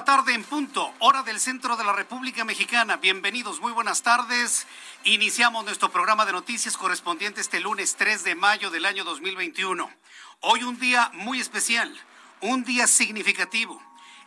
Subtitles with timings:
[0.00, 2.96] La tarde en punto, hora del centro de la República Mexicana.
[2.96, 4.66] Bienvenidos, muy buenas tardes.
[5.04, 9.90] Iniciamos nuestro programa de noticias correspondiente este lunes 3 de mayo del año 2021.
[10.40, 11.94] Hoy un día muy especial,
[12.40, 13.78] un día significativo.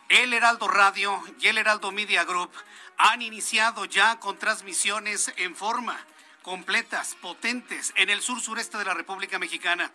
[0.08, 2.52] El Heraldo Radio y el Heraldo Media Group
[2.96, 5.98] han iniciado ya con transmisiones en forma
[6.44, 9.90] completas, potentes, en el sur sureste de la República Mexicana.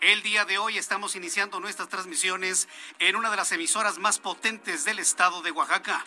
[0.00, 4.84] El día de hoy estamos iniciando nuestras transmisiones en una de las emisoras más potentes
[4.84, 6.04] del estado de Oaxaca.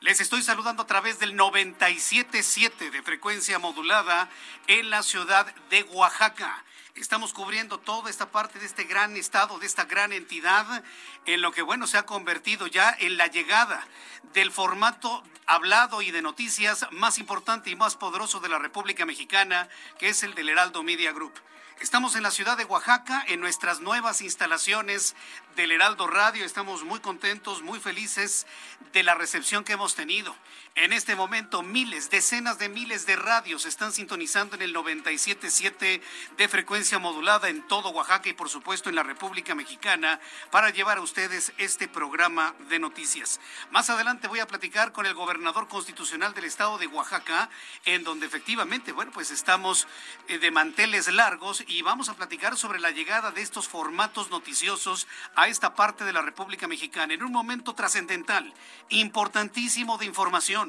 [0.00, 4.28] Les estoy saludando a través del 977 de frecuencia modulada
[4.66, 6.64] en la ciudad de Oaxaca.
[6.96, 10.82] Estamos cubriendo toda esta parte de este gran estado, de esta gran entidad,
[11.26, 13.86] en lo que, bueno, se ha convertido ya en la llegada
[14.32, 19.68] del formato hablado y de noticias más importante y más poderoso de la República Mexicana,
[19.98, 21.34] que es el del Heraldo Media Group.
[21.80, 25.14] Estamos en la ciudad de Oaxaca, en nuestras nuevas instalaciones
[25.54, 26.46] del Heraldo Radio.
[26.46, 28.46] Estamos muy contentos, muy felices
[28.94, 30.34] de la recepción que hemos tenido.
[30.76, 36.02] En este momento, miles, decenas de miles de radios están sintonizando en el 97.7
[36.36, 40.20] de frecuencia modulada en todo Oaxaca y, por supuesto, en la República Mexicana
[40.50, 43.40] para llevar a ustedes este programa de noticias.
[43.70, 47.48] Más adelante voy a platicar con el gobernador constitucional del estado de Oaxaca,
[47.86, 49.88] en donde efectivamente, bueno, pues estamos
[50.28, 55.08] eh, de manteles largos y vamos a platicar sobre la llegada de estos formatos noticiosos
[55.36, 58.52] a esta parte de la República Mexicana en un momento trascendental,
[58.90, 60.65] importantísimo de información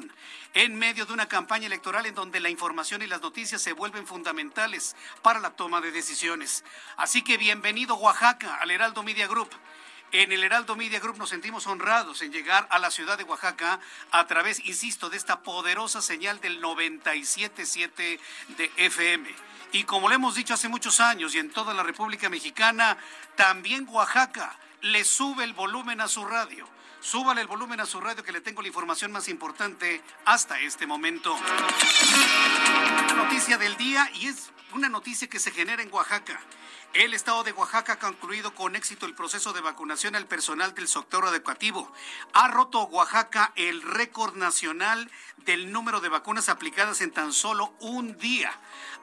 [0.54, 4.06] en medio de una campaña electoral en donde la información y las noticias se vuelven
[4.06, 6.64] fundamentales para la toma de decisiones.
[6.96, 9.50] Así que bienvenido Oaxaca al Heraldo Media Group.
[10.10, 13.78] En el Heraldo Media Group nos sentimos honrados en llegar a la ciudad de Oaxaca
[14.10, 18.18] a través, insisto, de esta poderosa señal del 97.7
[18.56, 19.28] de FM.
[19.72, 22.96] Y como lo hemos dicho hace muchos años y en toda la República Mexicana,
[23.36, 26.66] también Oaxaca le sube el volumen a su radio
[27.00, 30.86] Súbale el volumen a su radio que le tengo la información más importante hasta este
[30.86, 31.36] momento.
[33.16, 36.40] Noticia del día y es una noticia que se genera en Oaxaca.
[36.94, 40.88] El estado de Oaxaca ha concluido con éxito el proceso de vacunación al personal del
[40.88, 41.92] sector educativo.
[42.32, 45.10] Ha roto Oaxaca el récord nacional
[45.44, 48.50] del número de vacunas aplicadas en tan solo un día.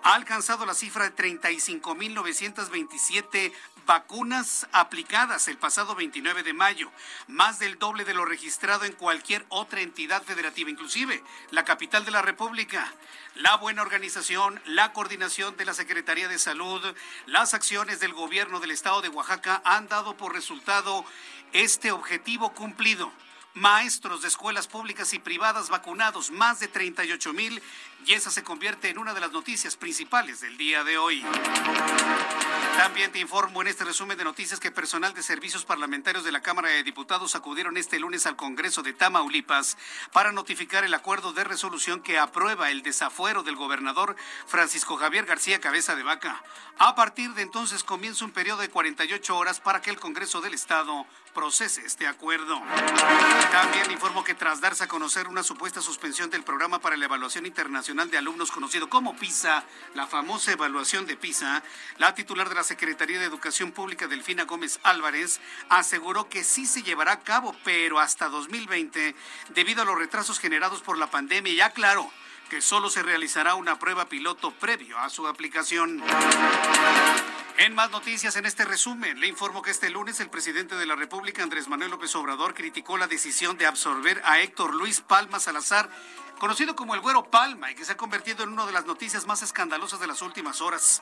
[0.03, 3.53] Ha alcanzado la cifra de 35.927
[3.85, 6.91] vacunas aplicadas el pasado 29 de mayo,
[7.27, 12.11] más del doble de lo registrado en cualquier otra entidad federativa, inclusive la capital de
[12.11, 12.91] la República.
[13.35, 16.81] La buena organización, la coordinación de la Secretaría de Salud,
[17.25, 21.05] las acciones del gobierno del estado de Oaxaca han dado por resultado
[21.51, 23.11] este objetivo cumplido
[23.55, 27.61] maestros de escuelas públicas y privadas vacunados, más de 38 mil,
[28.05, 31.25] y esa se convierte en una de las noticias principales del día de hoy.
[32.77, 36.41] También te informo en este resumen de noticias que personal de servicios parlamentarios de la
[36.41, 39.77] Cámara de Diputados acudieron este lunes al Congreso de Tamaulipas
[40.11, 44.15] para notificar el acuerdo de resolución que aprueba el desafuero del gobernador
[44.45, 46.43] Francisco Javier García Cabeza de Vaca.
[46.77, 50.53] A partir de entonces comienza un periodo de 48 horas para que el Congreso del
[50.53, 52.61] Estado procese este acuerdo.
[53.51, 57.45] También informo que tras darse a conocer una supuesta suspensión del programa para la evaluación
[57.45, 59.63] internacional de alumnos conocido como PISA,
[59.93, 61.63] la famosa evaluación de PISA,
[61.97, 65.39] la titular de la Secretaría de Educación Pública, Delfina Gómez Álvarez,
[65.69, 69.15] aseguró que sí se llevará a cabo, pero hasta 2020,
[69.53, 72.11] debido a los retrasos generados por la pandemia, y aclaró
[72.49, 76.03] que solo se realizará una prueba piloto previo a su aplicación.
[77.57, 80.97] En más noticias en este resumen, le informo que este lunes el presidente de la
[80.97, 85.89] República, Andrés Manuel López Obrador, criticó la decisión de absorber a Héctor Luis Palma Salazar,
[86.39, 89.25] conocido como el Güero Palma, y que se ha convertido en una de las noticias
[89.25, 91.01] más escandalosas de las últimas horas.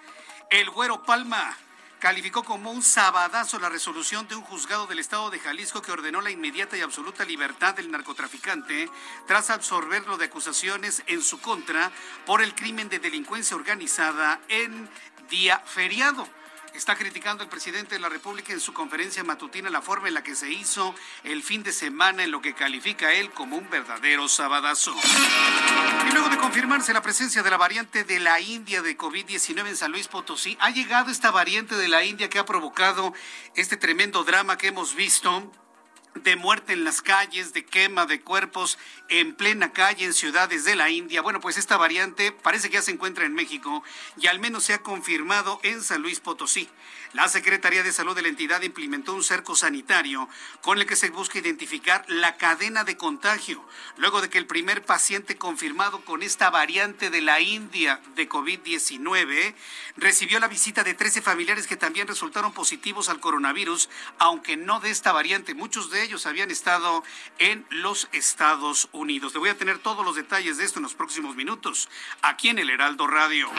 [0.50, 1.58] El Güero Palma
[2.00, 6.20] calificó como un sabadazo la resolución de un juzgado del estado de Jalisco que ordenó
[6.20, 8.90] la inmediata y absoluta libertad del narcotraficante
[9.26, 11.92] tras absorberlo de acusaciones en su contra
[12.26, 14.90] por el crimen de delincuencia organizada en
[15.30, 16.28] día feriado.
[16.74, 20.24] Está criticando el presidente de la República en su conferencia matutina la forma en la
[20.24, 24.28] que se hizo el fin de semana en lo que califica él como un verdadero
[24.28, 24.96] sabadazo.
[26.10, 29.78] Y luego de confirmarse la presencia de la variante de la India de COVID-19 en
[29.78, 33.14] San Luis Potosí, ha llegado esta variante de la India que ha provocado
[33.56, 35.52] este tremendo drama que hemos visto
[36.16, 38.78] de muerte en las calles, de quema de cuerpos
[39.10, 41.22] en plena calle en ciudades de la India.
[41.22, 43.84] Bueno, pues esta variante parece que ya se encuentra en México
[44.18, 46.70] y al menos se ha confirmado en San Luis Potosí.
[47.14, 50.28] La Secretaría de Salud de la entidad implementó un cerco sanitario
[50.62, 53.64] con el que se busca identificar la cadena de contagio,
[53.98, 59.54] luego de que el primer paciente confirmado con esta variante de la India de COVID-19
[59.96, 64.90] recibió la visita de 13 familiares que también resultaron positivos al coronavirus, aunque no de
[64.90, 65.54] esta variante.
[65.54, 67.04] Muchos de ellos habían estado
[67.38, 69.34] en los Estados Unidos.
[69.34, 71.90] Le voy a tener todos los detalles de esto en los próximos minutos,
[72.24, 73.52] aquí en el Heraldo Radio.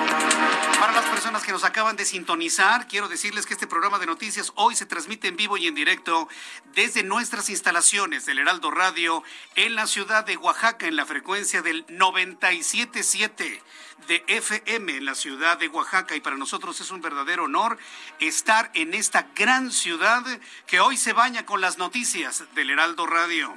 [0.80, 4.52] Para las personas que nos acaban de sintonizar, quiero decirles que este programa de noticias
[4.54, 6.28] hoy se transmite en vivo y en directo
[6.74, 9.22] desde nuestras instalaciones del Heraldo Radio
[9.54, 13.62] en la ciudad de Oaxaca en la frecuencia del 977
[14.08, 17.78] de FM en la ciudad de Oaxaca y para nosotros es un verdadero honor
[18.20, 20.22] estar en esta gran ciudad
[20.66, 23.54] que hoy se baña con las noticias del Heraldo Radio.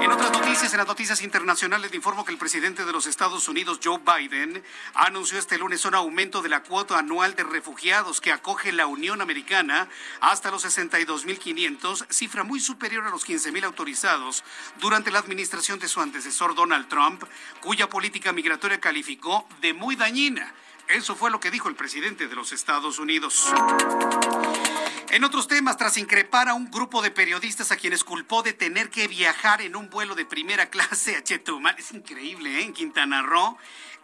[0.00, 3.48] En otras noticias, en las noticias internacionales, le informo que el presidente de los Estados
[3.48, 4.62] Unidos, Joe Biden,
[4.94, 9.22] anunció este lunes un aumento de la cuota anual de refugiados que acoge la Unión
[9.22, 9.88] Americana
[10.20, 14.44] hasta los 62.500, cifra muy superior a los 15.000 autorizados
[14.78, 17.24] durante la administración de su antecesor Donald Trump,
[17.60, 20.54] cuya política migratoria calificó de muy dañina.
[20.88, 23.52] Eso fue lo que dijo el presidente de los Estados Unidos.
[25.10, 28.90] En otros temas, tras increpar a un grupo de periodistas a quienes culpó de tener
[28.90, 32.62] que viajar en un vuelo de primera clase a Chetumal, es increíble, ¿eh?
[32.64, 33.56] en Quintana Roo,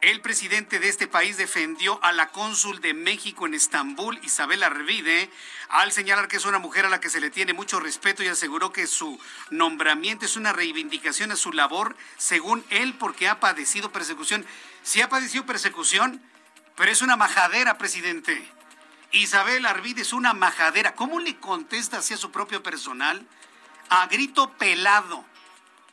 [0.03, 5.29] el presidente de este país defendió a la cónsul de México en Estambul, Isabel Arvide,
[5.69, 8.29] al señalar que es una mujer a la que se le tiene mucho respeto y
[8.29, 9.21] aseguró que su
[9.51, 14.47] nombramiento es una reivindicación a su labor, según él, porque ha padecido persecución.
[14.83, 16.23] Sí ha padecido persecución,
[16.77, 18.47] pero es una majadera, presidente.
[19.13, 20.95] Isabel Arvide es una majadera.
[20.95, 23.27] ¿Cómo le contesta así a su propio personal?
[23.89, 25.25] A grito pelado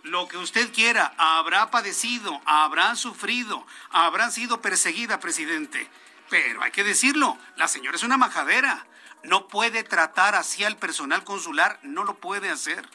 [0.03, 5.89] lo que usted quiera, habrá padecido, habrá sufrido, habrá sido perseguida, presidente.
[6.29, 8.85] Pero hay que decirlo, la señora es una majadera.
[9.23, 12.87] No puede tratar así al personal consular, no lo puede hacer.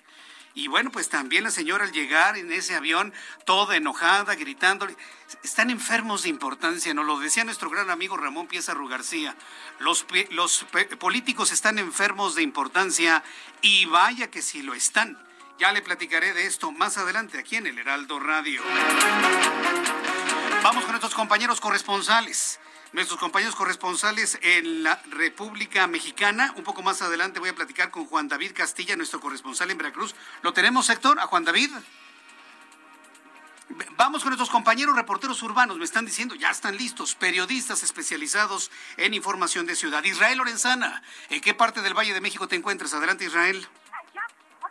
[0.54, 3.12] Y bueno, pues también la señora al llegar en ese avión,
[3.46, 4.86] toda enojada, gritando,
[5.42, 9.34] están enfermos de importancia, nos lo decía nuestro gran amigo Ramón Piezarro García.
[9.78, 10.66] Los, los
[10.98, 13.24] políticos están enfermos de importancia
[13.62, 15.18] y vaya que sí lo están.
[15.58, 18.62] Ya le platicaré de esto más adelante aquí en el Heraldo Radio.
[20.62, 22.60] Vamos con nuestros compañeros corresponsales.
[22.92, 26.52] Nuestros compañeros corresponsales en la República Mexicana.
[26.56, 30.14] Un poco más adelante voy a platicar con Juan David Castilla, nuestro corresponsal en Veracruz.
[30.42, 31.18] ¿Lo tenemos, Héctor?
[31.18, 31.70] ¿A Juan David?
[33.96, 39.14] Vamos con nuestros compañeros reporteros urbanos, me están diciendo, ya están listos, periodistas especializados en
[39.14, 40.04] información de ciudad.
[40.04, 42.92] Israel Lorenzana, ¿en qué parte del Valle de México te encuentras?
[42.92, 43.66] Adelante, Israel.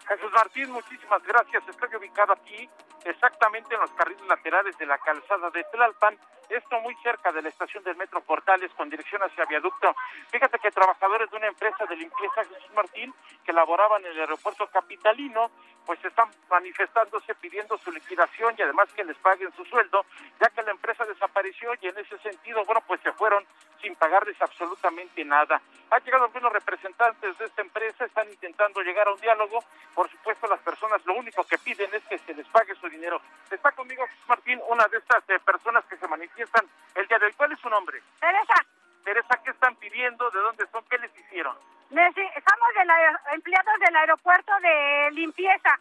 [0.07, 1.63] Jesús Martín, muchísimas gracias.
[1.67, 2.69] Estoy ubicado aquí
[3.05, 6.17] exactamente en los carriles laterales de la calzada de Tlalpan,
[6.51, 9.96] esto muy cerca de la estación del Metro Portales con dirección hacia Viaducto.
[10.31, 14.67] Fíjate que trabajadores de una empresa de limpieza, Jesús Martín, que laboraban en el aeropuerto
[14.67, 15.51] capitalino,
[15.86, 20.05] pues están manifestándose pidiendo su liquidación y además que les paguen su sueldo,
[20.39, 23.46] ya que la empresa desapareció y en ese sentido, bueno, pues se fueron
[23.81, 25.62] sin pagarles absolutamente nada.
[25.89, 29.63] Han llegado algunos representantes de esta empresa, están intentando llegar a un diálogo.
[29.93, 33.20] Por supuesto, las personas lo único que piden es que se les pague su dinero.
[33.50, 36.08] Está conmigo, Martín, una de estas eh, personas que se
[36.41, 37.33] manifiestan el día de hoy.
[37.33, 38.01] ¿Cuál es su nombre?
[38.19, 38.65] Teresa.
[39.03, 40.29] Teresa, ¿qué están pidiendo?
[40.29, 40.83] ¿De dónde son?
[40.89, 41.55] ¿Qué les hicieron?
[41.91, 45.79] Estamos de la, empleados del aeropuerto de limpieza.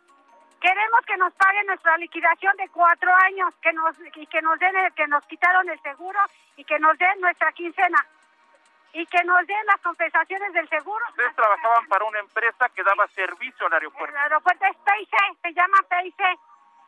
[0.61, 4.75] Queremos que nos paguen nuestra liquidación de cuatro años, que nos y que nos den,
[4.95, 6.19] que nos quitaron el seguro
[6.57, 8.05] y que nos den nuestra quincena
[8.93, 11.05] y que nos den las compensaciones del seguro.
[11.11, 14.15] Ustedes trabajaban para una empresa que daba servicio al aeropuerto.
[14.15, 16.21] El aeropuerto es PIC, se llama PIC.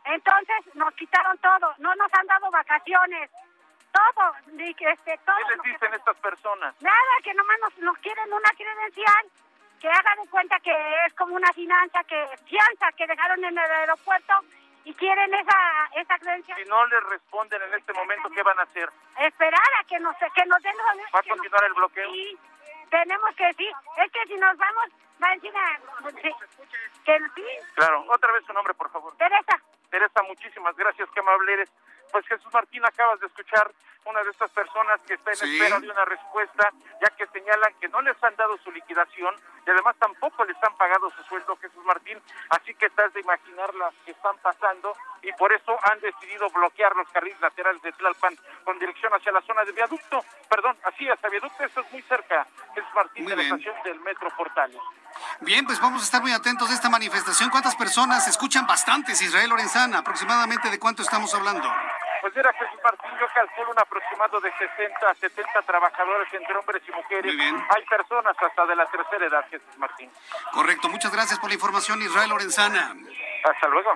[0.05, 3.31] Entonces nos quitaron todo, no nos han dado vacaciones.
[3.93, 5.37] Todo, este, todo.
[5.37, 6.75] ¿Qué les dicen estas personas?
[6.81, 9.27] Nada, que nomás nos, nos quieren una credencial,
[9.81, 10.73] que hagan de cuenta que
[11.07, 14.35] es como una finanza, que fianza que dejaron en el aeropuerto
[14.85, 16.59] y quieren esa, esa credencial.
[16.59, 18.91] Si no les responden en este momento, ¿qué van a hacer?
[19.19, 20.75] Esperar a que nos, que nos den...
[21.15, 22.11] ¿Va a continuar el bloqueo?
[22.11, 22.39] Sí,
[22.91, 23.71] tenemos que sí.
[23.99, 24.87] Es que si nos vamos,
[25.23, 25.53] va a decir...
[27.05, 27.45] Que sí.
[27.75, 29.17] Claro, otra vez su nombre, por favor.
[29.17, 29.61] Teresa.
[29.91, 31.71] Teresa, muchísimas gracias, qué amable eres.
[32.13, 33.73] Pues Jesús Martín, acabas de escuchar
[34.05, 37.89] una de estas personas que está en espera de una respuesta, ya que señalan que
[37.89, 39.35] no les han dado su liquidación
[39.67, 42.21] y además tampoco les han pagado su sueldo, Jesús Martín.
[42.51, 44.93] Así que estás de imaginar las que están pasando
[45.23, 49.41] y por eso han decidido bloquear los carriles laterales de Tlalpan con dirección hacia la
[49.43, 50.25] zona de viaducto.
[50.51, 54.29] Perdón, así hacia viaducto, esto es muy cerca, Jesús Martín, de la estación del Metro
[54.37, 54.81] Portales.
[55.41, 57.51] Bien, pues vamos a estar muy atentos a esta manifestación.
[57.51, 59.99] ¿Cuántas personas escuchan bastantes, Israel Lorenzana?
[59.99, 61.71] ¿Aproximadamente de cuánto estamos hablando?
[62.23, 66.81] Pues mira, Jesús Martín, yo calculo un aproximado de 60 a 70 trabajadores entre hombres
[66.87, 67.35] y mujeres.
[67.35, 67.67] Muy bien.
[67.69, 70.09] Hay personas hasta de la tercera edad, Jesús Martín.
[70.53, 72.95] Correcto, muchas gracias por la información, Israel Lorenzana.
[73.43, 73.91] Hasta luego.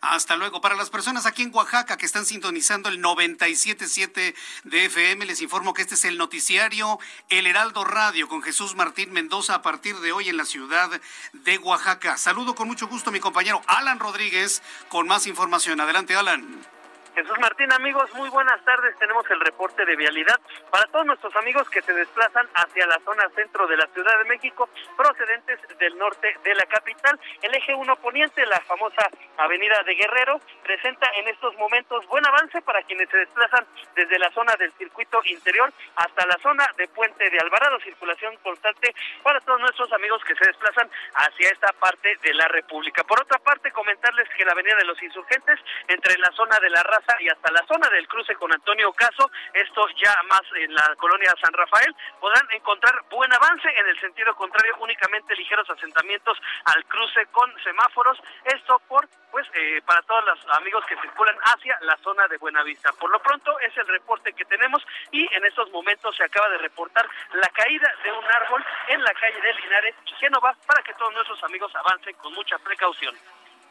[0.00, 0.60] Hasta luego.
[0.60, 4.34] Para las personas aquí en Oaxaca que están sintonizando el 97.7
[4.64, 6.98] de FM, les informo que este es el noticiario
[7.28, 10.90] El Heraldo Radio con Jesús Martín Mendoza a partir de hoy en la ciudad
[11.34, 12.16] de Oaxaca.
[12.16, 15.80] Saludo con mucho gusto a mi compañero Alan Rodríguez con más información.
[15.80, 16.66] Adelante, Alan.
[17.14, 18.96] Jesús Martín, amigos, muy buenas tardes.
[18.98, 20.38] Tenemos el reporte de vialidad
[20.70, 24.28] para todos nuestros amigos que se desplazan hacia la zona centro de la Ciudad de
[24.28, 27.18] México, procedentes del norte de la capital.
[27.42, 32.62] El eje 1 poniente, la famosa avenida de Guerrero, presenta en estos momentos buen avance
[32.62, 37.28] para quienes se desplazan desde la zona del circuito interior hasta la zona de Puente
[37.28, 37.80] de Alvarado.
[37.80, 43.02] Circulación constante para todos nuestros amigos que se desplazan hacia esta parte de la República.
[43.02, 46.82] Por otra parte, comentarles que la avenida de los insurgentes, entre la zona de la
[46.82, 50.94] raza y hasta la zona del cruce con Antonio Caso, esto ya más en la
[50.96, 56.84] colonia San Rafael, podrán encontrar buen avance en el sentido contrario, únicamente ligeros asentamientos al
[56.84, 61.96] cruce con semáforos, esto por pues eh, para todos los amigos que circulan hacia la
[61.98, 62.92] zona de Buenavista.
[62.94, 66.58] Por lo pronto es el reporte que tenemos y en estos momentos se acaba de
[66.58, 71.12] reportar la caída de un árbol en la calle de Linares Génova para que todos
[71.14, 73.14] nuestros amigos avancen con mucha precaución.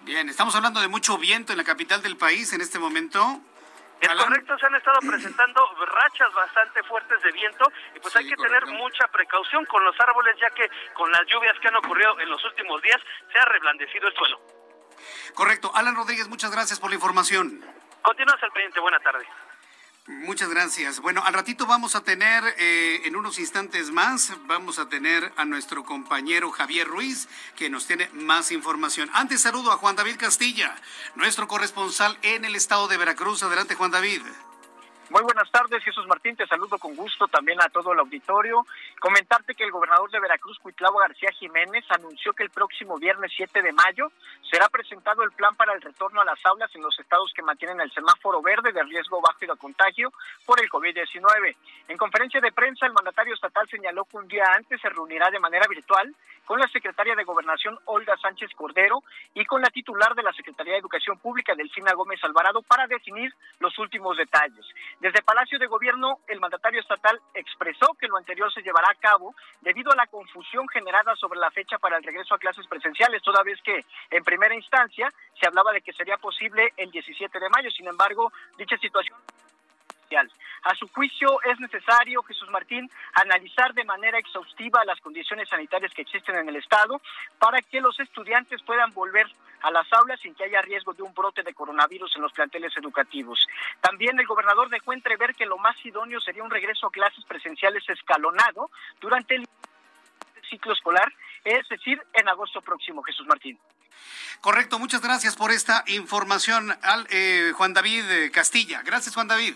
[0.01, 3.41] Bien, estamos hablando de mucho viento en la capital del país en este momento.
[3.99, 8.35] Es correcto, se han estado presentando rachas bastante fuertes de viento y pues hay que
[8.37, 12.29] tener mucha precaución con los árboles ya que con las lluvias que han ocurrido en
[12.29, 13.01] los últimos días
[13.31, 14.39] se ha reblandecido el suelo.
[15.33, 15.71] Correcto.
[15.75, 17.61] Alan Rodríguez, muchas gracias por la información.
[18.01, 19.27] Continúas al pendiente, buena tarde.
[20.07, 21.01] Muchas gracias.
[21.01, 25.45] Bueno, al ratito vamos a tener, eh, en unos instantes más, vamos a tener a
[25.45, 29.09] nuestro compañero Javier Ruiz, que nos tiene más información.
[29.13, 30.75] Antes saludo a Juan David Castilla,
[31.15, 33.43] nuestro corresponsal en el estado de Veracruz.
[33.43, 34.21] Adelante, Juan David.
[35.09, 38.63] Muy buenas tardes, Jesús Martín, te saludo con gusto también a todo el auditorio.
[38.99, 43.63] Comentarte que el gobernador de Veracruz, Cuitlavo García Jiménez, anunció que el próximo viernes 7
[43.63, 44.11] de mayo
[44.51, 47.81] será presentado el plan para el retorno a las aulas en los estados que mantienen
[47.81, 50.13] el semáforo verde de riesgo bajo y de contagio
[50.45, 51.55] por el COVID-19.
[51.87, 55.39] En conferencia de prensa, el mandatario estatal señaló que un día antes se reunirá de
[55.39, 56.15] manera virtual
[56.49, 59.03] con la secretaria de Gobernación, Olga Sánchez Cordero,
[59.35, 63.31] y con la titular de la Secretaría de Educación Pública, Delfina Gómez Alvarado, para definir
[63.59, 64.65] los últimos detalles.
[64.99, 69.35] Desde Palacio de Gobierno, el mandatario estatal expresó que lo anterior se llevará a cabo
[69.61, 73.43] debido a la confusión generada sobre la fecha para el regreso a clases presenciales, toda
[73.43, 77.69] vez que en primera instancia se hablaba de que sería posible el 17 de mayo.
[77.69, 79.19] Sin embargo, dicha situación
[80.17, 86.01] a su juicio es necesario, Jesús Martín, analizar de manera exhaustiva las condiciones sanitarias que
[86.01, 86.99] existen en el Estado
[87.37, 89.27] para que los estudiantes puedan volver
[89.61, 92.75] a las aulas sin que haya riesgo de un brote de coronavirus en los planteles
[92.77, 93.45] educativos.
[93.81, 97.87] También el gobernador dejó entrever que lo más idóneo sería un regreso a clases presenciales
[97.87, 99.47] escalonado durante el
[100.49, 101.13] ciclo escolar,
[101.43, 103.59] es decir, en agosto próximo, Jesús Martín.
[104.41, 108.81] Correcto, muchas gracias por esta información, al, eh, Juan David eh, Castilla.
[108.83, 109.55] Gracias, Juan David.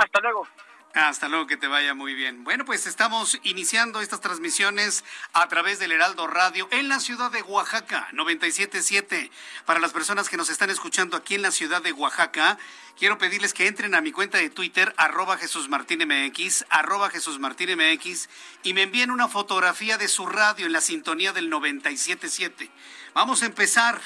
[0.00, 0.48] Hasta luego.
[0.94, 2.42] Hasta luego, que te vaya muy bien.
[2.42, 5.04] Bueno, pues estamos iniciando estas transmisiones
[5.34, 9.30] a través del Heraldo Radio en la ciudad de Oaxaca, 977.
[9.66, 12.58] Para las personas que nos están escuchando aquí en la ciudad de Oaxaca,
[12.98, 17.38] quiero pedirles que entren a mi cuenta de Twitter, arroba Jesús Martín MX, arroba Jesús
[17.38, 18.28] Martín MX,
[18.62, 22.70] y me envíen una fotografía de su radio en la sintonía del 977.
[23.12, 24.00] Vamos a empezar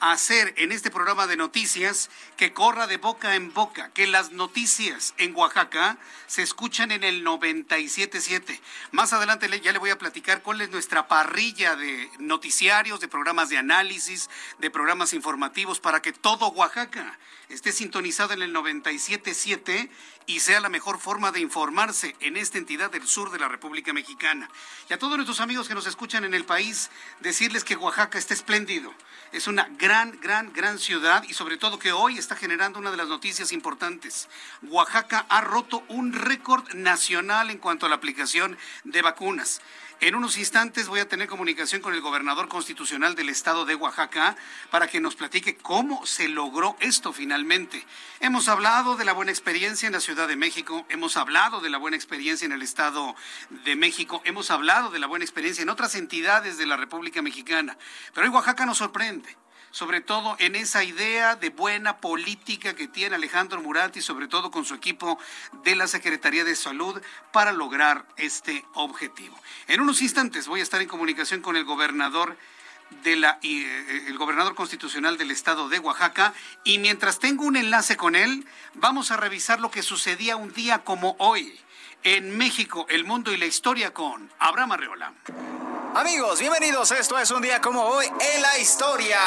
[0.00, 5.14] hacer en este programa de noticias que corra de boca en boca, que las noticias
[5.18, 8.60] en Oaxaca se escuchan en el 97.7.
[8.92, 13.48] Más adelante ya le voy a platicar cuál es nuestra parrilla de noticiarios, de programas
[13.48, 19.88] de análisis, de programas informativos para que todo Oaxaca esté sintonizado en el 97.7
[20.26, 23.94] y sea la mejor forma de informarse en esta entidad del sur de la República
[23.94, 24.50] Mexicana.
[24.88, 26.90] Y a todos nuestros amigos que nos escuchan en el país,
[27.20, 28.92] decirles que Oaxaca está espléndido.
[29.32, 32.98] Es una gran, gran, gran ciudad y sobre todo que hoy está generando una de
[32.98, 34.28] las noticias importantes.
[34.62, 39.62] Oaxaca ha roto un récord nacional en cuanto a la aplicación de vacunas.
[40.00, 44.36] En unos instantes voy a tener comunicación con el gobernador constitucional del estado de Oaxaca
[44.70, 47.84] para que nos platique cómo se logró esto finalmente.
[48.20, 51.78] Hemos hablado de la buena experiencia en la Ciudad de México, hemos hablado de la
[51.78, 53.16] buena experiencia en el estado
[53.64, 57.76] de México, hemos hablado de la buena experiencia en otras entidades de la República Mexicana,
[58.14, 59.36] pero hoy Oaxaca nos sorprende
[59.70, 64.50] sobre todo en esa idea de buena política que tiene Alejandro Murat y sobre todo
[64.50, 65.18] con su equipo
[65.64, 67.00] de la Secretaría de Salud
[67.32, 69.38] para lograr este objetivo.
[69.66, 72.36] En unos instantes voy a estar en comunicación con el gobernador
[73.02, 76.32] de la eh, el gobernador constitucional del estado de Oaxaca
[76.64, 80.84] y mientras tengo un enlace con él, vamos a revisar lo que sucedía un día
[80.84, 81.58] como hoy
[82.04, 85.12] en México, el mundo y la historia con Abraham Arreola.
[85.98, 86.92] Amigos, bienvenidos.
[86.92, 89.18] Esto es un día como hoy en la historia.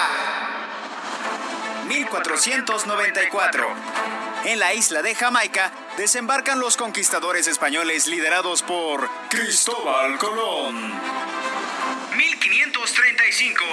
[1.86, 3.68] 1494.
[4.46, 10.94] En la isla de Jamaica desembarcan los conquistadores españoles liderados por Cristóbal Colón.
[12.16, 13.66] 1535.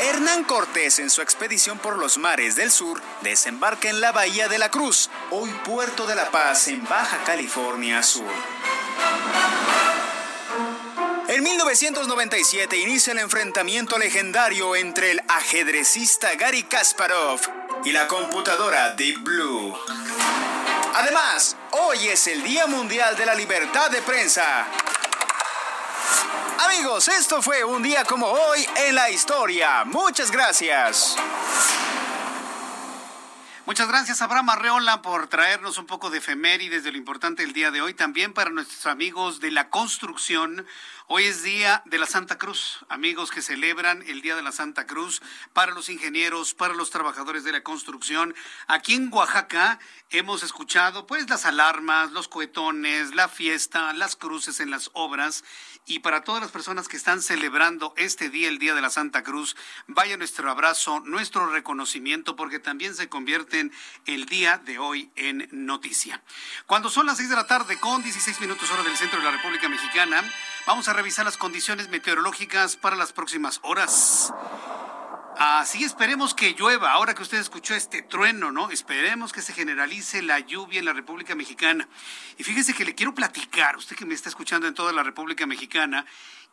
[0.00, 4.56] Hernán Cortés en su expedición por los mares del sur desembarca en la Bahía de
[4.56, 8.69] la Cruz, hoy Puerto de la Paz en Baja California Sur.
[11.40, 17.40] En 1997 inicia el enfrentamiento legendario entre el ajedrecista Gary Kasparov
[17.82, 19.74] y la computadora Deep Blue.
[20.96, 24.66] Además, hoy es el Día Mundial de la Libertad de Prensa.
[26.58, 29.84] Amigos, esto fue un día como hoy en la historia.
[29.86, 31.16] Muchas gracias.
[33.70, 37.70] Muchas gracias, Abraham Arreola, por traernos un poco de efemérides de lo importante del día
[37.70, 37.94] de hoy.
[37.94, 40.66] También para nuestros amigos de la construcción.
[41.06, 44.86] Hoy es Día de la Santa Cruz, amigos que celebran el Día de la Santa
[44.88, 45.22] Cruz
[45.52, 48.34] para los ingenieros, para los trabajadores de la construcción.
[48.66, 49.78] Aquí en Oaxaca
[50.10, 55.44] hemos escuchado pues las alarmas, los cohetones, la fiesta, las cruces en las obras
[55.86, 59.22] y para todas las personas que están celebrando este día, el Día de la Santa
[59.22, 63.72] Cruz, vaya nuestro abrazo, nuestro reconocimiento porque también se convierten
[64.06, 66.22] el día de hoy en noticia.
[66.66, 69.32] Cuando son las seis de la tarde con 16 minutos hora del centro de la
[69.32, 70.22] República Mexicana,
[70.66, 74.32] vamos a revisar las condiciones meteorológicas para las próximas horas.
[75.36, 76.92] Así esperemos que llueva.
[76.92, 78.70] Ahora que usted escuchó este trueno, ¿no?
[78.70, 81.88] Esperemos que se generalice la lluvia en la República Mexicana.
[82.36, 85.46] Y fíjese que le quiero platicar, usted que me está escuchando en toda la República
[85.46, 86.04] Mexicana,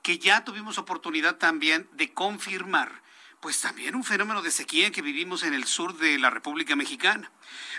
[0.01, 3.01] que ya tuvimos oportunidad también de confirmar
[3.39, 7.31] pues también un fenómeno de sequía que vivimos en el sur de la República Mexicana.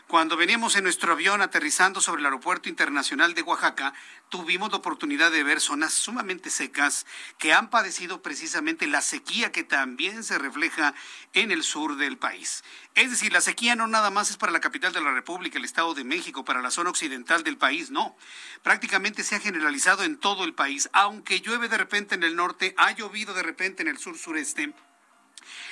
[0.06, 3.92] Cuando veníamos en nuestro avión aterrizando sobre el Aeropuerto Internacional de Oaxaca,
[4.28, 7.06] tuvimos la oportunidad de ver zonas sumamente secas
[7.38, 10.94] que han padecido precisamente la sequía que también se refleja
[11.32, 12.62] en el sur del país.
[12.94, 15.64] Es decir, la sequía no nada más es para la capital de la República, el
[15.64, 18.16] Estado de México, para la zona occidental del país, no.
[18.62, 22.74] Prácticamente se ha generalizado en todo el país, aunque llueve de repente en el norte,
[22.78, 24.72] ha llovido de repente en el sur sureste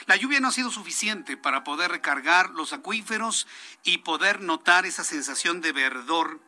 [0.06, 3.46] la lluvia no ha sido suficiente para poder recargar los acuíferos
[3.82, 6.40] y poder notar esa sensación de verdor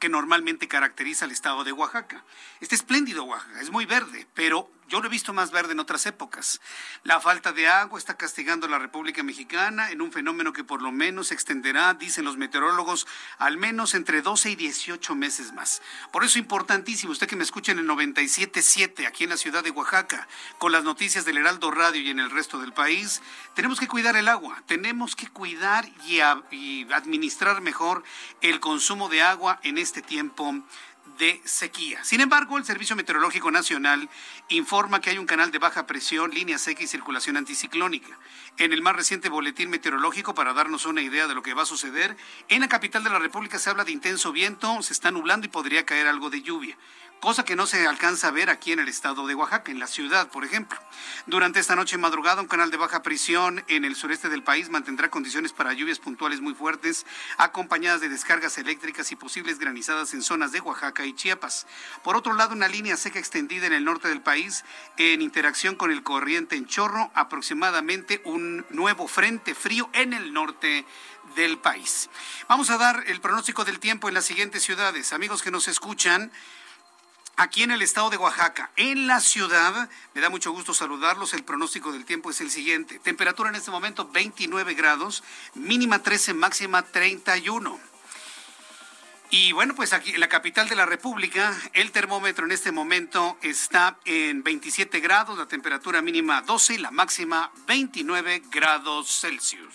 [0.00, 2.24] que normalmente caracteriza al estado de Oaxaca.
[2.60, 6.06] Este espléndido Oaxaca es muy verde, pero yo lo he visto más verde en otras
[6.06, 6.60] épocas.
[7.02, 10.82] La falta de agua está castigando a la República Mexicana en un fenómeno que por
[10.82, 13.06] lo menos se extenderá, dicen los meteorólogos,
[13.38, 15.82] al menos entre 12 y 18 meses más.
[16.12, 19.64] Por eso es importantísimo, usted que me escucha en el 97.7 aquí en la ciudad
[19.64, 23.22] de Oaxaca, con las noticias del Heraldo Radio y en el resto del país,
[23.54, 28.04] tenemos que cuidar el agua, tenemos que cuidar y administrar mejor
[28.40, 30.54] el consumo de agua en este tiempo
[31.18, 32.02] de sequía.
[32.04, 34.08] Sin embargo, el Servicio Meteorológico Nacional
[34.48, 38.18] informa que hay un canal de baja presión, línea seca y circulación anticiclónica.
[38.58, 41.66] En el más reciente boletín meteorológico, para darnos una idea de lo que va a
[41.66, 42.16] suceder,
[42.48, 45.50] en la capital de la República se habla de intenso viento, se está nublando y
[45.50, 46.76] podría caer algo de lluvia
[47.20, 49.86] cosa que no se alcanza a ver aquí en el estado de Oaxaca, en la
[49.86, 50.78] ciudad, por ejemplo.
[51.26, 55.10] Durante esta noche madrugada, un canal de baja presión en el sureste del país mantendrá
[55.10, 57.06] condiciones para lluvias puntuales muy fuertes,
[57.38, 61.66] acompañadas de descargas eléctricas y posibles granizadas en zonas de Oaxaca y Chiapas.
[62.04, 64.64] Por otro lado, una línea seca extendida en el norte del país,
[64.96, 70.84] en interacción con el corriente en chorro, aproximadamente un nuevo frente frío en el norte
[71.34, 72.08] del país.
[72.48, 75.12] Vamos a dar el pronóstico del tiempo en las siguientes ciudades.
[75.12, 76.30] Amigos que nos escuchan,
[77.36, 78.70] aquí en el estado de Oaxaca.
[78.76, 81.34] En la ciudad, me da mucho gusto saludarlos.
[81.34, 82.98] El pronóstico del tiempo es el siguiente.
[82.98, 85.22] Temperatura en este momento 29 grados,
[85.54, 87.78] mínima 13, máxima 31.
[89.30, 93.36] Y bueno, pues aquí en la capital de la República, el termómetro en este momento
[93.42, 99.74] está en 27 grados, la temperatura mínima 12 y la máxima 29 grados Celsius.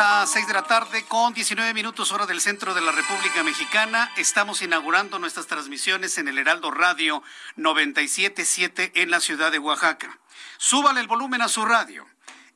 [0.00, 4.10] Las 6 de la tarde con 19 minutos hora del centro de la República Mexicana.
[4.16, 7.22] Estamos inaugurando nuestras transmisiones en el Heraldo Radio
[7.56, 10.18] 977 en la ciudad de Oaxaca.
[10.56, 12.06] Súbale el volumen a su radio.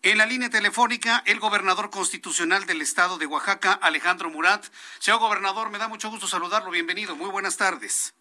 [0.00, 4.64] En la línea telefónica, el gobernador constitucional del estado de Oaxaca, Alejandro Murat.
[4.98, 6.70] Señor gobernador, me da mucho gusto saludarlo.
[6.70, 7.14] Bienvenido.
[7.14, 8.13] Muy buenas tardes.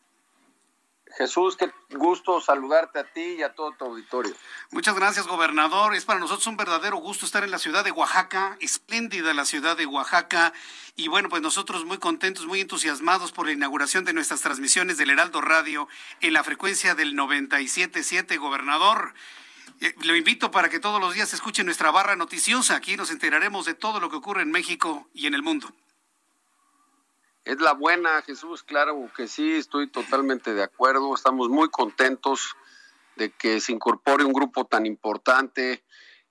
[1.18, 4.34] Jesús, qué gusto saludarte a ti y a todo tu auditorio.
[4.72, 5.94] Muchas gracias, gobernador.
[5.94, 9.78] Es para nosotros un verdadero gusto estar en la ciudad de Oaxaca, espléndida la ciudad
[9.78, 10.54] de Oaxaca.
[10.96, 15.12] Y bueno, pues nosotros muy contentos, muy entusiasmados por la inauguración de nuestras transmisiones del
[15.12, 15.88] Heraldo Radio
[16.22, 19.14] en la frecuencia del 97.7, gobernador.
[19.82, 22.76] Eh, lo invito para que todos los días escuche nuestra barra noticiosa.
[22.76, 25.72] Aquí nos enteraremos de todo lo que ocurre en México y en el mundo.
[27.46, 31.14] Es la buena, Jesús, claro que sí, estoy totalmente de acuerdo.
[31.14, 32.56] Estamos muy contentos
[33.18, 35.84] de que se incorpore un grupo tan importante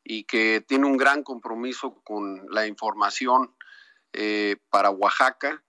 [0.03, 3.55] y que tiene un gran compromiso con la información
[4.14, 5.62] eh, para Oaxaca.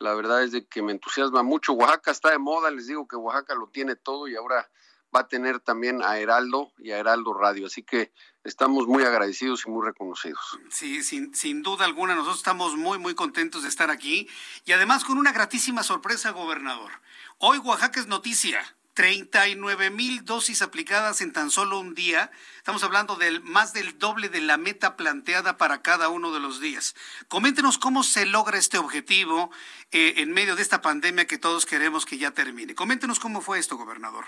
[0.00, 1.74] La verdad es de que me entusiasma mucho.
[1.74, 4.68] Oaxaca está de moda, les digo que Oaxaca lo tiene todo y ahora
[5.14, 7.66] va a tener también a Heraldo y a Heraldo Radio.
[7.66, 8.12] Así que
[8.48, 10.58] estamos muy agradecidos y muy reconocidos.
[10.70, 14.28] Sí, sin, sin duda alguna, nosotros estamos muy, muy contentos de estar aquí
[14.64, 16.90] y además con una gratísima sorpresa, gobernador.
[17.38, 18.60] Hoy Oaxaca es noticia.
[18.94, 22.32] 39 mil dosis aplicadas en tan solo un día.
[22.56, 26.60] Estamos hablando del más del doble de la meta planteada para cada uno de los
[26.60, 26.96] días.
[27.28, 29.52] Coméntenos cómo se logra este objetivo
[29.92, 32.74] eh, en medio de esta pandemia que todos queremos que ya termine.
[32.74, 34.24] Coméntenos cómo fue esto, gobernador.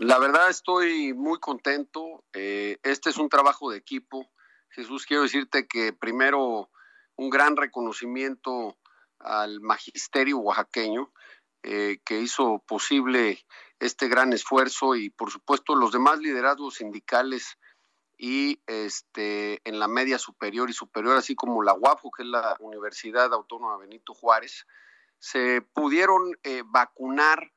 [0.00, 2.24] La verdad estoy muy contento.
[2.32, 4.30] Eh, este es un trabajo de equipo.
[4.70, 6.70] Jesús, quiero decirte que primero
[7.16, 8.78] un gran reconocimiento
[9.18, 11.12] al magisterio oaxaqueño
[11.64, 13.44] eh, que hizo posible
[13.78, 17.58] este gran esfuerzo y por supuesto los demás liderazgos sindicales
[18.16, 22.56] y este en la media superior y superior, así como la UAPO, que es la
[22.60, 24.66] Universidad Autónoma Benito Juárez,
[25.18, 27.52] se pudieron eh, vacunar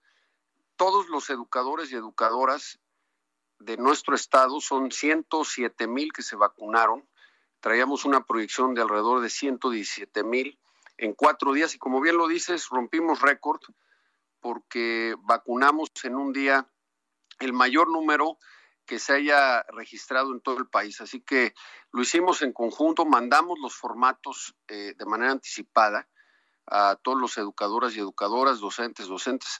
[0.75, 2.79] todos los educadores y educadoras
[3.59, 7.07] de nuestro estado, son 107 mil que se vacunaron,
[7.59, 10.59] traíamos una proyección de alrededor de 117 mil
[10.97, 11.73] en cuatro días.
[11.75, 13.61] Y como bien lo dices, rompimos récord
[14.39, 16.69] porque vacunamos en un día
[17.39, 18.37] el mayor número
[18.85, 20.99] que se haya registrado en todo el país.
[20.99, 21.53] Así que
[21.91, 26.09] lo hicimos en conjunto, mandamos los formatos eh, de manera anticipada
[26.65, 29.59] a todos los educadoras y educadoras, docentes, docentes,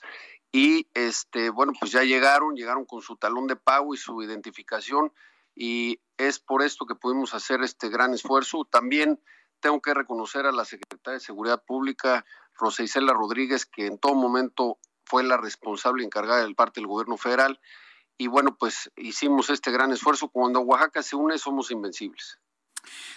[0.54, 5.12] y este bueno pues ya llegaron llegaron con su talón de pago y su identificación
[5.52, 8.64] y es por esto que pudimos hacer este gran esfuerzo.
[8.64, 9.20] También
[9.58, 14.14] tengo que reconocer a la secretaria de seguridad pública Rosa Isela Rodríguez que en todo
[14.14, 17.60] momento fue la responsable encargada del parte del gobierno federal
[18.16, 20.28] y bueno pues hicimos este gran esfuerzo.
[20.28, 22.38] Cuando Oaxaca se une somos invencibles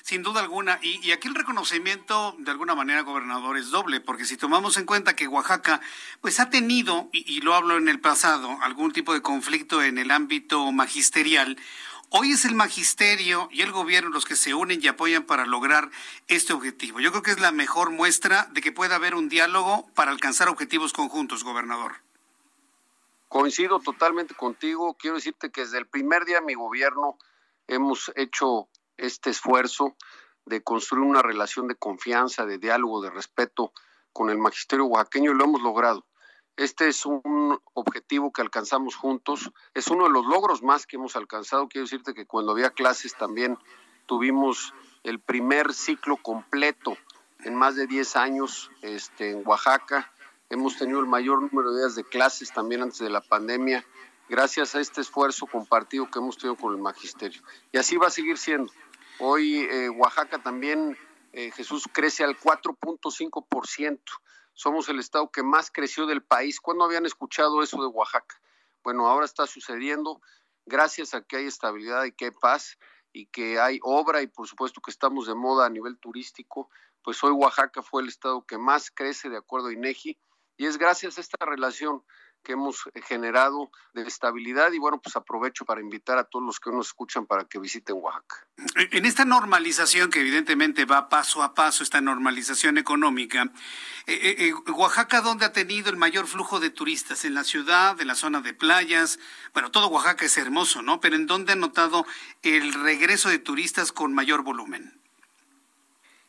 [0.02, 0.80] sin duda alguna.
[0.82, 5.16] Y, aquí el reconocimiento, de alguna manera, gobernador, es doble, porque si tomamos en cuenta
[5.16, 5.82] que Oaxaca,
[6.22, 9.98] pues ha tenido, y, y lo hablo en el pasado, algún tipo de conflicto en
[9.98, 11.58] el ámbito magisterial,
[12.10, 15.92] Hoy es el magisterio y el gobierno los que se unen y apoyan para lograr
[16.30, 17.02] este objetivo.
[17.02, 20.48] Yo creo que es la mejor muestra de que pueda haber un diálogo para alcanzar
[20.48, 21.98] objetivos conjuntos, gobernador.
[23.28, 24.94] Coincido totalmente contigo.
[24.94, 27.18] Quiero decirte que desde el primer día de mi gobierno
[27.68, 29.96] hemos hecho este esfuerzo
[30.46, 33.74] de construir una relación de confianza, de diálogo, de respeto
[34.14, 36.06] con el magisterio oaxaqueño y lo hemos logrado.
[36.56, 41.16] Este es un objetivo que alcanzamos juntos, es uno de los logros más que hemos
[41.16, 41.68] alcanzado.
[41.68, 43.60] Quiero decirte que cuando había clases también
[44.08, 46.98] tuvimos el primer ciclo completo
[47.44, 50.12] en más de 10 años este, en Oaxaca.
[50.50, 53.86] Hemos tenido el mayor número de días de clases también antes de la pandemia,
[54.28, 57.42] gracias a este esfuerzo compartido que hemos tenido con el magisterio.
[57.72, 58.72] Y así va a seguir siendo.
[59.20, 60.96] Hoy eh, Oaxaca también,
[61.34, 64.00] eh, Jesús, crece al 4.5%.
[64.54, 66.60] Somos el estado que más creció del país.
[66.60, 68.40] ¿Cuándo habían escuchado eso de Oaxaca?
[68.84, 70.22] Bueno, ahora está sucediendo
[70.68, 72.78] gracias a que hay estabilidad y que hay paz
[73.12, 76.70] y que hay obra y por supuesto que estamos de moda a nivel turístico,
[77.02, 80.18] pues hoy Oaxaca fue el estado que más crece de acuerdo a INEGI
[80.58, 82.04] y es gracias a esta relación
[82.48, 86.72] que hemos generado de estabilidad y bueno, pues aprovecho para invitar a todos los que
[86.72, 88.48] nos escuchan para que visiten Oaxaca.
[88.76, 93.52] En esta normalización que evidentemente va paso a paso, esta normalización económica,
[94.06, 97.26] eh, eh, eh, Oaxaca, ¿dónde ha tenido el mayor flujo de turistas?
[97.26, 99.20] ¿En la ciudad, en la zona de playas?
[99.52, 101.02] Bueno, todo Oaxaca es hermoso, ¿no?
[101.02, 102.06] Pero ¿en dónde ha notado
[102.44, 105.02] el regreso de turistas con mayor volumen?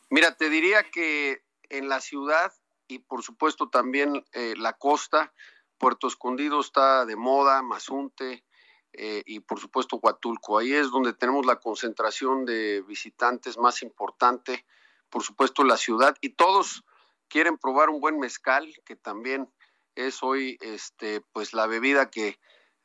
[0.09, 2.51] Mira, te diría que en la ciudad
[2.89, 5.31] y por supuesto también la costa,
[5.79, 8.43] Puerto Escondido está de moda, Mazunte
[8.93, 10.59] eh, y por supuesto Huatulco.
[10.59, 14.65] Ahí es donde tenemos la concentración de visitantes más importante,
[15.09, 16.83] por supuesto la ciudad y todos
[17.27, 19.49] quieren probar un buen mezcal, que también
[19.95, 22.39] es hoy este pues la bebida que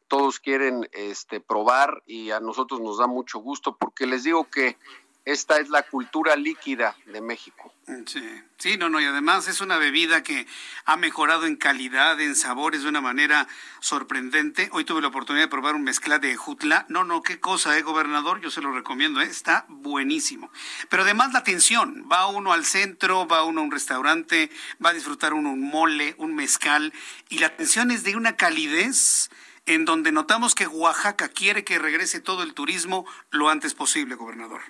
[0.09, 4.79] todos quieren este probar y a nosotros nos da mucho gusto porque les digo que
[5.25, 7.73] esta es la cultura líquida de México.
[8.07, 8.23] Sí,
[8.59, 10.47] sí, no, no, y además es una bebida que
[10.85, 13.49] ha mejorado en calidad, en sabores de una manera
[13.81, 14.69] sorprendente.
[14.73, 16.85] Hoy tuve la oportunidad de probar un mezcla de jutla.
[16.89, 20.51] No, no, qué cosa, eh, gobernador, yo se lo recomiendo, eh, está buenísimo.
[20.91, 24.51] Pero además la atención, va uno al centro, va uno a un restaurante,
[24.85, 26.93] va a disfrutar uno un mole, un mezcal,
[27.31, 29.31] y la atención es de una calidez
[29.67, 34.61] en donde notamos que Oaxaca quiere que regrese todo el turismo lo antes posible, gobernador.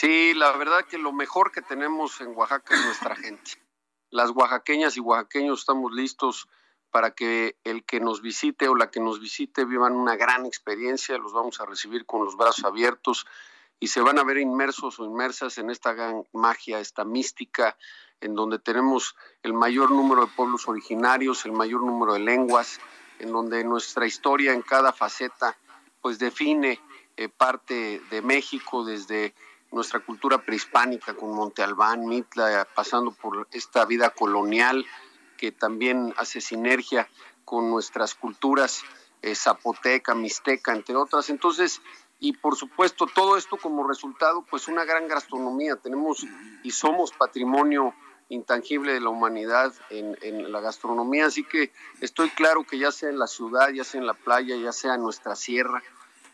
[0.00, 3.50] Sí, la verdad que lo mejor que tenemos en Oaxaca es nuestra gente.
[4.10, 6.48] Las oaxaqueñas y oaxaqueños estamos listos
[6.92, 11.18] para que el que nos visite o la que nos visite vivan una gran experiencia,
[11.18, 13.26] los vamos a recibir con los brazos abiertos
[13.80, 17.76] y se van a ver inmersos o inmersas en esta gran magia, esta mística,
[18.20, 22.78] en donde tenemos el mayor número de pueblos originarios, el mayor número de lenguas,
[23.18, 25.58] en donde nuestra historia en cada faceta
[26.00, 26.80] pues define
[27.16, 29.34] eh, parte de México desde
[29.70, 34.86] nuestra cultura prehispánica con Monte Albán, Mitla, pasando por esta vida colonial
[35.36, 37.08] que también hace sinergia
[37.44, 38.82] con nuestras culturas
[39.22, 41.30] eh, zapoteca, mixteca, entre otras.
[41.30, 41.80] Entonces,
[42.20, 45.76] y por supuesto, todo esto como resultado, pues una gran gastronomía.
[45.76, 46.26] Tenemos
[46.62, 47.94] y somos patrimonio
[48.28, 53.08] intangible de la humanidad en, en, la gastronomía, así que estoy claro que ya sea
[53.08, 55.82] en la ciudad, ya sea en la playa, ya sea en nuestra sierra,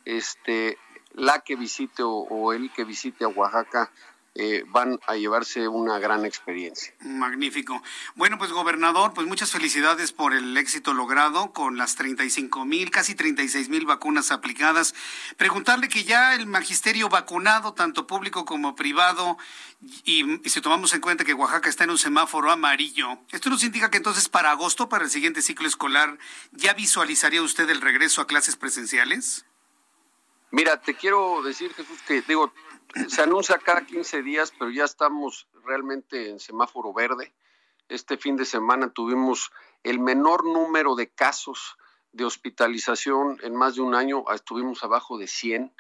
[0.05, 0.77] este,
[1.15, 3.91] la que visite o, el que visite a Oaxaca
[4.37, 6.93] eh, van a llevarse una gran experiencia.
[7.03, 7.81] Magnífico.
[8.17, 13.15] Bueno, pues gobernador, pues muchas felicidades por el éxito logrado con las 35 mil, casi
[13.15, 14.93] 36 mil vacunas aplicadas.
[15.37, 19.39] Preguntarle que ya el magisterio vacunado, tanto público como privado,
[20.05, 23.63] y, y si tomamos en cuenta que Oaxaca está en un semáforo amarillo, esto nos
[23.63, 26.19] indica que entonces para agosto, para el siguiente ciclo escolar,
[26.51, 29.45] ¿ya visualizaría usted el regreso a clases presenciales?
[30.55, 32.53] Mira, te quiero decir, Jesús, que digo,
[33.09, 37.35] se anuncia cada 15 días, pero ya estamos realmente en semáforo verde.
[37.89, 39.51] Este fin de semana tuvimos
[39.83, 41.77] el menor número de casos
[42.13, 45.75] de hospitalización en más de un año, estuvimos abajo de 100.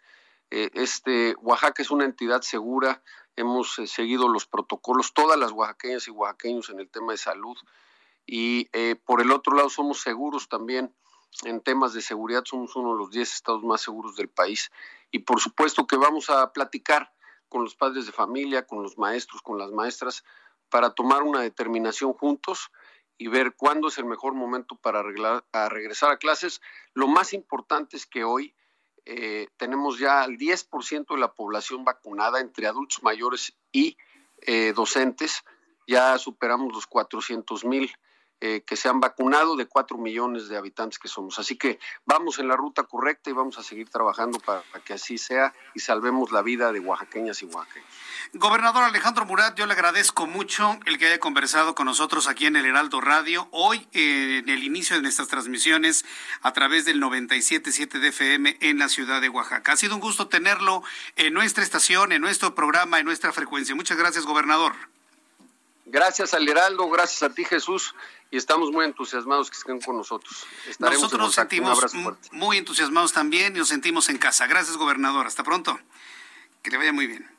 [0.50, 3.00] Eh, este, Oaxaca es una entidad segura,
[3.36, 7.56] hemos eh, seguido los protocolos, todas las oaxaqueñas y oaxaqueños en el tema de salud.
[8.26, 10.92] Y eh, por el otro lado, somos seguros también
[11.42, 14.70] en temas de seguridad somos uno de los 10 estados más seguros del país
[15.10, 17.12] y por supuesto que vamos a platicar
[17.48, 20.24] con los padres de familia, con los maestros, con las maestras,
[20.70, 22.70] para tomar una determinación juntos
[23.16, 26.60] y ver cuándo es el mejor momento para regresar a clases.
[26.94, 28.54] Lo más importante es que hoy
[29.04, 33.96] eh, tenemos ya el 10% de la población vacunada entre adultos mayores y
[34.40, 35.44] eh, docentes.
[35.86, 37.94] Ya superamos los 400 mil
[38.40, 41.38] eh, que se han vacunado de cuatro millones de habitantes que somos.
[41.38, 45.18] Así que vamos en la ruta correcta y vamos a seguir trabajando para, que así
[45.18, 47.88] sea y salvemos la vida de oaxaqueñas y oaxaqueños.
[48.34, 52.56] Gobernador Alejandro Murat, yo le agradezco mucho el que haya conversado con nosotros aquí en
[52.56, 53.48] el Heraldo Radio.
[53.50, 56.04] Hoy, eh, en el inicio de nuestras transmisiones
[56.42, 59.72] a través del 97.7 de FM en la ciudad de Oaxaca.
[59.72, 60.82] Ha sido un gusto tenerlo
[61.16, 63.74] en nuestra estación, en nuestro programa, en nuestra frecuencia.
[63.74, 64.74] Muchas gracias, gobernador.
[65.86, 67.94] Gracias al Heraldo, gracias a ti Jesús
[68.30, 70.46] y estamos muy entusiasmados que estén con nosotros.
[70.78, 71.78] nosotros nos sentimos
[72.32, 74.46] muy entusiasmados también y nos sentimos en casa.
[74.46, 75.26] Gracias, gobernador.
[75.26, 75.78] Hasta pronto.
[76.62, 77.30] Que le vaya muy bien.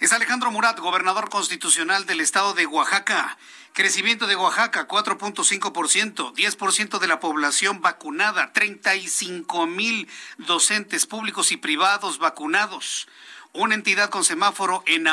[0.00, 3.38] Es Alejandro Murat, gobernador constitucional del estado de Oaxaca.
[3.72, 12.18] Crecimiento de Oaxaca, 4.5%, 10% de la población vacunada, 35 mil docentes públicos y privados
[12.18, 13.06] vacunados
[13.52, 15.06] una entidad con semáforo en,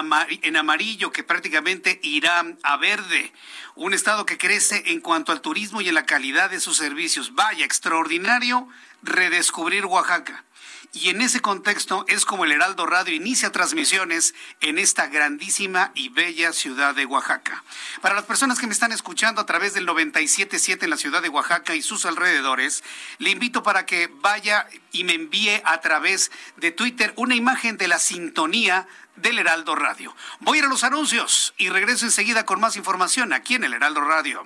[0.56, 3.34] amarillo que prácticamente irá a verde,
[3.76, 7.36] un estado que crece en cuanto al turismo y en la calidad de sus servicios.
[7.36, 8.68] Vaya, extraordinario
[9.02, 10.44] redescubrir Oaxaca.
[10.92, 16.10] Y en ese contexto es como el Heraldo Radio inicia transmisiones en esta grandísima y
[16.10, 17.64] bella ciudad de Oaxaca.
[18.02, 21.30] Para las personas que me están escuchando a través del 97.7 en la ciudad de
[21.30, 22.84] Oaxaca y sus alrededores,
[23.20, 27.88] le invito para que vaya y me envíe a través de Twitter una imagen de
[27.88, 30.16] la sintonía del Heraldo Radio.
[30.40, 33.74] Voy a ir a los anuncios y regreso enseguida con más información aquí en el
[33.74, 34.44] Heraldo Radio.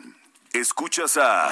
[0.51, 1.51] Escuchas a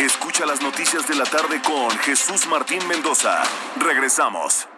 [0.00, 3.42] Escucha las noticias de la tarde con Jesús Martín Mendoza.
[3.80, 4.68] Regresamos.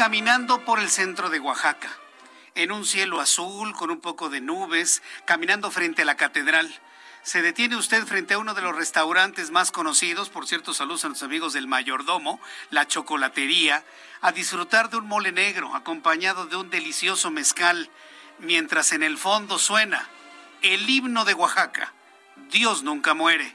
[0.00, 1.90] Caminando por el centro de Oaxaca,
[2.54, 6.74] en un cielo azul con un poco de nubes, caminando frente a la catedral.
[7.22, 11.08] Se detiene usted frente a uno de los restaurantes más conocidos, por cierto, saludos a
[11.08, 13.84] los amigos del mayordomo, la chocolatería,
[14.22, 17.90] a disfrutar de un mole negro acompañado de un delicioso mezcal,
[18.38, 20.08] mientras en el fondo suena
[20.62, 21.92] el himno de Oaxaca,
[22.50, 23.54] Dios nunca muere.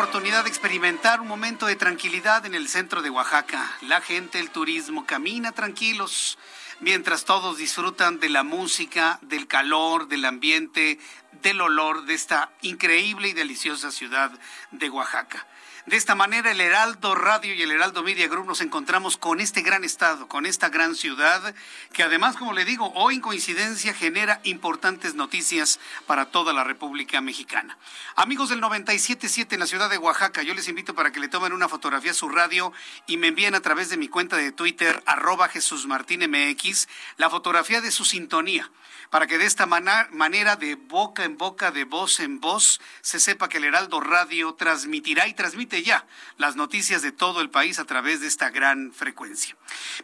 [0.00, 3.70] Oportunidad de experimentar un momento de tranquilidad en el centro de Oaxaca.
[3.82, 6.38] La gente, el turismo, camina tranquilos
[6.80, 10.98] mientras todos disfrutan de la música, del calor, del ambiente,
[11.42, 14.30] del olor de esta increíble y deliciosa ciudad
[14.70, 15.46] de Oaxaca.
[15.86, 19.62] De esta manera, el Heraldo Radio y el Heraldo Media Group nos encontramos con este
[19.62, 21.54] gran estado, con esta gran ciudad,
[21.94, 27.22] que además, como le digo, hoy en coincidencia genera importantes noticias para toda la República
[27.22, 27.78] Mexicana.
[28.14, 31.54] Amigos del 97.7 en la ciudad de Oaxaca, yo les invito para que le tomen
[31.54, 32.74] una fotografía a su radio
[33.06, 37.30] y me envíen a través de mi cuenta de Twitter, arroba Jesús Martín MX, la
[37.30, 38.70] fotografía de su sintonía
[39.10, 43.48] para que de esta manera, de boca en boca, de voz en voz, se sepa
[43.48, 46.06] que el Heraldo Radio transmitirá y transmite ya
[46.38, 49.56] las noticias de todo el país a través de esta gran frecuencia.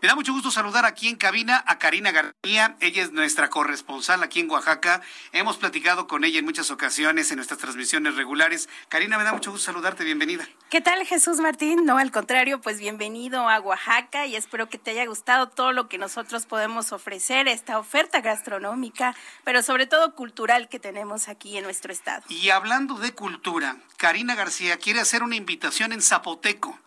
[0.03, 2.77] Me da mucho gusto saludar aquí en cabina a Karina García.
[2.81, 5.01] Ella es nuestra corresponsal aquí en Oaxaca.
[5.31, 8.69] Hemos platicado con ella en muchas ocasiones en nuestras transmisiones regulares.
[8.89, 10.03] Karina, me da mucho gusto saludarte.
[10.03, 10.49] Bienvenida.
[10.69, 11.85] ¿Qué tal, Jesús Martín?
[11.85, 15.89] No, al contrario, pues bienvenido a Oaxaca y espero que te haya gustado todo lo
[15.89, 18.96] que nosotros podemos ofrecer, esta oferta gastronómica
[19.45, 22.25] pero sobre todo cultural que tenemos aquí en nuestro estado.
[22.29, 26.79] Y hablando de cultura, Karina García quiere hacer una invitación en zapoteco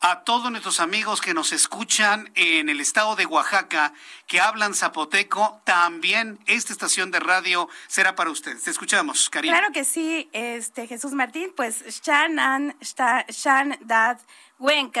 [0.00, 3.92] a todos nuestros amigos que nos escuchan en el estado de Oaxaca,
[4.26, 8.62] que hablan zapoteco, también esta estación de radio será para ustedes.
[8.62, 9.58] Te escuchamos, Karina.
[9.58, 14.18] Claro que sí, este Jesús Martín, pues Shan Shan Dad
[14.58, 14.92] Wen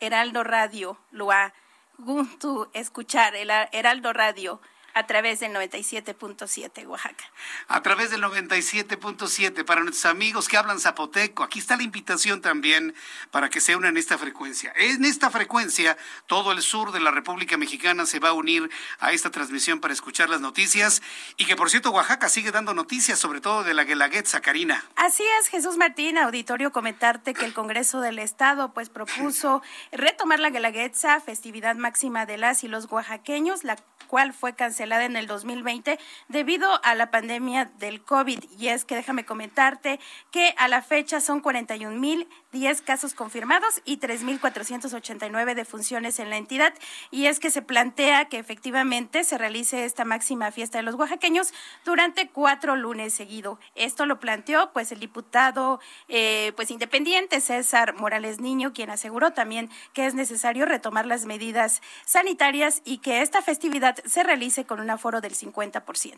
[0.00, 1.52] Heraldo Radio, Lua
[1.98, 4.60] Guntu escuchar el Heraldo Radio
[4.98, 7.24] a través del 97.7 Oaxaca.
[7.68, 11.44] A través del 97.7 para nuestros amigos que hablan zapoteco.
[11.44, 12.94] Aquí está la invitación también
[13.30, 14.72] para que se unan a esta frecuencia.
[14.74, 19.12] En esta frecuencia, todo el sur de la República Mexicana se va a unir a
[19.12, 21.00] esta transmisión para escuchar las noticias.
[21.36, 24.84] Y que, por cierto, Oaxaca sigue dando noticias, sobre todo de la Guelaguetza, Karina.
[24.96, 30.50] Así es, Jesús Martín, auditorio, comentarte que el Congreso del Estado pues propuso retomar la
[30.50, 33.76] Guelaguetza, festividad máxima de las y los oaxaqueños, la
[34.08, 35.98] cual fue cancelada en el 2020
[36.28, 38.42] debido a la pandemia del COVID.
[38.58, 43.82] Y es que déjame comentarte que a la fecha son 41 mil 10 casos confirmados
[43.84, 46.72] y 3.489 defunciones en la entidad.
[47.10, 51.52] Y es que se plantea que efectivamente se realice esta máxima fiesta de los oaxaqueños
[51.84, 53.58] durante cuatro lunes seguido.
[53.74, 59.70] Esto lo planteó pues el diputado eh, pues independiente César Morales Niño, quien aseguró también
[59.92, 64.90] que es necesario retomar las medidas sanitarias y que esta festividad se realice con un
[64.90, 66.16] aforo del 50%.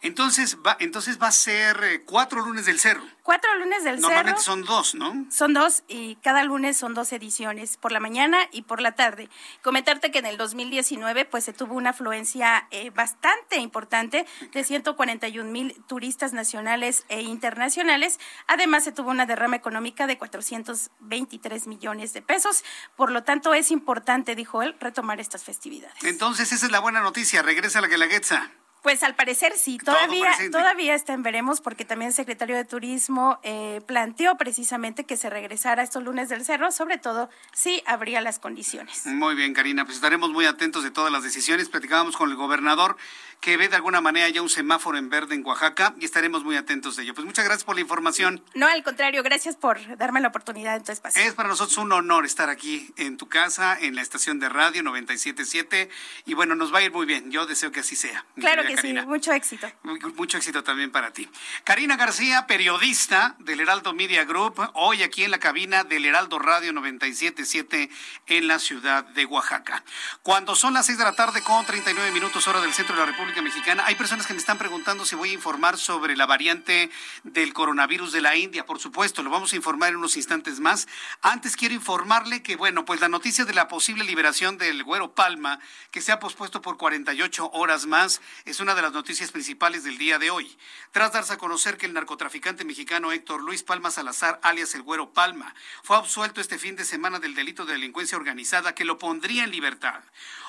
[0.00, 3.02] Entonces va, entonces va a ser eh, cuatro lunes del cerro.
[3.22, 5.26] Cuatro lunes del Normalmente son dos, ¿no?
[5.30, 9.28] Son dos y cada lunes son dos ediciones, por la mañana y por la tarde.
[9.62, 15.50] Comentarte que en el 2019 pues se tuvo una afluencia eh, bastante importante de 141
[15.50, 18.18] mil turistas nacionales e internacionales.
[18.46, 22.64] Además se tuvo una derrama económica de 423 millones de pesos.
[22.96, 26.02] Por lo tanto es importante, dijo él, retomar estas festividades.
[26.04, 27.42] Entonces esa es la buena noticia.
[27.42, 28.61] Regresa la Guelaguetza.
[28.82, 33.38] Pues al parecer sí, todavía, todavía está en veremos porque también el secretario de Turismo
[33.44, 38.40] eh, planteó precisamente que se regresara estos lunes del cerro, sobre todo si habría las
[38.40, 39.06] condiciones.
[39.06, 41.68] Muy bien, Karina, pues estaremos muy atentos de todas las decisiones.
[41.68, 42.96] Platicábamos con el gobernador
[43.42, 46.56] que ve de alguna manera ya un semáforo en verde en Oaxaca y estaremos muy
[46.56, 47.12] atentos de ello.
[47.12, 48.40] Pues muchas gracias por la información.
[48.54, 51.20] No, al contrario, gracias por darme la oportunidad en tu espacio.
[51.20, 54.84] Es para nosotros un honor estar aquí en tu casa, en la estación de radio
[54.84, 55.90] 977
[56.24, 57.32] y bueno, nos va a ir muy bien.
[57.32, 58.24] Yo deseo que así sea.
[58.36, 59.70] Claro que sí, mucho éxito.
[60.16, 61.28] Mucho éxito también para ti.
[61.64, 66.72] Karina García, periodista del Heraldo Media Group, hoy aquí en la cabina del Heraldo Radio
[66.72, 67.90] 977
[68.26, 69.82] en la ciudad de Oaxaca.
[70.22, 73.06] Cuando son las 6 de la tarde con 39 minutos hora del centro de la
[73.06, 73.84] República Mexicana.
[73.86, 76.90] Hay personas que me están preguntando si voy a informar sobre la variante
[77.24, 78.64] del coronavirus de la India.
[78.64, 80.88] Por supuesto, lo vamos a informar en unos instantes más.
[81.20, 85.60] Antes quiero informarle que, bueno, pues la noticia de la posible liberación del Güero Palma,
[85.90, 89.98] que se ha pospuesto por 48 horas más, es una de las noticias principales del
[89.98, 90.56] día de hoy.
[90.92, 95.12] Tras darse a conocer que el narcotraficante mexicano Héctor Luis Palma Salazar, alias el Güero
[95.12, 99.42] Palma, fue absuelto este fin de semana del delito de delincuencia organizada que lo pondría
[99.42, 100.00] en libertad.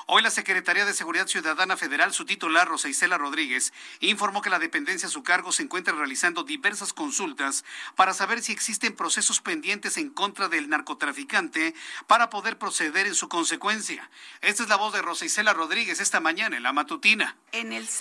[0.06, 4.58] Hoy la Secretaría de Seguridad Ciudadana Federal, su titular, Rosa Isela Rodríguez, informó que la
[4.58, 7.64] dependencia a su cargo se encuentra realizando diversas consultas
[7.96, 11.74] para saber si existen procesos pendientes en contra del narcotraficante
[12.06, 14.10] para poder proceder en su consecuencia.
[14.42, 17.36] Esta es la voz de Rosa Rodríguez esta mañana en la matutina.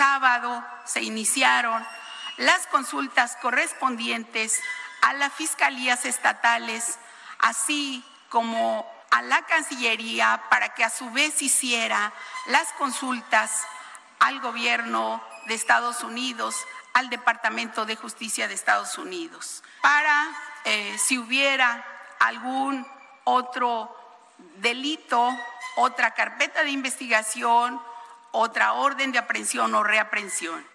[0.03, 1.81] Sábado se iniciaron
[2.35, 4.61] las consultas correspondientes
[5.01, 6.99] a las fiscalías estatales,
[7.39, 12.11] así como a la Cancillería para que a su vez hiciera
[12.47, 13.63] las consultas
[14.19, 16.53] al gobierno de Estados Unidos,
[16.93, 20.27] al Departamento de Justicia de Estados Unidos, para
[20.65, 21.81] eh, si hubiera
[22.19, 22.85] algún
[23.23, 23.95] otro
[24.57, 25.33] delito,
[25.77, 27.81] otra carpeta de investigación,
[28.33, 30.67] otra orden de aprehensión o reaprehensión.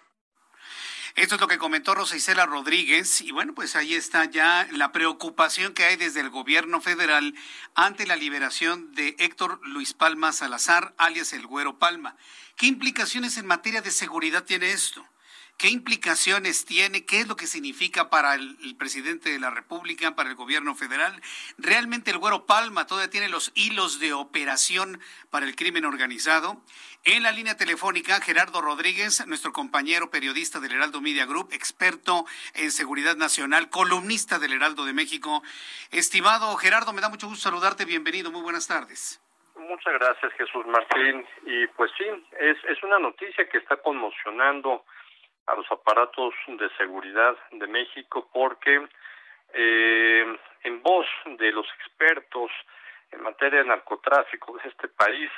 [1.15, 4.93] Esto es lo que comentó Rosa Isela Rodríguez y bueno, pues ahí está ya la
[4.93, 7.35] preocupación que hay desde el gobierno federal
[7.75, 12.15] ante la liberación de Héctor Luis Palma Salazar, alias el Güero Palma.
[12.55, 15.05] ¿Qué implicaciones en materia de seguridad tiene esto?
[15.59, 17.05] ¿Qué implicaciones tiene?
[17.05, 21.21] ¿Qué es lo que significa para el, presidente de la República, para el gobierno federal?
[21.57, 26.61] ¿Realmente el Güero Palma todavía tiene los hilos de operación para el crimen organizado?
[27.03, 32.71] En la línea telefónica, Gerardo Rodríguez, nuestro compañero periodista del Heraldo Media Group, experto en
[32.71, 35.43] seguridad nacional, columnista del Heraldo de México.
[35.91, 37.83] Estimado Gerardo, me da mucho gusto saludarte.
[37.83, 39.21] Bienvenido, muy buenas tardes.
[39.59, 41.25] Muchas gracias, Jesús Martín.
[41.45, 42.05] Y pues sí,
[42.39, 44.85] es, una noticia que está conmocionando
[45.49, 48.87] a los aparatos de seguridad de México porque
[49.53, 52.51] eh, en voz de los expertos
[53.11, 55.31] en materia de narcotráfico de este país,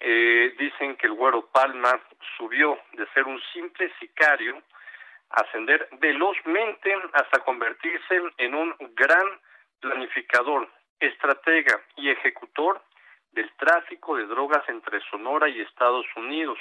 [0.00, 2.00] eh, dicen que el Güero Palma
[2.36, 4.62] subió de ser un simple sicario
[5.30, 9.40] a ascender velozmente hasta convertirse en un gran
[9.80, 10.68] planificador,
[11.00, 12.80] estratega y ejecutor
[13.32, 16.58] del tráfico de drogas entre Sonora y Estados Unidos.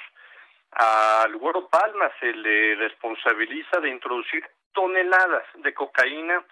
[0.72, 6.44] Al Güero Palma se le responsabiliza de introducir toneladas de cocaína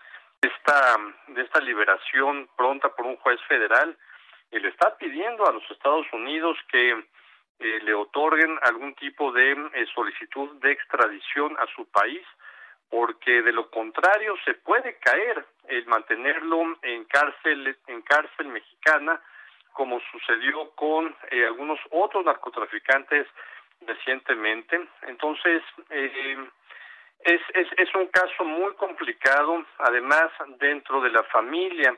[0.41, 0.97] esta,
[1.27, 3.97] de esta liberación pronta por un juez federal
[4.51, 6.91] y le está pidiendo a los Estados Unidos que
[7.59, 12.25] eh, le otorguen algún tipo de eh, solicitud de extradición a su país
[12.89, 19.21] porque de lo contrario se puede caer el mantenerlo en cárcel en cárcel mexicana
[19.73, 23.27] como sucedió con eh, algunos otros narcotraficantes
[23.81, 24.79] recientemente.
[25.03, 26.37] Entonces, eh,
[27.19, 31.97] es, es, es un caso muy complicado, además dentro de la familia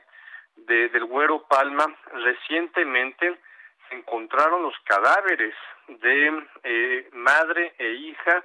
[0.56, 3.38] de, del Güero Palma, recientemente
[3.88, 5.54] se encontraron los cadáveres
[5.88, 8.44] de eh, madre e hija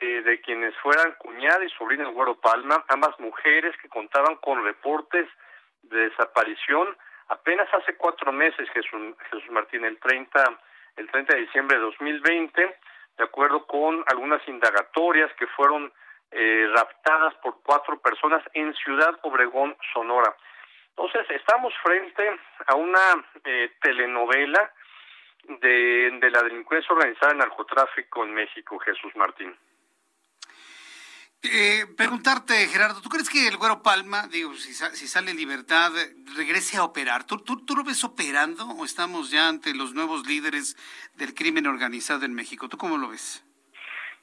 [0.00, 4.62] eh, de quienes fueran cuñada y sobrina del Güero Palma, ambas mujeres que contaban con
[4.64, 5.28] reportes
[5.82, 6.96] de desaparición
[7.28, 10.58] apenas hace cuatro meses, Jesús, Jesús Martín, el 30
[10.98, 12.76] el 30 de diciembre de 2020,
[13.18, 15.92] de acuerdo con algunas indagatorias que fueron
[16.30, 20.34] eh, raptadas por cuatro personas en Ciudad Obregón, Sonora.
[20.90, 24.70] Entonces, estamos frente a una eh, telenovela
[25.44, 29.56] de, de la delincuencia organizada en narcotráfico en México, Jesús Martín.
[31.44, 35.92] Eh, preguntarte, Gerardo, ¿tú crees que el Güero Palma, digo, si, si sale libertad,
[36.36, 37.24] regrese a operar?
[37.24, 40.76] ¿Tú, ¿Tú, tú, lo ves operando o estamos ya ante los nuevos líderes
[41.14, 42.68] del crimen organizado en México?
[42.68, 43.44] ¿Tú cómo lo ves?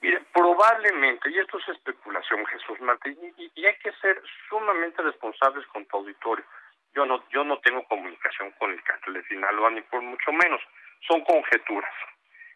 [0.01, 5.85] Mire, probablemente, y esto es especulación, Jesús y, y, hay que ser sumamente responsables con
[5.85, 6.45] tu auditorio.
[6.93, 10.61] Yo no, yo no tengo comunicación con el cártel de Sinaloa, ni por mucho menos.
[11.07, 11.93] Son conjeturas.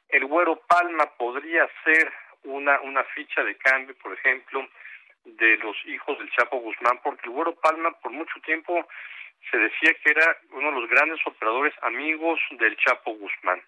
[0.09, 2.11] El Güero Palma podría ser
[2.43, 4.67] una, una ficha de cambio, por ejemplo,
[5.25, 8.87] de los hijos del Chapo Guzmán, porque el Güero Palma por mucho tiempo
[9.51, 13.61] se decía que era uno de los grandes operadores amigos del Chapo Guzmán.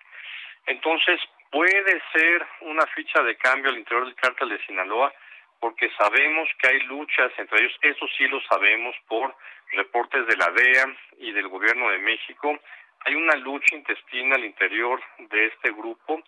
[0.65, 1.19] Entonces,
[1.51, 5.13] puede ser una ficha de cambio al interior del cártel de Sinaloa,
[5.59, 9.35] porque sabemos que hay luchas entre ellos, eso sí lo sabemos por
[9.73, 12.57] reportes de la DEA y del gobierno de México.
[13.05, 16.23] Hay una lucha intestina al interior de este grupo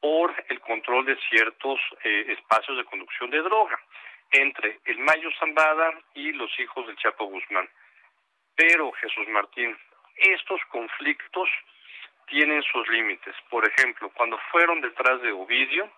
[0.00, 3.78] por el control de ciertos eh, espacios de conducción de droga
[4.32, 7.68] entre el Mayo Zambada y los hijos del Chapo Guzmán.
[8.54, 9.76] Pero, Jesús Martín,
[10.16, 11.48] estos conflictos
[12.26, 13.34] tienen sus límites.
[13.48, 15.90] Por ejemplo, cuando fueron detrás de Ovidio,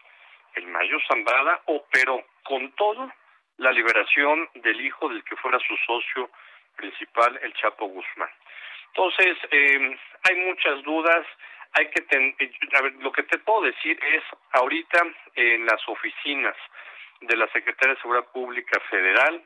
[0.54, 3.12] el Mayo Zambada operó con todo
[3.58, 6.30] la liberación del hijo del que fuera su socio
[6.76, 8.30] principal, el Chapo Guzmán.
[8.88, 11.26] Entonces, eh, hay muchas dudas,
[11.74, 12.02] hay que
[12.74, 15.02] a ver, lo que te puedo decir es ahorita
[15.34, 16.56] en las oficinas
[17.20, 19.42] de la Secretaría de Seguridad Pública Federal,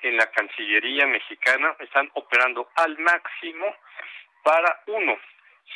[0.00, 3.74] en la Cancillería mexicana, están operando al máximo
[4.42, 5.18] para uno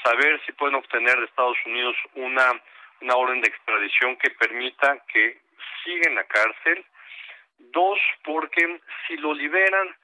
[0.05, 2.61] saber si pueden obtener de Estados Unidos una
[3.01, 5.41] una orden de extradición que permita que
[5.83, 6.85] siga en la cárcel.
[7.59, 9.95] Dos, porque si lo liberan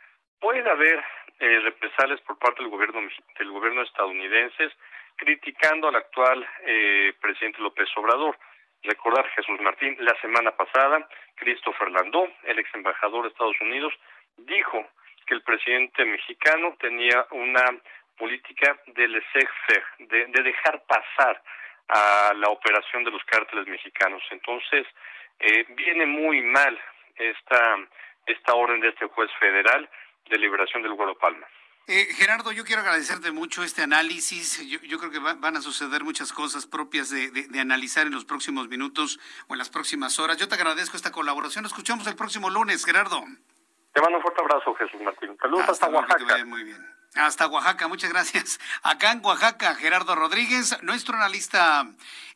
[0.40, 1.03] puede haber
[1.38, 3.01] eh, represalias por parte del gobierno
[3.38, 4.70] del gobierno estadounidense
[5.17, 8.39] criticando al actual eh, presidente López Obrador.
[8.83, 13.93] Recordar Jesús Martín, la semana pasada, Christopher Landó, el ex embajador de Estados Unidos,
[14.37, 14.87] dijo
[15.27, 17.64] que el presidente mexicano tenía una
[18.17, 21.43] política de laissez-faire, de, de dejar pasar
[21.89, 24.23] a la operación de los cárteles mexicanos.
[24.31, 24.87] Entonces,
[25.41, 26.79] eh, viene muy mal
[27.17, 27.77] esta,
[28.27, 29.89] esta orden de este juez federal
[30.29, 31.47] de liberación del Güero Palma.
[31.89, 34.61] Eh, Gerardo, yo quiero agradecerte mucho este análisis.
[34.66, 38.68] Yo, creo que van a suceder muchas cosas propias de, de, analizar en los próximos
[38.68, 40.37] minutos o en las próximas horas.
[40.37, 41.62] Yo te agradezco esta colaboración.
[41.62, 43.22] Nos escuchamos el próximo lunes, Gerardo.
[43.93, 45.37] Te mando un fuerte abrazo, Jesús Martín.
[45.41, 46.45] Saludos hasta, Oaxaca.
[46.45, 46.97] muy bien.
[47.17, 48.61] Hasta Oaxaca, muchas gracias.
[48.83, 51.89] Acá en Oaxaca, Gerardo Rodríguez, nuestro analista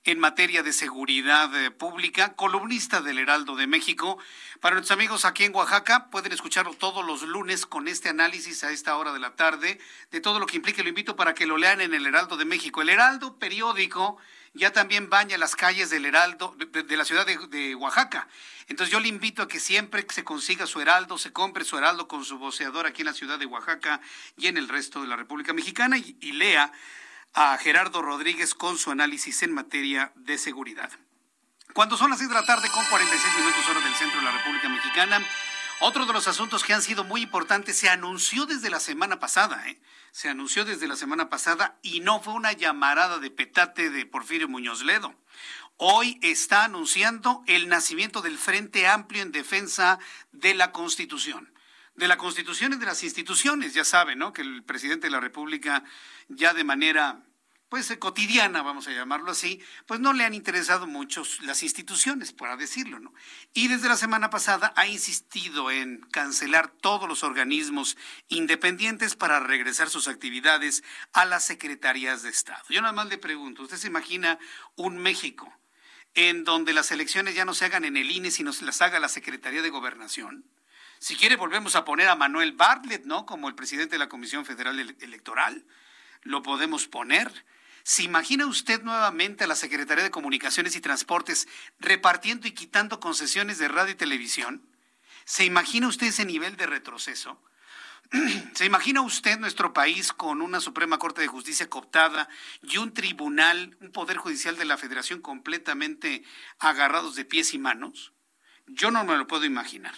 [0.05, 4.17] en materia de seguridad eh, pública, columnista del Heraldo de México.
[4.61, 8.71] Para nuestros amigos aquí en Oaxaca, pueden escucharlo todos los lunes con este análisis a
[8.71, 9.79] esta hora de la tarde
[10.11, 10.83] de todo lo que implica.
[10.83, 12.81] Lo invito para que lo lean en el Heraldo de México.
[12.81, 14.17] El Heraldo periódico
[14.53, 18.29] ya también baña las calles del Heraldo, de, la ciudad de, Oaxaca.
[18.67, 21.79] Entonces yo le invito a que siempre que se consiga su Heraldo, se compre su
[21.79, 24.01] Heraldo con su voceador aquí en la ciudad de Oaxaca
[24.37, 26.73] y en el resto de la República Mexicana y, lea
[27.33, 30.91] a Gerardo Rodríguez con su análisis en materia de seguridad.
[31.75, 34.33] Cuando son las 6 de la tarde con 46 minutos hora del centro de la
[34.33, 35.25] República Mexicana,
[35.81, 39.67] otro de los asuntos que han sido muy importantes se anunció desde la semana pasada,
[39.69, 39.81] ¿eh?
[40.13, 44.49] se anunció desde la semana pasada y no fue una llamarada de petate de Porfirio
[44.49, 45.15] Muñoz Ledo.
[45.79, 49.99] Hoy está anunciando el nacimiento del Frente Amplio en Defensa
[50.33, 51.53] de la Constitución.
[51.95, 54.33] De la Constitución y de las instituciones, ya saben, ¿no?
[54.35, 55.83] Que el presidente de la República
[56.29, 57.23] ya de manera
[57.71, 62.33] pues eh, cotidiana, vamos a llamarlo así, pues no le han interesado mucho las instituciones,
[62.33, 63.15] para decirlo, ¿no?
[63.55, 67.97] Y desde la semana pasada ha insistido en cancelar todos los organismos
[68.29, 72.65] independientes para regresar sus actividades a las secretarías de Estado.
[72.69, 74.39] Yo nada más le pregunto, ¿usted se imagina
[74.75, 75.51] un México
[76.15, 78.99] en donde las elecciones ya no se hagan en el INE, sino se las haga
[78.99, 80.45] la Secretaría de Gobernación?
[80.99, 83.27] Si quiere, volvemos a poner a Manuel Bartlett, ¿no?
[83.27, 85.65] Como el presidente de la Comisión Federal Electoral.
[86.23, 87.47] Lo podemos poner
[87.83, 93.59] ¿Se imagina usted nuevamente a la Secretaría de Comunicaciones y Transportes repartiendo y quitando concesiones
[93.59, 94.67] de radio y televisión?
[95.25, 97.43] ¿Se imagina usted ese nivel de retroceso?
[98.55, 102.29] ¿Se imagina usted nuestro país con una Suprema Corte de Justicia cooptada
[102.63, 106.25] y un tribunal, un Poder Judicial de la Federación completamente
[106.59, 108.13] agarrados de pies y manos?
[108.67, 109.95] Yo no me lo puedo imaginar.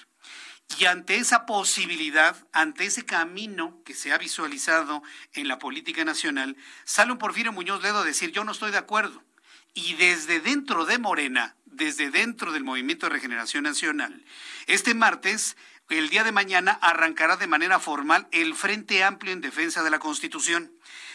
[0.79, 5.03] Y ante esa posibilidad, ante ese camino que se ha visualizado
[5.33, 8.79] en la política nacional, sale un Porfirio Muñoz Ledo a decir yo no estoy de
[8.79, 9.23] acuerdo.
[9.75, 14.23] y desde dentro de Morena, desde dentro del Movimiento de Regeneración Nacional,
[14.67, 15.57] este martes,
[15.89, 19.99] el día de mañana, arrancará de manera formal el Frente Amplio en Defensa de la
[19.99, 20.73] Constitución.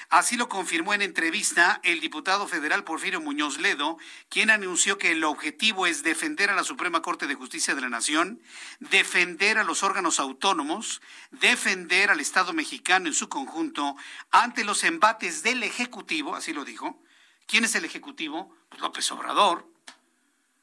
[0.09, 3.97] Así lo confirmó en entrevista el diputado federal Porfirio Muñoz Ledo,
[4.29, 7.89] quien anunció que el objetivo es defender a la Suprema Corte de Justicia de la
[7.89, 8.41] Nación,
[8.79, 11.01] defender a los órganos autónomos,
[11.31, 13.97] defender al Estado mexicano en su conjunto
[14.31, 17.03] ante los embates del Ejecutivo, así lo dijo.
[17.45, 18.55] ¿Quién es el Ejecutivo?
[18.69, 19.69] Pues López Obrador.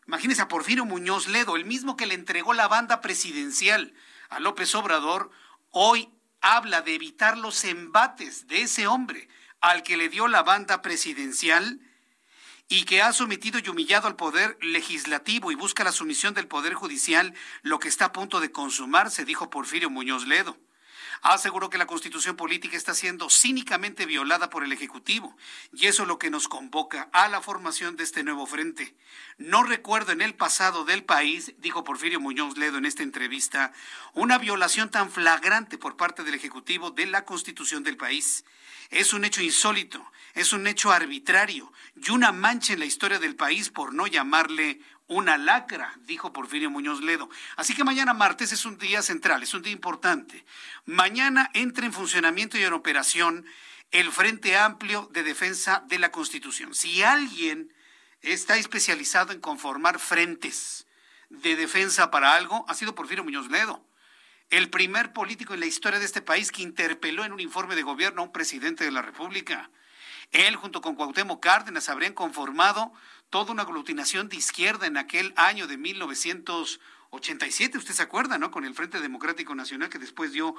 [0.07, 3.93] Imagínese a Porfirio Muñoz Ledo, el mismo que le entregó la banda presidencial
[4.31, 5.31] a López Obrador,
[5.71, 6.09] hoy
[6.45, 9.29] habla de evitar los embates de ese hombre
[9.63, 11.81] al que le dio la banda presidencial
[12.69, 16.75] y que ha sometido y humillado al poder legislativo y busca la sumisión del poder
[16.75, 17.33] judicial,
[17.63, 20.59] lo que está a punto de consumarse, dijo Porfirio Muñoz Ledo
[21.33, 25.37] aseguró que la constitución política está siendo cínicamente violada por el Ejecutivo
[25.73, 28.95] y eso es lo que nos convoca a la formación de este nuevo frente.
[29.39, 33.73] No recuerdo en el pasado del país, dijo Porfirio Muñoz Ledo en esta entrevista,
[34.13, 38.45] una violación tan flagrante por parte del Ejecutivo de la constitución del país.
[38.91, 40.05] Es un hecho insólito,
[40.35, 44.81] es un hecho arbitrario y una mancha en la historia del país por no llamarle
[45.07, 47.29] una lacra, dijo Porfirio Muñoz Ledo.
[47.57, 50.45] Así que mañana martes es un día central, es un día importante.
[50.87, 53.45] Mañana entra en funcionamiento y en operación
[53.91, 56.75] el Frente Amplio de Defensa de la Constitución.
[56.75, 57.73] Si alguien
[58.23, 60.87] está especializado en conformar frentes
[61.29, 63.87] de defensa para algo, ha sido Porfirio Muñoz Ledo.
[64.51, 67.83] El primer político en la historia de este país que interpeló en un informe de
[67.83, 69.71] gobierno a un presidente de la República.
[70.31, 72.93] Él, junto con Cuauhtémoc Cárdenas, habrían conformado
[73.35, 78.53] toda una aglutinación de izquierda en aquel año de 1987, usted se acuerda, ¿no?
[78.53, 80.55] Con el Frente Democrático Nacional que después dio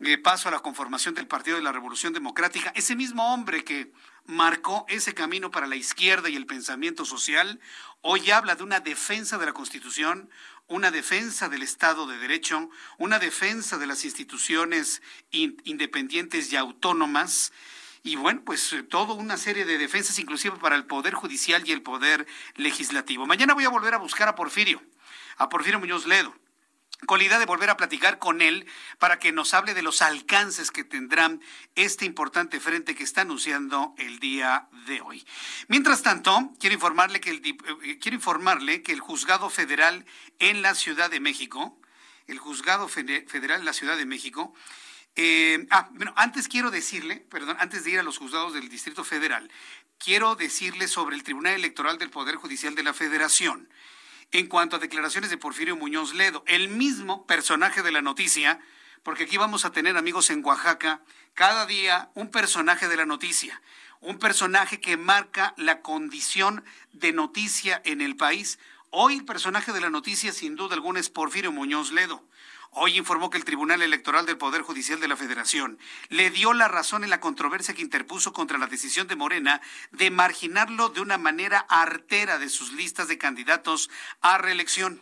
[0.00, 2.72] eh, paso a la conformación del Partido de la Revolución Democrática.
[2.74, 3.92] Ese mismo hombre que
[4.24, 7.60] marcó ese camino para la izquierda y el pensamiento social,
[8.00, 10.30] hoy habla de una defensa de la Constitución,
[10.66, 17.52] una defensa del Estado de Derecho, una defensa de las instituciones independientes y autónomas
[18.04, 21.72] y bueno, pues eh, toda una serie de defensas inclusive para el Poder Judicial y
[21.72, 23.26] el Poder Legislativo.
[23.26, 24.80] Mañana voy a volver a buscar a Porfirio,
[25.38, 26.32] a Porfirio Muñoz Ledo
[27.06, 28.66] con la idea de volver a platicar con él
[28.98, 31.40] para que nos hable de los alcances que tendrán
[31.74, 35.26] este importante frente que está anunciando el día de hoy.
[35.68, 40.06] Mientras tanto, quiero informarle que el, eh, quiero informarle que el juzgado federal
[40.38, 41.78] en la Ciudad de México,
[42.26, 44.54] el juzgado federal en la Ciudad de México,
[45.16, 49.04] eh, ah, bueno, antes quiero decirle, perdón, antes de ir a los juzgados del Distrito
[49.04, 49.48] Federal,
[49.98, 53.68] quiero decirle sobre el Tribunal Electoral del Poder Judicial de la Federación.
[54.32, 58.58] En cuanto a declaraciones de Porfirio Muñoz Ledo, el mismo personaje de la noticia,
[59.04, 61.00] porque aquí vamos a tener amigos en Oaxaca,
[61.34, 63.62] cada día un personaje de la noticia,
[64.00, 68.58] un personaje que marca la condición de noticia en el país.
[68.90, 72.24] Hoy el personaje de la noticia, sin duda alguna, es Porfirio Muñoz Ledo.
[72.76, 76.66] Hoy informó que el Tribunal Electoral del Poder Judicial de la Federación le dio la
[76.66, 79.60] razón en la controversia que interpuso contra la decisión de Morena
[79.92, 83.90] de marginarlo de una manera artera de sus listas de candidatos
[84.22, 85.00] a reelección.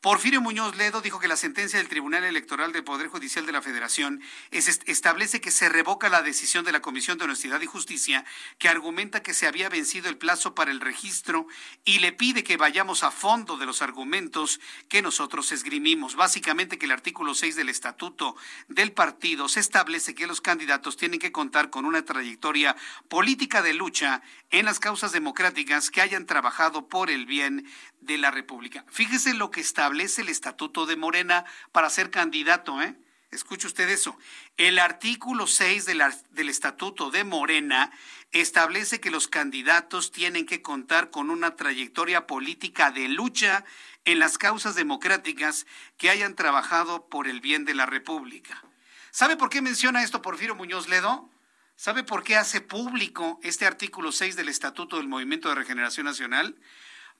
[0.00, 3.62] Porfirio Muñoz Ledo dijo que la sentencia del Tribunal Electoral del Poder Judicial de la
[3.62, 8.24] Federación establece que se revoca la decisión de la Comisión de Honestidad y Justicia
[8.58, 11.46] que argumenta que se había vencido el plazo para el registro
[11.84, 16.14] y le pide que vayamos a fondo de los argumentos que nosotros esgrimimos.
[16.14, 18.36] Básicamente que el artículo 6 del estatuto
[18.68, 22.76] del partido se establece que los candidatos tienen que contar con una trayectoria
[23.08, 27.66] política de lucha en las causas democráticas que hayan trabajado por el bien
[28.00, 28.84] de la República.
[28.88, 32.96] Fíjese lo que establece el Estatuto de Morena para ser candidato, ¿eh?
[33.30, 34.18] Escuche usted eso.
[34.56, 37.92] El artículo 6 del Estatuto de Morena
[38.32, 43.64] establece que los candidatos tienen que contar con una trayectoria política de lucha
[44.04, 45.66] en las causas democráticas
[45.98, 48.64] que hayan trabajado por el bien de la República.
[49.12, 51.30] ¿Sabe por qué menciona esto Porfirio Muñoz Ledo?
[51.76, 56.56] ¿Sabe por qué hace público este artículo 6 del Estatuto del Movimiento de Regeneración Nacional?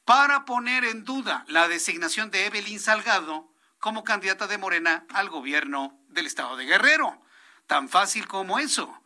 [0.07, 3.51] Para poner en duda la designación de Evelyn Salgado
[3.81, 7.21] como candidata de Morena al gobierno del estado de Guerrero.
[7.67, 9.03] Tan fácil como eso.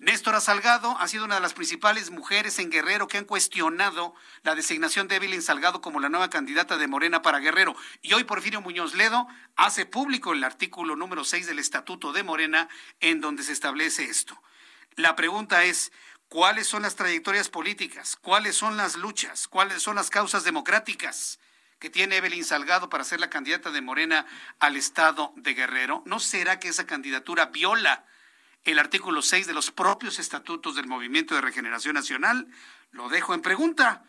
[0.00, 4.56] Néstora Salgado ha sido una de las principales mujeres en Guerrero que han cuestionado la
[4.56, 7.76] designación de Evelyn Salgado como la nueva candidata de Morena para Guerrero.
[8.02, 12.68] Y hoy Porfirio Muñoz Ledo hace público el artículo número 6 del Estatuto de Morena
[12.98, 14.42] en donde se establece esto.
[14.96, 15.92] La pregunta es,
[16.30, 21.40] cuáles son las trayectorias políticas, cuáles son las luchas, cuáles son las causas democráticas
[21.80, 24.24] que tiene Evelyn Salgado para ser la candidata de Morena
[24.60, 26.04] al Estado de Guerrero.
[26.06, 28.06] ¿No será que esa candidatura viola
[28.64, 32.46] el artículo 6 de los propios estatutos del Movimiento de Regeneración Nacional?
[32.92, 34.04] Lo dejo en pregunta.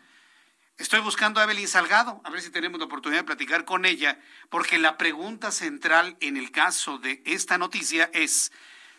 [0.78, 4.20] Estoy buscando a Evelyn Salgado, a ver si tenemos la oportunidad de platicar con ella,
[4.48, 8.52] porque la pregunta central en el caso de esta noticia es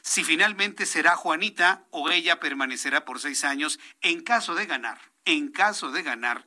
[0.03, 5.49] si finalmente será Juanita o ella permanecerá por seis años en caso de ganar, en
[5.49, 6.45] caso de ganar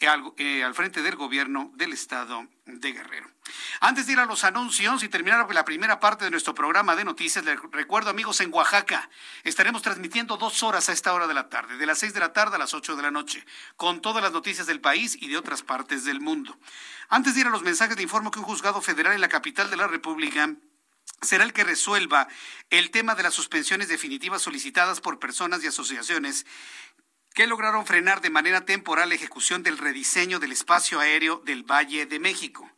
[0.00, 3.30] eh, al, frente del gobierno del estado de Guerrero.
[3.80, 7.04] Antes de ir a los anuncios y terminar la primera parte de nuestro programa de
[7.04, 9.08] noticias, les recuerdo amigos en Oaxaca,
[9.44, 12.32] estaremos transmitiendo dos horas a esta hora de la tarde, de las seis de la
[12.32, 13.44] tarde a las ocho de la noche,
[13.76, 16.58] con todas las noticias del país y de otras partes del mundo.
[17.10, 19.68] Antes de ir a los mensajes, le informo que un juzgado federal en la capital
[19.68, 20.54] de la República
[21.24, 22.28] será el que resuelva
[22.70, 26.46] el tema de las suspensiones definitivas solicitadas por personas y asociaciones
[27.34, 32.06] que lograron frenar de manera temporal la ejecución del rediseño del espacio aéreo del Valle
[32.06, 32.70] de México.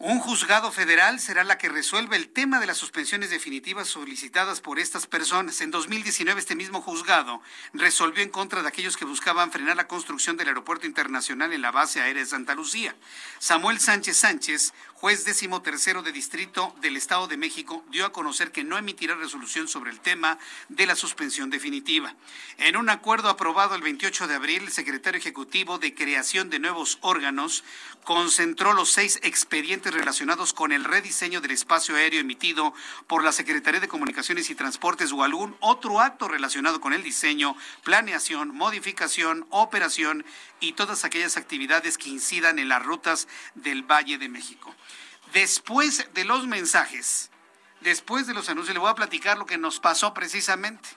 [0.00, 4.78] Un juzgado federal será la que resuelva el tema de las suspensiones definitivas solicitadas por
[4.78, 5.60] estas personas.
[5.60, 10.36] En 2019 este mismo juzgado resolvió en contra de aquellos que buscaban frenar la construcción
[10.36, 12.94] del aeropuerto internacional en la base aérea de Santa Lucía.
[13.40, 18.50] Samuel Sánchez Sánchez juez décimo tercero de distrito del Estado de México, dio a conocer
[18.50, 20.38] que no emitirá resolución sobre el tema
[20.68, 22.16] de la suspensión definitiva.
[22.56, 26.98] En un acuerdo aprobado el 28 de abril, el secretario ejecutivo de creación de nuevos
[27.00, 27.62] órganos
[28.02, 32.74] concentró los seis expedientes relacionados con el rediseño del espacio aéreo emitido
[33.06, 37.54] por la Secretaría de Comunicaciones y Transportes o algún otro acto relacionado con el diseño,
[37.84, 40.24] planeación, modificación, operación
[40.58, 44.74] y todas aquellas actividades que incidan en las rutas del Valle de México.
[45.32, 47.30] Después de los mensajes,
[47.80, 50.88] después de los anuncios, le voy a platicar lo que nos pasó precisamente.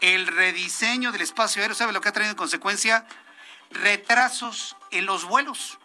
[0.00, 3.06] El rediseño del espacio aéreo, ¿sabe lo que ha traído en consecuencia?
[3.70, 5.78] Retrasos en los vuelos.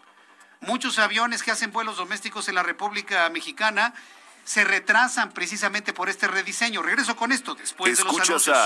[0.62, 3.94] Muchos aviones que hacen vuelos domésticos en la República Mexicana
[4.44, 6.82] se retrasan precisamente por este rediseño.
[6.82, 8.58] Regreso con esto después de los anuncios.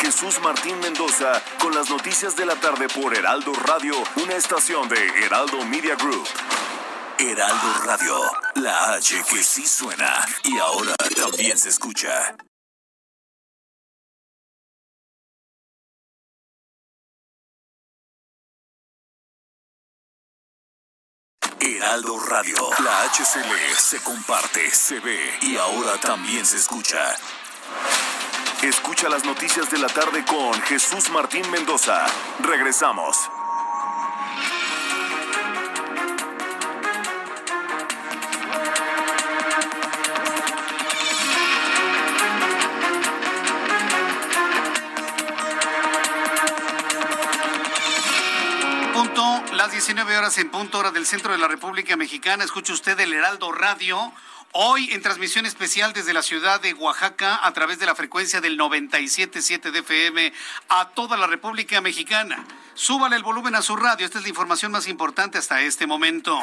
[0.00, 5.06] Jesús Martín Mendoza con las noticias de la tarde por Heraldo Radio, una estación de
[5.24, 6.26] Heraldo Media Group.
[7.22, 8.18] Heraldo Radio,
[8.54, 12.34] la H que sí suena y ahora también se escucha.
[21.60, 27.16] Heraldo Radio, la HCL se comparte, se ve y ahora también se escucha.
[28.62, 32.06] Escucha las noticias de la tarde con Jesús Martín Mendoza.
[32.40, 33.30] Regresamos.
[49.80, 52.44] 19 horas en punto hora del centro de la República Mexicana.
[52.44, 54.12] Escucha usted el Heraldo Radio
[54.52, 58.58] Hoy en transmisión especial desde la ciudad de Oaxaca a través de la frecuencia del
[58.58, 60.32] 97.7 de FM
[60.68, 62.44] a toda la República Mexicana.
[62.74, 66.38] Súbale el volumen a su radio, esta es la información más importante hasta este momento.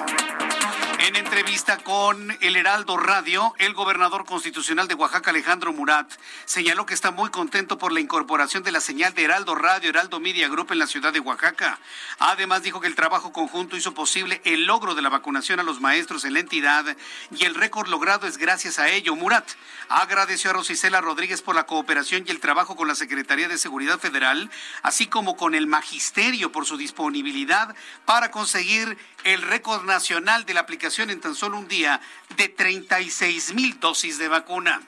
[0.99, 6.11] En entrevista con el Heraldo Radio, el gobernador constitucional de Oaxaca, Alejandro Murat,
[6.45, 10.19] señaló que está muy contento por la incorporación de la señal de Heraldo Radio, Heraldo
[10.19, 11.79] Media Group en la ciudad de Oaxaca.
[12.17, 15.79] Además, dijo que el trabajo conjunto hizo posible el logro de la vacunación a los
[15.79, 16.97] maestros en la entidad
[17.29, 19.15] y el récord logrado es gracias a ello.
[19.15, 19.47] Murat
[19.89, 23.99] agradeció a Rosicela Rodríguez por la cooperación y el trabajo con la Secretaría de Seguridad
[23.99, 24.49] Federal,
[24.81, 27.75] así como con el Magisterio por su disponibilidad
[28.05, 31.99] para conseguir el récord nacional de la aplicación en tan solo un día
[32.37, 34.81] de 36 mil dosis de vacuna.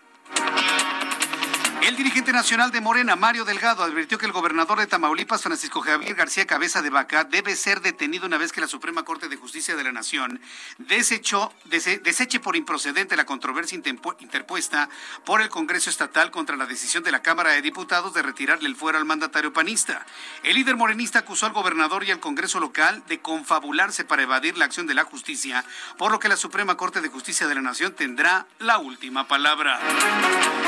[1.82, 6.14] El dirigente nacional de Morena, Mario Delgado, advirtió que el gobernador de Tamaulipas, Francisco Javier
[6.14, 9.78] García Cabeza de Vaca, debe ser detenido una vez que la Suprema Corte de Justicia
[9.78, 10.42] de la Nación
[10.78, 14.90] desechó, deseche por improcedente la controversia interpuesta
[15.26, 18.76] por el Congreso Estatal contra la decisión de la Cámara de Diputados de retirarle el
[18.76, 20.06] fuero al mandatario panista.
[20.44, 24.66] El líder morenista acusó al gobernador y al Congreso local de confabularse para evadir la
[24.66, 25.64] acción de la justicia,
[25.98, 29.80] por lo que la Suprema Corte de Justicia de la Nación tendrá la última palabra.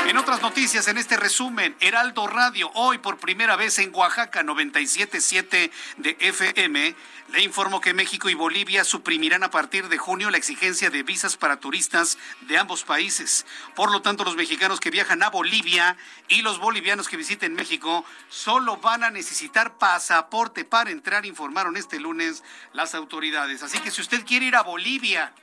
[0.08, 5.72] En otras noticias, en este resumen, Heraldo Radio, hoy por primera vez en Oaxaca 977
[5.96, 6.94] de FM,
[7.32, 11.36] le informo que México y Bolivia suprimirán a partir de junio la exigencia de visas
[11.36, 13.46] para turistas de ambos países.
[13.74, 15.96] Por lo tanto, los mexicanos que viajan a Bolivia
[16.28, 21.98] y los bolivianos que visiten México solo van a necesitar pasaporte para entrar, informaron este
[21.98, 22.44] lunes
[22.74, 23.64] las autoridades.
[23.64, 25.34] Así que si usted quiere ir a Bolivia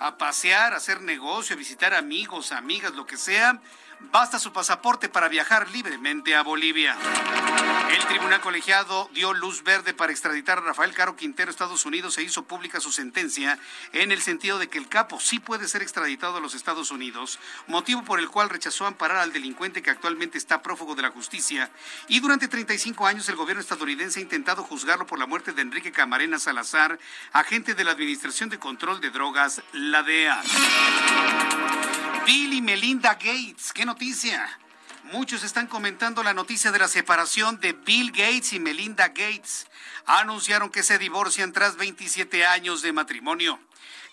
[0.00, 3.60] a pasear, a hacer negocio, a visitar amigos, amigas, lo que sea,
[4.00, 6.96] Basta su pasaporte para viajar libremente a Bolivia.
[7.90, 12.16] El tribunal colegiado dio luz verde para extraditar a Rafael Caro Quintero a Estados Unidos
[12.16, 13.58] e hizo pública su sentencia
[13.92, 17.40] en el sentido de que el capo sí puede ser extraditado a los Estados Unidos,
[17.66, 21.70] motivo por el cual rechazó amparar al delincuente que actualmente está prófugo de la justicia.
[22.06, 25.90] Y durante 35 años el gobierno estadounidense ha intentado juzgarlo por la muerte de Enrique
[25.90, 26.98] Camarena Salazar,
[27.32, 30.42] agente de la Administración de Control de Drogas, la DEA.
[32.28, 34.46] Bill y Melinda Gates, qué noticia.
[35.12, 39.66] Muchos están comentando la noticia de la separación de Bill Gates y Melinda Gates.
[40.04, 43.58] Anunciaron que se divorcian tras 27 años de matrimonio.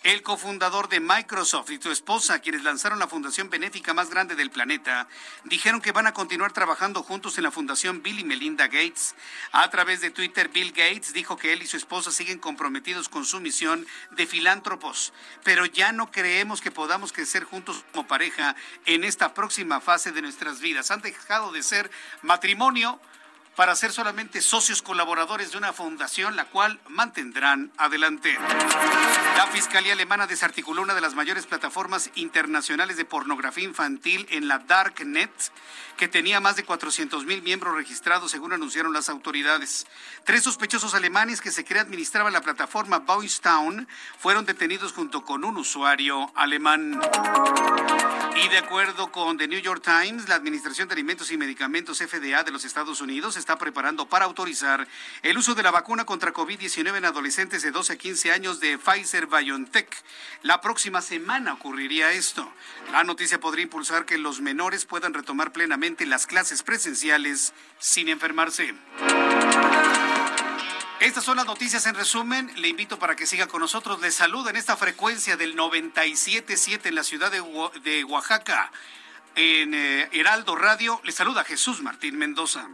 [0.06, 4.52] El cofundador de Microsoft y su esposa, quienes lanzaron la fundación benéfica más grande del
[4.52, 5.08] planeta,
[5.46, 9.16] dijeron que van a continuar trabajando juntos en la fundación Bill y Melinda Gates.
[9.52, 13.26] A través de Twitter, Bill Gates dijo que él y su esposa siguen comprometidos con
[13.26, 15.12] su misión de filántropos,
[15.44, 20.22] pero ya no creemos que podamos crecer juntos como pareja en esta próxima fase de
[20.22, 20.92] nuestras vidas.
[20.92, 21.90] Han dejado de ser
[22.22, 23.02] matrimonio
[23.56, 28.38] para ser solamente socios colaboradores de una fundación, la cual mantendrán adelante.
[29.38, 34.60] La Fiscalía Alemana desarticuló una de las mayores plataformas internacionales de pornografía infantil en la
[34.60, 35.32] Darknet,
[35.98, 39.88] que tenía más de 400 mil miembros registrados, según anunciaron las autoridades.
[40.26, 43.06] Tres sospechosos alemanes que se cree administraban la plataforma
[43.42, 43.88] Town
[44.20, 47.00] fueron detenidos junto con un usuario alemán.
[48.44, 52.44] Y de acuerdo con The New York Times, la Administración de Alimentos y Medicamentos FDA
[52.44, 54.88] de los Estados Unidos está preparando para autorizar
[55.22, 58.80] el uso de la vacuna contra COVID-19 en adolescentes de 12 a 15 años de
[58.80, 59.88] Pfizer BioNTech.
[60.42, 62.52] La próxima semana ocurriría esto.
[62.92, 68.74] La noticia podría impulsar que los menores puedan retomar plenamente las clases presenciales sin enfermarse.
[71.00, 72.52] Estas son las noticias en resumen.
[72.56, 74.02] Le invito para que siga con nosotros.
[74.02, 78.72] Le saluda en esta frecuencia del 97.7 en la ciudad de, Oaxaca,
[79.36, 81.00] en eh, Heraldo Radio.
[81.04, 82.68] Le saluda Jesús Martín Mendoza.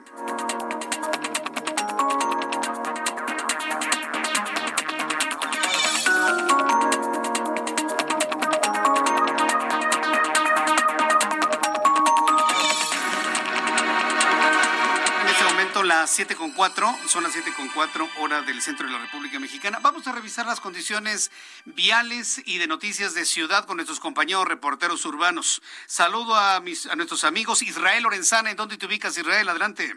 [16.01, 19.37] Las 7 con 4, son las 7 con 4 hora del centro de la República
[19.37, 19.77] Mexicana.
[19.83, 21.29] Vamos a revisar las condiciones
[21.63, 25.61] viales y de noticias de ciudad con nuestros compañeros reporteros urbanos.
[25.85, 28.49] Saludo a, mis, a nuestros amigos Israel Lorenzana.
[28.49, 29.47] ¿En dónde te ubicas, Israel?
[29.47, 29.95] Adelante.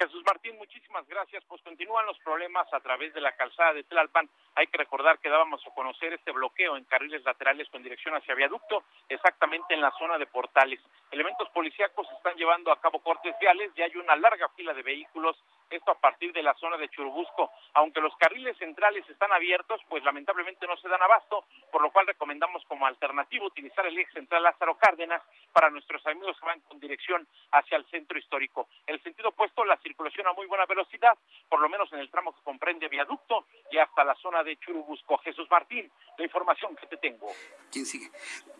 [0.00, 1.44] Jesús Martín, muchísimas gracias.
[1.44, 4.30] Pues continúan los problemas a través de la calzada de Tlalpan.
[4.54, 8.34] Hay que recordar que dábamos a conocer este bloqueo en carriles laterales con dirección hacia
[8.34, 10.80] viaducto, exactamente en la zona de portales.
[11.10, 15.36] Elementos policíacos están llevando a cabo cortes viales y hay una larga fila de vehículos
[15.70, 17.50] esto a partir de la zona de Churubusco.
[17.74, 22.06] Aunque los carriles centrales están abiertos, pues lamentablemente no se dan abasto, por lo cual
[22.06, 26.80] recomendamos como alternativa utilizar el eje central Lázaro Cárdenas para nuestros amigos que van con
[26.80, 28.68] dirección hacia el centro histórico.
[28.86, 31.16] El sentido opuesto, la circulación a muy buena velocidad,
[31.48, 35.18] por lo menos en el tramo que comprende viaducto y hasta la zona de Churubusco.
[35.18, 37.28] Jesús Martín, la información que te tengo.
[37.70, 38.10] ¿Quién sigue?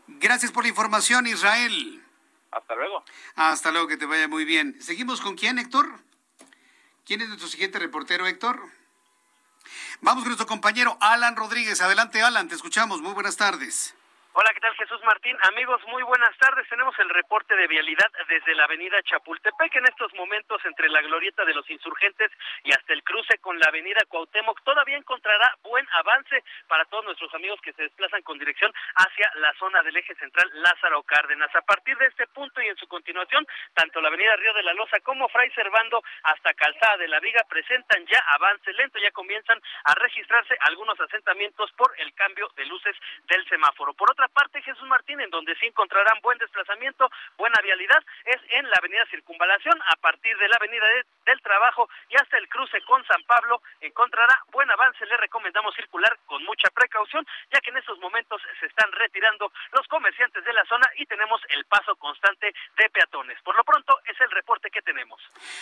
[0.06, 2.02] Gracias por la información, Israel.
[2.50, 3.04] Hasta luego.
[3.36, 4.80] Hasta luego, que te vaya muy bien.
[4.80, 5.86] ¿Seguimos con quién, Héctor?
[7.10, 8.70] ¿Quién es nuestro siguiente reportero, Héctor?
[10.00, 11.80] Vamos con nuestro compañero Alan Rodríguez.
[11.80, 13.02] Adelante, Alan, te escuchamos.
[13.02, 13.94] Muy buenas tardes.
[14.40, 15.36] Hola, ¿qué tal Jesús Martín?
[15.52, 16.66] Amigos, muy buenas tardes.
[16.66, 21.44] Tenemos el reporte de vialidad desde la avenida Chapultepec en estos momentos entre la glorieta
[21.44, 22.32] de los insurgentes
[22.64, 24.62] y hasta el cruce con la avenida Cuauhtémoc.
[24.64, 29.52] Todavía encontrará buen avance para todos nuestros amigos que se desplazan con dirección hacia la
[29.58, 31.54] zona del eje central Lázaro Cárdenas.
[31.54, 34.72] A partir de este punto y en su continuación, tanto la avenida Río de la
[34.72, 39.60] Loza como Fray Servando hasta Calzada de la Viga presentan ya avance lento, ya comienzan
[39.84, 42.96] a registrarse algunos asentamientos por el cambio de luces
[43.28, 43.92] del semáforo.
[43.92, 48.68] Por otra parte, Jesús Martín, en donde sí encontrarán buen desplazamiento, buena vialidad, es en
[48.68, 50.84] la avenida Circunvalación, a partir de la avenida
[51.26, 55.04] del Trabajo y hasta el cruce con San Pablo, encontrará buen avance.
[55.06, 59.86] Le recomendamos circular con mucha precaución, ya que en estos momentos se están retirando los
[59.88, 63.40] comerciantes de la zona y tenemos el paso constante de peatones.
[63.42, 65.20] Por lo pronto, es el reporte que tenemos.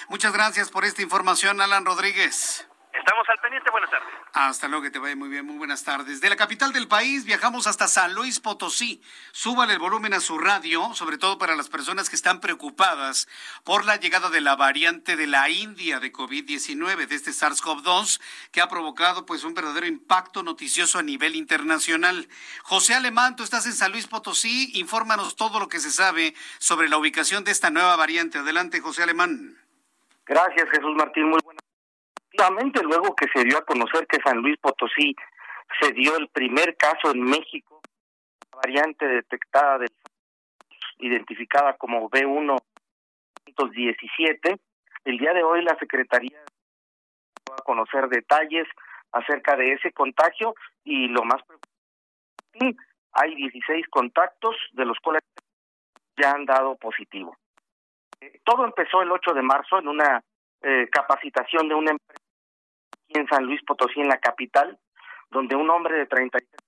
[0.08, 2.68] Muchas gracias por esta información, Alan Rodríguez.
[2.98, 4.08] Estamos al pendiente, buenas tardes.
[4.32, 6.20] Hasta luego, que te vaya muy bien, muy buenas tardes.
[6.20, 9.00] De la capital del país viajamos hasta San Luis Potosí.
[9.30, 13.28] Súbale el volumen a su radio, sobre todo para las personas que están preocupadas
[13.62, 18.20] por la llegada de la variante de la India de COVID-19, de este SARS-CoV-2,
[18.50, 22.28] que ha provocado pues un verdadero impacto noticioso a nivel internacional.
[22.64, 26.88] José Alemán, tú estás en San Luis Potosí, infórmanos todo lo que se sabe sobre
[26.88, 28.38] la ubicación de esta nueva variante.
[28.38, 29.56] Adelante, José Alemán.
[30.26, 31.30] Gracias, Jesús Martín.
[31.30, 31.67] Muy buenas
[32.82, 35.14] luego que se dio a conocer que San Luis Potosí
[35.80, 37.80] se dio el primer caso en México,
[38.52, 39.90] la variante detectada del
[41.00, 44.58] identificada como B117.
[45.04, 46.42] El día de hoy la Secretaría
[47.48, 48.66] va a conocer detalles
[49.12, 52.82] acerca de ese contagio y lo más preocupante,
[53.12, 55.22] hay 16 contactos de los cuales
[56.16, 57.36] ya han dado positivo.
[58.20, 60.20] Eh, todo empezó el 8 de marzo en una
[60.62, 62.27] eh, capacitación de una empresa
[63.08, 64.78] en San Luis Potosí, en la capital,
[65.30, 66.60] donde un hombre de 33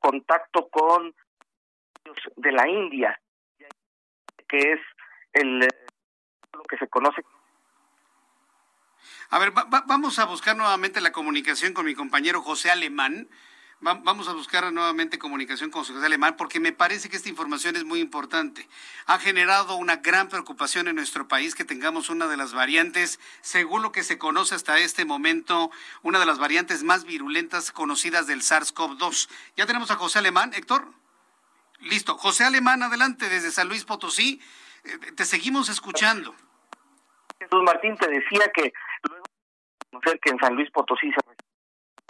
[0.00, 1.14] contacto con
[2.36, 3.20] de la India,
[4.48, 4.80] que es
[5.34, 5.60] el
[6.52, 7.22] lo que se conoce.
[9.30, 13.28] A ver, vamos a buscar nuevamente la comunicación con mi compañero José Alemán
[13.80, 17.84] vamos a buscar nuevamente comunicación con José Alemán porque me parece que esta información es
[17.84, 18.68] muy importante.
[19.06, 23.82] Ha generado una gran preocupación en nuestro país que tengamos una de las variantes, según
[23.82, 25.70] lo que se conoce hasta este momento,
[26.02, 29.30] una de las variantes más virulentas conocidas del SARS-CoV-2.
[29.56, 30.86] Ya tenemos a José Alemán, Héctor.
[31.80, 32.18] Listo.
[32.18, 34.40] José Alemán, adelante desde San Luis Potosí.
[34.84, 36.34] Eh, te seguimos escuchando.
[37.38, 38.70] Jesús Martín te decía que
[39.08, 41.20] luego de conocer que en San Luis Potosí se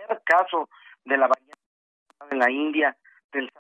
[0.09, 0.69] el caso
[1.05, 1.50] de la variante
[2.31, 2.97] en la India
[3.33, 3.51] del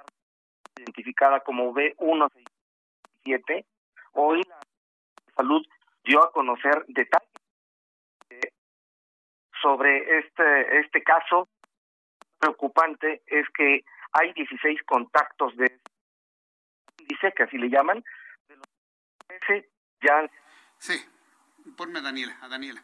[0.77, 3.65] identificada como B167,
[4.13, 4.61] hoy la
[5.37, 5.67] salud
[6.05, 7.29] dio a conocer detalles
[9.61, 11.49] sobre este este caso.
[12.39, 15.79] Preocupante es que hay 16 contactos de
[17.07, 18.03] dice que así le llaman
[18.49, 18.67] de los
[20.01, 20.31] ya
[20.79, 20.95] sí
[21.77, 22.83] Ponme a Daniela, a Daniela.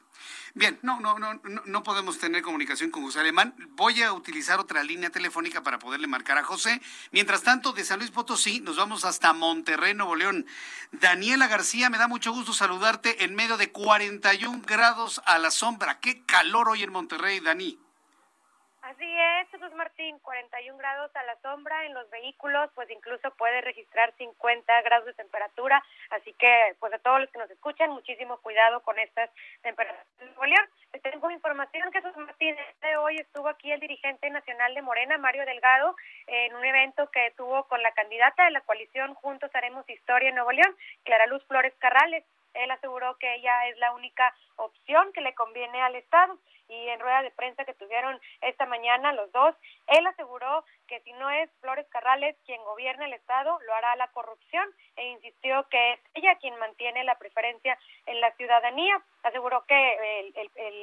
[0.54, 3.54] Bien, no, no, no, no, podemos tener comunicación con José Alemán.
[3.70, 6.80] Voy a utilizar otra línea telefónica para poderle marcar a José.
[7.10, 10.46] Mientras tanto, de San Luis Potosí nos vamos hasta Monterrey, Nuevo León.
[10.92, 16.00] Daniela García, me da mucho gusto saludarte en medio de 41 grados a la sombra.
[16.00, 17.78] Qué calor hoy en Monterrey, Dani.
[18.86, 23.60] Así es, Jesús Martín, 41 grados a la sombra en los vehículos, pues incluso puede
[23.60, 28.38] registrar 50 grados de temperatura, así que pues a todos los que nos escuchan, muchísimo
[28.42, 29.28] cuidado con estas
[29.62, 30.70] temperaturas.
[30.92, 35.44] Te tengo información, Jesús Martín, de hoy estuvo aquí el dirigente nacional de Morena, Mario
[35.46, 35.96] Delgado,
[36.28, 40.36] en un evento que tuvo con la candidata de la coalición Juntos Haremos Historia en
[40.36, 42.24] Nuevo León, Clara Luz Flores Carrales.
[42.54, 46.38] Él aseguró que ella es la única opción que le conviene al Estado
[46.68, 49.54] y en rueda de prensa que tuvieron esta mañana los dos,
[49.86, 54.08] él aseguró que si no es Flores Carrales quien gobierna el Estado, lo hará la
[54.08, 59.02] corrupción e insistió que es ella quien mantiene la preferencia en la ciudadanía.
[59.22, 60.32] Aseguró que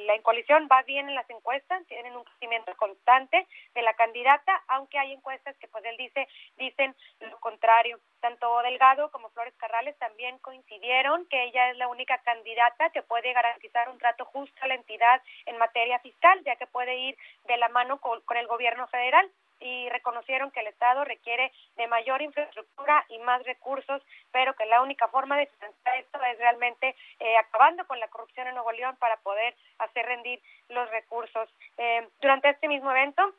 [0.06, 4.98] la coalición va bien en las encuestas, tienen un crecimiento constante de la candidata, aunque
[4.98, 7.98] hay encuestas que pues él dice dicen lo contrario.
[8.20, 13.32] Tanto Delgado como Flores Carrales también coincidieron que ella es la única candidata que puede
[13.32, 17.56] garantizar un trato justo a la entidad en materia fiscal, ya que puede ir de
[17.56, 19.30] la mano con el gobierno federal
[19.64, 24.82] y reconocieron que el Estado requiere de mayor infraestructura y más recursos, pero que la
[24.82, 28.94] única forma de financiar esto es realmente eh, acabando con la corrupción en Nuevo León
[28.98, 31.48] para poder hacer rendir los recursos.
[31.78, 33.32] Eh, durante este mismo evento,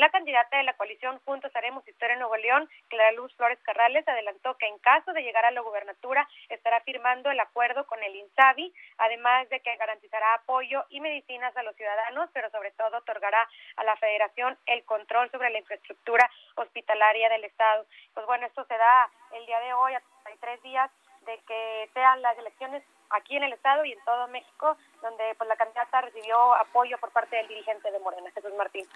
[0.00, 4.06] la candidata de la coalición Juntos Haremos Historia en Nuevo León, Clara Luz Flores Carrales,
[4.06, 8.14] adelantó que en caso de llegar a la gubernatura estará firmando el acuerdo con el
[8.14, 13.48] INSABI, además de que garantizará apoyo y medicinas a los ciudadanos, pero sobre todo otorgará
[13.76, 17.86] a la federación el control sobre la infraestructura hospitalaria del Estado.
[18.14, 20.02] Pues bueno, esto se da el día de hoy, a
[20.40, 20.90] tres días
[21.22, 25.48] de que sean las elecciones aquí en el estado y en todo México, donde pues
[25.48, 28.86] la candidata recibió apoyo por parte del dirigente de Morena, Jesús Martín.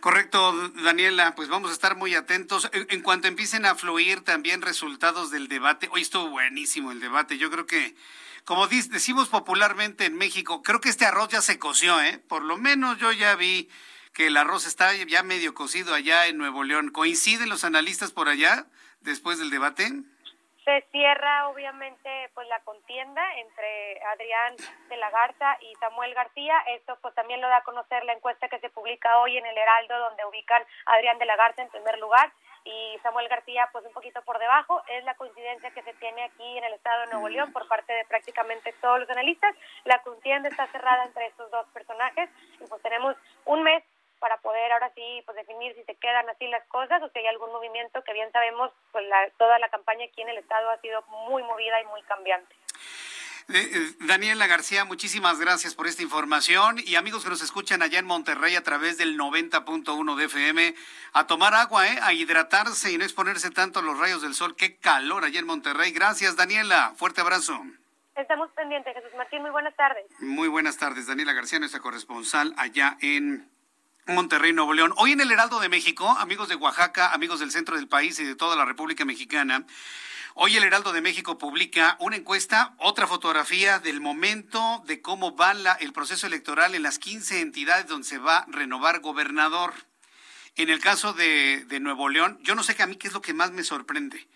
[0.00, 0.52] Correcto,
[0.84, 2.70] Daniela, pues vamos a estar muy atentos.
[2.72, 7.50] En, cuanto empiecen a fluir también resultados del debate, hoy estuvo buenísimo el debate, yo
[7.50, 7.94] creo que
[8.44, 12.18] como decimos popularmente en México, creo que este arroz ya se coció, ¿eh?
[12.18, 13.70] Por lo menos yo ya vi
[14.12, 16.90] que el arroz está ya medio cocido allá en Nuevo León.
[16.90, 18.66] ¿Coinciden los analistas por allá
[19.00, 19.92] después del debate?
[20.64, 24.56] Se cierra obviamente pues la contienda entre Adrián
[24.88, 26.54] de la Garza y Samuel García.
[26.68, 29.58] Esto pues también lo da a conocer la encuesta que se publica hoy en el
[29.58, 32.32] Heraldo donde ubican a Adrián de la Garza en primer lugar
[32.64, 34.82] y Samuel García pues un poquito por debajo.
[34.88, 37.92] Es la coincidencia que se tiene aquí en el estado de Nuevo León por parte
[37.92, 39.54] de prácticamente todos los analistas.
[39.84, 43.82] La contienda está cerrada entre estos dos personajes y pues tenemos un mes
[44.22, 47.26] para poder ahora sí pues definir si se quedan así las cosas o si hay
[47.26, 50.80] algún movimiento que bien sabemos pues la, toda la campaña aquí en el estado ha
[50.80, 52.54] sido muy movida y muy cambiante.
[53.48, 58.06] Eh, Daniela García, muchísimas gracias por esta información y amigos que nos escuchan allá en
[58.06, 60.74] Monterrey a través del 90.1 de FM,
[61.12, 61.98] a tomar agua, ¿eh?
[62.02, 64.54] a hidratarse y no exponerse tanto a los rayos del sol.
[64.56, 65.90] Qué calor allá en Monterrey.
[65.90, 66.92] Gracias, Daniela.
[66.94, 67.60] Fuerte abrazo.
[68.14, 69.42] Estamos pendientes, Jesús Martín.
[69.42, 70.04] Muy buenas tardes.
[70.20, 73.50] Muy buenas tardes, Daniela García, nuestra corresponsal allá en
[74.06, 74.92] Monterrey, Nuevo León.
[74.96, 78.24] Hoy en el Heraldo de México, amigos de Oaxaca, amigos del centro del país y
[78.24, 79.64] de toda la República Mexicana,
[80.34, 85.52] Hoy el Heraldo de México publica una encuesta, otra fotografía del momento de cómo va
[85.78, 89.74] el proceso electoral en las 15 entidades donde se va a renovar gobernador.
[90.56, 93.12] En el caso de, de Nuevo León, yo no sé que a mí qué es
[93.12, 94.26] lo que más me sorprende.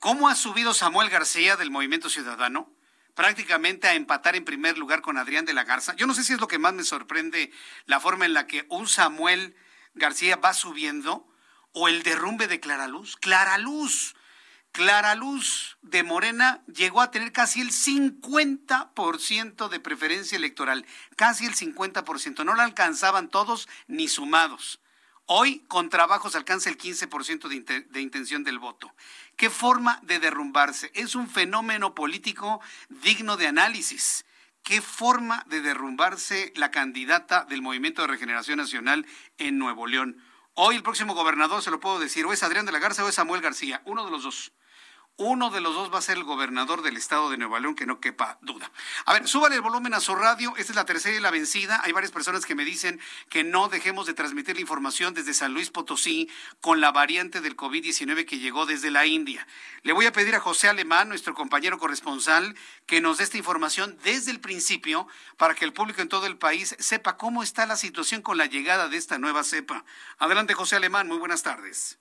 [0.00, 2.68] ¿Cómo ha subido Samuel García del Movimiento Ciudadano?
[3.16, 5.96] Prácticamente a empatar en primer lugar con Adrián de la Garza.
[5.96, 7.50] Yo no sé si es lo que más me sorprende
[7.86, 9.56] la forma en la que un Samuel
[9.94, 11.26] García va subiendo
[11.72, 13.16] o el derrumbe de Clara Luz.
[13.16, 14.14] Clara Luz,
[14.70, 20.84] Clara Luz de Morena llegó a tener casi el 50% de preferencia electoral,
[21.16, 22.44] casi el 50%.
[22.44, 24.78] No la alcanzaban todos ni sumados.
[25.26, 28.94] Hoy, con trabajos, alcanza el 15% de, de intención del voto.
[29.36, 30.92] ¿Qué forma de derrumbarse?
[30.94, 34.24] Es un fenómeno político digno de análisis.
[34.62, 39.04] ¿Qué forma de derrumbarse la candidata del Movimiento de Regeneración Nacional
[39.38, 40.22] en Nuevo León?
[40.54, 43.08] Hoy el próximo gobernador, se lo puedo decir, o es Adrián de la Garza o
[43.08, 44.52] es Samuel García, uno de los dos.
[45.18, 47.86] Uno de los dos va a ser el gobernador del estado de Nueva León, que
[47.86, 48.70] no quepa duda.
[49.06, 50.54] A ver, súbale el volumen a su radio.
[50.58, 51.80] Esta es la tercera y la vencida.
[51.84, 53.00] Hay varias personas que me dicen
[53.30, 56.28] que no dejemos de transmitir la información desde San Luis Potosí
[56.60, 59.46] con la variante del COVID-19 que llegó desde la India.
[59.84, 62.54] Le voy a pedir a José Alemán, nuestro compañero corresponsal,
[62.84, 65.08] que nos dé esta información desde el principio
[65.38, 68.44] para que el público en todo el país sepa cómo está la situación con la
[68.44, 69.82] llegada de esta nueva cepa.
[70.18, 71.08] Adelante, José Alemán.
[71.08, 71.96] Muy buenas tardes.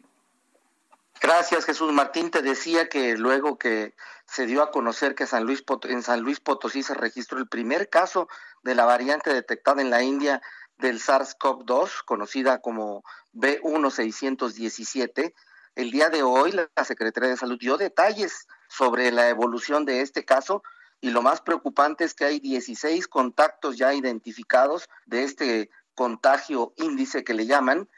[1.26, 2.30] Gracias, Jesús Martín.
[2.30, 3.96] Te decía que luego que
[4.28, 8.28] se dio a conocer que en San Luis Potosí se registró el primer caso
[8.62, 10.44] de la variante detectada en la India
[10.78, 13.04] del SARS-CoV-2, conocida como
[13.34, 15.34] B1617,
[15.74, 20.26] el día de hoy la Secretaría de Salud dio detalles sobre la evolución de este
[20.26, 20.62] caso
[21.02, 27.24] y lo más preocupante es que hay 16 contactos ya identificados de este contagio índice
[27.24, 27.90] que le llaman,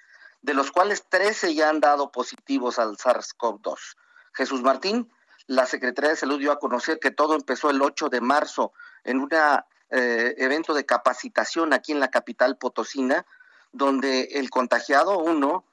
[0.42, 3.78] de los cuales 13 ya han dado positivos al SARS-CoV-2.
[4.34, 5.12] Jesús Martín,
[5.48, 8.74] la Secretaría de Salud dio a conocer que todo empezó el 8 de marzo
[9.04, 13.26] en un eh, evento de capacitación aquí en la capital potosina,
[13.72, 15.66] donde el contagiado uno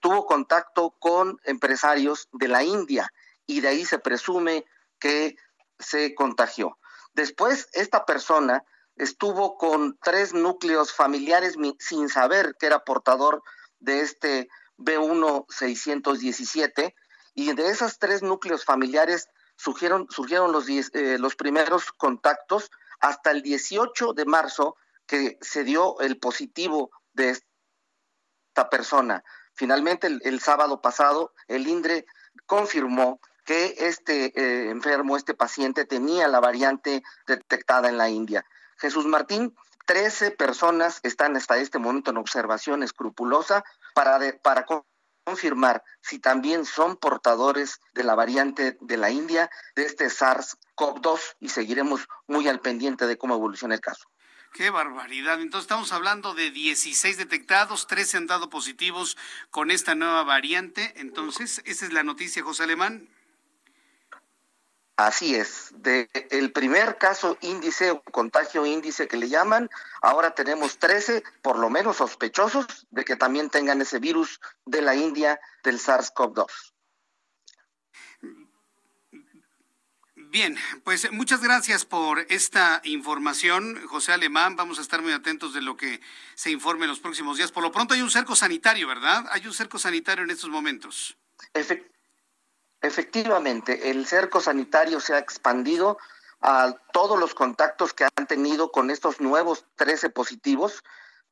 [0.00, 3.12] tuvo contacto con empresarios de la India
[3.46, 4.64] y de ahí se presume
[4.98, 5.36] que
[5.78, 6.78] se contagió.
[7.14, 8.64] Después, esta persona
[8.96, 13.42] estuvo con tres núcleos familiares sin saber que era portador
[13.80, 14.48] de este
[14.78, 16.94] B1-617
[17.34, 22.70] y de esos tres núcleos familiares surgieron, surgieron los, eh, los primeros contactos
[23.00, 29.24] hasta el 18 de marzo que se dio el positivo de esta persona.
[29.54, 32.06] Finalmente, el, sábado pasado, el INDRE
[32.46, 38.44] confirmó que este eh, enfermo, este paciente, tenía la variante detectada en la India.
[38.76, 39.56] Jesús Martín
[39.86, 43.64] 13 personas están hasta este momento en observación escrupulosa
[43.94, 44.66] para, para
[45.24, 51.48] confirmar si también son portadores de la variante de la India, de este SARS-CoV-2, y
[51.48, 54.08] seguiremos muy al pendiente de cómo evoluciona el caso.
[54.52, 55.40] Qué barbaridad.
[55.40, 59.16] Entonces estamos hablando de 16 detectados, 13 han dado positivos
[59.50, 60.94] con esta nueva variante.
[60.96, 63.08] Entonces, esa es la noticia, José Alemán.
[64.96, 69.68] Así es, de el primer caso índice o contagio índice que le llaman,
[70.00, 74.94] ahora tenemos 13 por lo menos sospechosos de que también tengan ese virus de la
[74.94, 76.46] India del SARS-CoV-2.
[80.14, 84.56] Bien, pues muchas gracias por esta información, José Alemán.
[84.56, 86.00] Vamos a estar muy atentos de lo que
[86.34, 87.52] se informe en los próximos días.
[87.52, 89.26] Por lo pronto hay un cerco sanitario, ¿verdad?
[89.30, 91.18] Hay un cerco sanitario en estos momentos.
[91.52, 91.95] Efectivamente
[92.86, 95.98] Efectivamente, el cerco sanitario se ha expandido
[96.40, 100.84] a todos los contactos que han tenido con estos nuevos 13 positivos,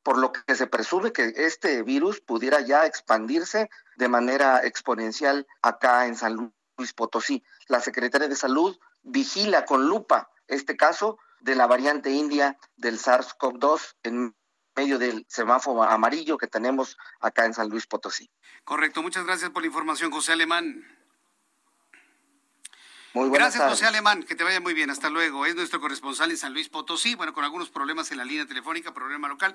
[0.02, 6.07] por lo que se presume que este virus pudiera ya expandirse de manera exponencial acá
[6.07, 7.44] en San Luis Potosí.
[7.68, 13.94] La Secretaría de Salud vigila con lupa este caso de la variante india del SARS-CoV-2
[14.02, 14.34] en
[14.74, 18.28] medio del semáforo amarillo que tenemos acá en San Luis Potosí.
[18.64, 21.03] Correcto, muchas gracias por la información, José Alemán.
[23.14, 24.24] Muy Gracias, José Alemán.
[24.24, 24.90] Que te vaya muy bien.
[24.90, 25.46] Hasta luego.
[25.46, 27.14] Es nuestro corresponsal en San Luis Potosí.
[27.14, 29.54] Bueno, con algunos problemas en la línea telefónica, problema local.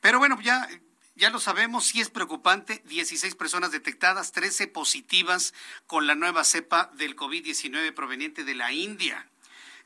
[0.00, 0.68] Pero bueno, ya,
[1.16, 1.86] ya lo sabemos.
[1.86, 2.84] Sí es preocupante.
[2.86, 5.54] 16 personas detectadas, 13 positivas
[5.88, 9.26] con la nueva cepa del COVID-19 proveniente de la India.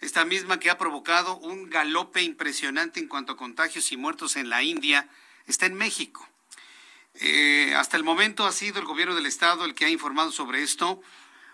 [0.02, 4.50] Esta misma que ha provocado un galope impresionante en cuanto a contagios y muertos en
[4.50, 5.08] la India,
[5.46, 6.28] está en México.
[7.14, 10.62] Eh, hasta el momento ha sido el gobierno del estado el que ha informado sobre
[10.62, 11.00] esto.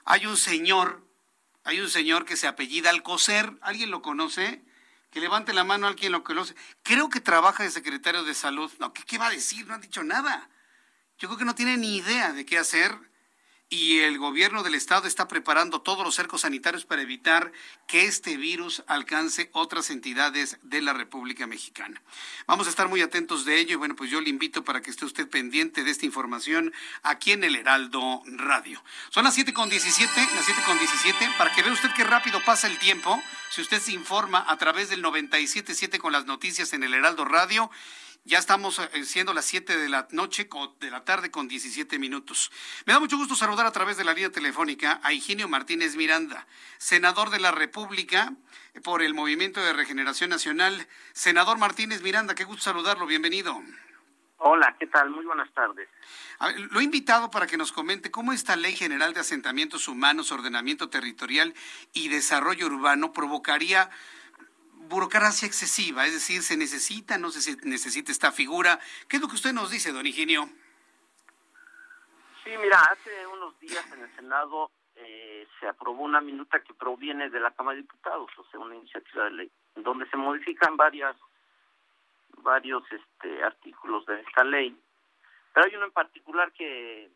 [0.05, 1.09] Hay un señor
[1.71, 4.61] hay un señor que se apellida Alcocer, ¿alguien lo conoce?
[5.13, 6.57] Que levante la mano a alguien lo conoce.
[6.83, 8.71] Creo que trabaja de secretario de salud.
[8.81, 9.69] No, ¿qué, va a decir?
[9.69, 10.51] No ha dicho nada.
[11.19, 12.93] Yo creo que no tiene ni idea de qué hacer.
[13.73, 17.53] Y el gobierno del estado está preparando todos los cercos sanitarios para evitar
[17.87, 22.03] que este virus alcance otras entidades de la República Mexicana.
[22.49, 24.91] Vamos a estar muy atentos de ello y bueno, pues yo le invito para que
[24.91, 26.73] esté usted pendiente de esta información
[27.05, 28.83] aquí en el Heraldo Radio.
[29.11, 32.43] Son las siete con diecisiete, las siete con diecisiete, para que vea usted qué rápido
[32.45, 33.23] pasa el tiempo,
[33.53, 37.71] si usted se informa a través del 97.7 con las noticias en el Heraldo Radio
[38.25, 40.49] ya estamos eh, siendo las 7 de la noche,
[40.79, 42.51] de la tarde con 17 minutos.
[42.87, 46.47] Me da mucho gusto saludar a través de la línea telefónica a Higinio Martínez Miranda,
[46.79, 48.33] senador de la República
[48.85, 50.87] por el Movimiento de Regeneración Nacional.
[51.13, 53.61] Senador Martínez Miranda, qué gusto saludarlo, bienvenido.
[54.43, 55.11] Hola, ¿qué tal?
[55.11, 55.87] Muy buenas tardes.
[56.71, 60.89] lo he invitado para que nos comente cómo esta Ley General de Asentamientos Humanos, Ordenamiento
[60.89, 61.53] Territorial
[61.93, 63.91] y Desarrollo Urbano provocaría
[64.91, 68.79] burocracia excesiva, es decir, se necesita, no se necesita esta figura.
[69.09, 70.45] ¿Qué es lo que usted nos dice, don Higinio?
[72.45, 77.31] Sí, mira, hace unos días en el Senado eh, se aprobó una minuta que proviene
[77.31, 81.17] de la Cámara de Diputados, o sea, una iniciativa de ley, donde se modifican varias
[82.43, 84.75] varios este artículos de esta ley,
[85.53, 87.11] pero hay uno en particular que,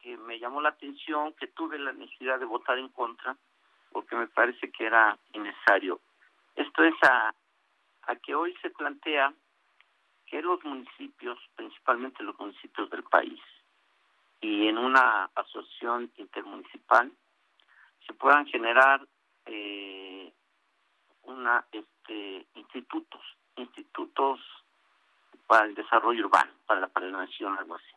[0.00, 3.36] que me llamó la atención, que tuve la necesidad de votar en contra,
[3.92, 6.00] porque me parece que era innecesario.
[6.60, 7.34] Esto es a,
[8.02, 9.32] a que hoy se plantea
[10.26, 13.40] que los municipios, principalmente los municipios del país,
[14.42, 17.10] y en una asociación intermunicipal,
[18.06, 19.00] se puedan generar
[19.46, 20.30] eh,
[21.22, 23.22] una este institutos,
[23.56, 24.38] institutos
[25.46, 27.94] para el desarrollo urbano, para la planeación, algo así.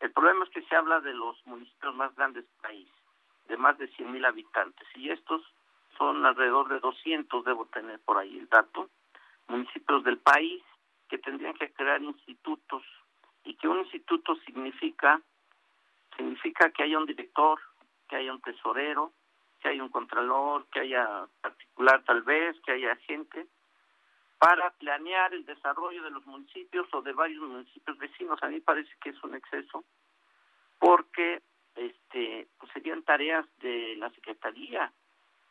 [0.00, 2.88] El problema es que se habla de los municipios más grandes del país,
[3.48, 5.42] de más de 100.000 habitantes, y estos
[5.96, 8.88] son alrededor de 200, debo tener por ahí el dato,
[9.48, 10.62] municipios del país
[11.08, 12.82] que tendrían que crear institutos
[13.44, 15.20] y que un instituto significa
[16.16, 17.58] significa que haya un director,
[18.08, 19.12] que haya un tesorero,
[19.60, 23.46] que haya un contralor, que haya particular tal vez, que haya gente
[24.38, 28.42] para planear el desarrollo de los municipios o de varios municipios vecinos.
[28.42, 29.84] A mí parece que es un exceso
[30.78, 31.42] porque
[31.76, 34.92] este pues serían tareas de la Secretaría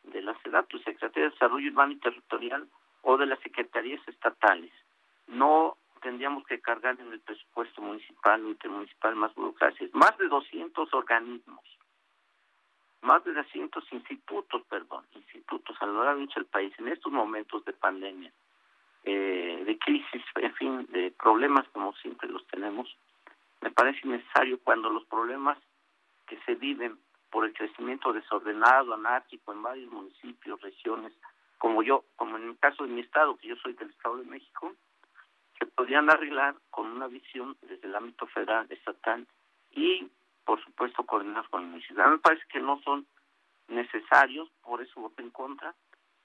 [0.04, 2.68] de la SEDATU, Secretaría de Desarrollo Urbano y Territorial,
[3.02, 4.72] o de las secretarías estatales.
[5.26, 9.90] No tendríamos que cargar en el presupuesto municipal o intermunicipal más burocracias.
[9.94, 11.64] Más de 200 organismos,
[13.02, 17.72] más de 200 institutos, perdón, institutos a lo largo del país en estos momentos de
[17.72, 18.32] pandemia,
[19.04, 22.96] eh, de crisis, en fin, de problemas como siempre los tenemos.
[23.60, 25.58] Me parece necesario cuando los problemas
[26.26, 26.98] que se viven
[27.32, 31.14] por el crecimiento desordenado, anárquico en varios municipios, regiones,
[31.56, 34.26] como yo, como en el caso de mi estado, que yo soy del Estado de
[34.26, 34.74] México,
[35.58, 39.26] se podrían arreglar con una visión desde el ámbito federal, estatal
[39.70, 40.10] y,
[40.44, 42.06] por supuesto, coordinados con la municipio.
[42.06, 43.06] me parece que no son
[43.68, 45.74] necesarios, por eso voté en contra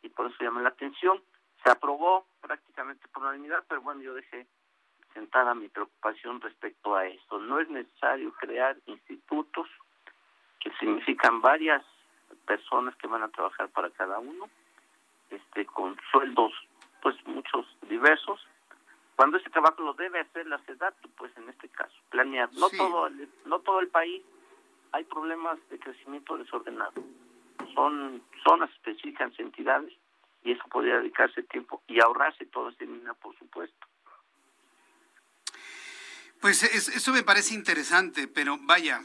[0.01, 1.21] y por eso llamé la atención.
[1.63, 4.45] Se aprobó prácticamente por unanimidad, pero bueno, yo dejé
[5.13, 7.39] sentada mi preocupación respecto a esto.
[7.39, 9.69] No es necesario crear institutos
[10.59, 11.84] que significan varias
[12.45, 14.49] personas que van a trabajar para cada uno,
[15.29, 16.53] este, con sueldos,
[17.01, 18.45] pues muchos diversos.
[19.15, 22.49] Cuando ese trabajo lo debe hacer la SEDATU, pues en este caso, planear.
[22.53, 24.23] No todo, el, no todo el país
[24.91, 27.03] hay problemas de crecimiento desordenado.
[27.73, 29.93] Son zonas específicas, entidades,
[30.43, 33.88] y eso podría dedicarse tiempo y ahorrarse todo ese mina, por supuesto.
[36.41, 39.01] Pues eso me parece interesante, pero vaya,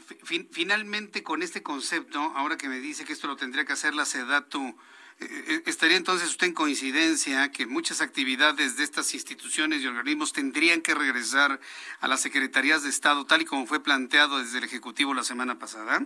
[0.51, 4.05] finalmente con este concepto, ahora que me dice que esto lo tendría que hacer la
[4.05, 4.77] SEDATU,
[5.19, 10.31] eh, eh, ¿estaría entonces usted en coincidencia que muchas actividades de estas instituciones y organismos
[10.31, 11.59] tendrían que regresar
[12.01, 15.57] a las secretarías de Estado, tal y como fue planteado desde el Ejecutivo la semana
[15.57, 16.05] pasada?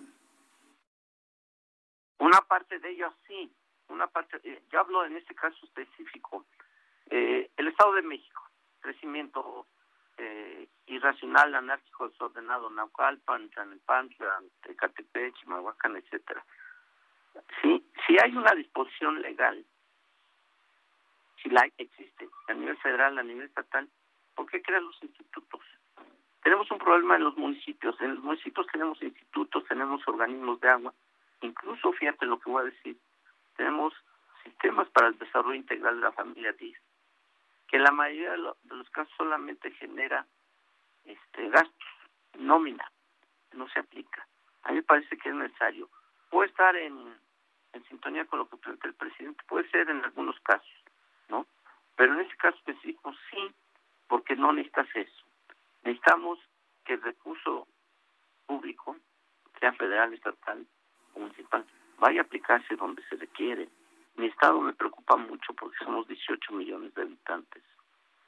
[2.20, 3.52] Una parte de ellos sí,
[3.90, 6.46] una parte, eh, yo hablo en este caso específico,
[7.10, 8.42] el Estado de México,
[8.82, 9.66] crecimiento
[10.18, 16.44] eh, irracional, anárquico, desordenado, Naucalpan, Tlanepantla, Tecatepec, Chimalhuacán, etcétera.
[17.62, 19.64] Sí, si hay una disposición legal,
[21.42, 23.88] si la existe a nivel federal, a nivel estatal,
[24.36, 25.62] ¿por qué crean los institutos?
[26.42, 28.00] Tenemos un problema en los municipios.
[28.02, 30.94] En los municipios tenemos institutos, tenemos organismos de agua.
[31.42, 32.98] Incluso, fíjate lo que voy a decir,
[33.56, 33.94] tenemos
[34.44, 36.78] sistemas para el desarrollo integral de la familia DIS
[37.68, 40.26] que la mayoría de, los casos solamente genera
[41.06, 41.88] este gastos,
[42.40, 42.92] nómina,
[43.54, 44.28] no se aplica.
[44.64, 45.90] A mí me parece que es necesario.
[46.30, 47.16] Puede estar en,
[47.74, 50.84] en sintonía con lo que plantea el presidente, puede ser en algunos casos,
[51.30, 51.46] ¿no?
[51.96, 53.54] Pero en este caso específico sí,
[54.08, 55.26] porque no necesitas eso.
[55.84, 56.40] Necesitamos
[56.86, 57.68] que el recurso
[58.46, 58.98] público
[59.60, 60.66] sea federal, estatal
[61.16, 61.66] municipal,
[62.00, 63.70] vaya a aplicarse donde se requiere.
[64.18, 67.64] Mi estado me preocupa mucho porque somos 18 millones de habitantes.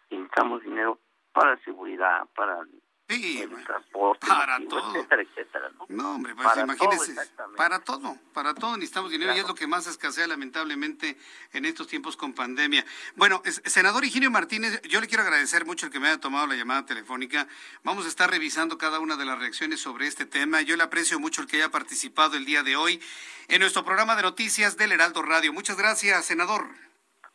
[0.10, 0.99] Y necesitamos dinero
[1.34, 2.64] para seguridad, para
[3.10, 4.95] Sí, el transporte, para todo.
[4.95, 5.86] etcétera, etcétera, ¿no?
[5.90, 9.48] No, hombre, pues Para imagínese, todo, para todo, para todo necesitamos dinero y Claro.
[9.48, 11.18] es lo que más escasea lamentablemente
[11.53, 12.86] en estos tiempos con pandemia.
[13.15, 16.45] Bueno, es- senador Higinio Martínez, yo le quiero agradecer mucho el que me haya tomado
[16.45, 17.48] la llamada telefónica.
[17.84, 20.61] Vamos a estar revisando cada una de las reacciones sobre este tema.
[20.61, 23.02] Yo le aprecio mucho el que haya participado el día de hoy
[23.48, 25.52] en nuestro programa de noticias del Heraldo Radio.
[25.52, 26.68] Muchas gracias, senador.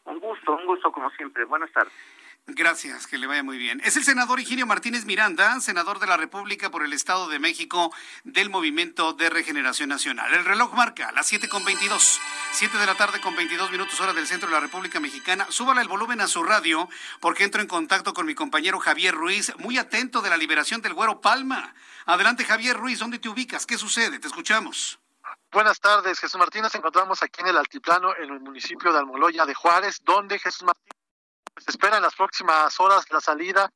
[0.05, 1.45] Un gusto, un gusto como siempre.
[1.47, 1.93] Buenas tardes.
[2.47, 3.81] Gracias, que le vaya muy bien.
[3.85, 7.91] Es el senador Higinio Martínez Miranda, senador de la República por el Estado de México
[8.23, 10.33] del Movimiento de Regeneración Nacional.
[10.35, 12.21] El reloj marca las 7 con 22,
[12.53, 15.47] 7 de la tarde con 22 minutos hora del centro de la República Mexicana.
[15.49, 16.87] Súbale el volumen a su radio
[17.19, 20.93] porque entro en contacto con mi compañero Javier Ruiz, muy atento de la liberación del
[20.93, 21.75] Güero Palma.
[22.05, 23.65] Adelante Javier Ruiz, ¿dónde te ubicas?
[23.65, 24.19] ¿Qué sucede?
[24.19, 25.01] Te escuchamos.
[25.51, 26.63] Buenas tardes, Jesús Martín.
[26.63, 30.67] Nos encontramos aquí en el altiplano, en el municipio de Almoloya de Juárez, donde Jesús
[31.57, 33.71] se espera en las próximas horas la salida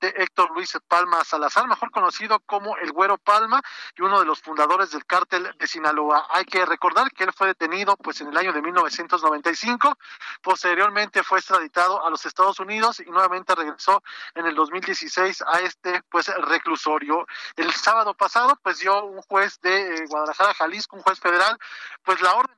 [0.00, 3.60] de Héctor Luis Palma Salazar, mejor conocido como el Güero Palma
[3.94, 6.26] y uno de los fundadores del cártel de Sinaloa.
[6.30, 9.94] Hay que recordar que él fue detenido pues en el año de 1995,
[10.42, 14.02] posteriormente fue extraditado a los Estados Unidos y nuevamente regresó
[14.34, 17.26] en el 2016 a este pues reclusorio.
[17.56, 21.58] El sábado pasado pues dio un juez de eh, Guadalajara, Jalisco, un juez federal,
[22.02, 22.56] pues la orden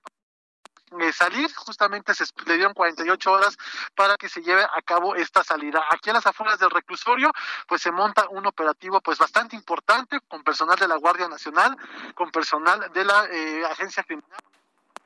[1.00, 3.56] eh, salir, justamente se le dieron 48 horas
[3.94, 5.82] para que se lleve a cabo esta salida.
[5.90, 7.32] Aquí a las afueras del reclusorio,
[7.66, 11.76] pues se monta un operativo pues bastante importante con personal de la Guardia Nacional,
[12.14, 14.38] con personal de la eh, Agencia Criminal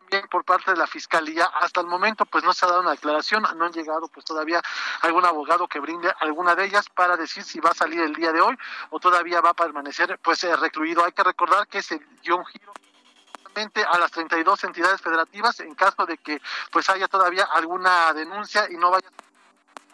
[0.06, 2.92] también por parte de la fiscalía hasta el momento pues no se ha dado una
[2.92, 4.62] declaración no han llegado pues todavía
[5.02, 8.32] algún abogado que brinde alguna de ellas para decir si va a salir el día
[8.32, 8.56] de hoy
[8.90, 12.44] o todavía va a permanecer pues eh, recluido hay que recordar que se dio un
[12.46, 12.72] giro
[13.90, 18.76] a las 32 entidades federativas en caso de que pues haya todavía alguna denuncia y
[18.76, 19.08] no vaya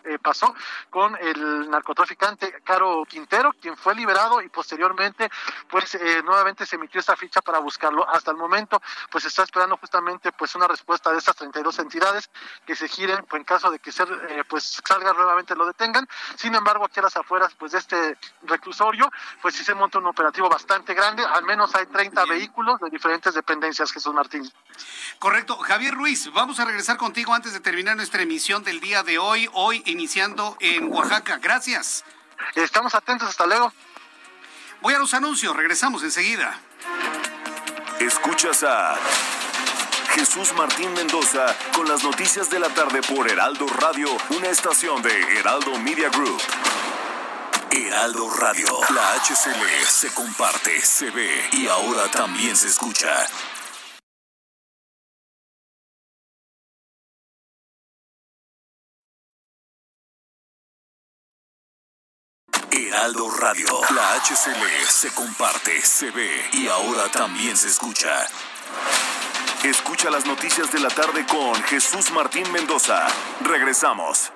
[0.05, 0.55] eh, pasó
[0.91, 5.31] con el narcotraficante Caro Quintero, quien fue liberado y posteriormente
[5.69, 8.09] pues eh, nuevamente se emitió esta ficha para buscarlo.
[8.09, 8.81] Hasta el momento
[9.11, 12.31] pues está esperando justamente pues una respuesta de estas 32 entidades
[12.67, 16.09] que se giren pues, en caso de que ser, eh, pues salga nuevamente lo detengan.
[16.37, 19.11] Sin embargo, aquí a las afueras pues de este reclusorio
[19.41, 23.35] pues sí se monta un operativo bastante grande, al menos hay 30 vehículos de diferentes
[23.35, 24.51] dependencias, Jesús Martín.
[25.19, 25.57] Correcto.
[25.59, 29.49] Javier Ruiz, vamos a regresar contigo antes de terminar nuestra emisión del día de hoy,
[29.53, 31.39] hoy iniciando en Oaxaca.
[31.39, 32.05] Gracias.
[32.55, 33.73] Estamos atentos, hasta luego.
[34.81, 36.59] Voy a los anuncios, regresamos enseguida.
[38.01, 38.97] Escuchas a
[40.15, 45.39] Jesús Martín Mendoza con las noticias de la tarde por Heraldo Radio, una estación de
[45.39, 46.41] Heraldo Media Group.
[47.71, 53.27] Heraldo Radio, la HCL se comparte, se ve y ahora también se escucha.
[62.75, 68.27] Heraldo Radio, la HCL se comparte, se ve y ahora también se escucha.
[69.63, 73.07] Escucha las noticias de la tarde con Jesús Martín Mendoza.
[73.43, 74.33] Regresamos.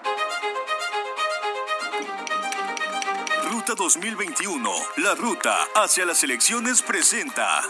[3.51, 7.63] Ruta 2021, la ruta hacia las elecciones presenta.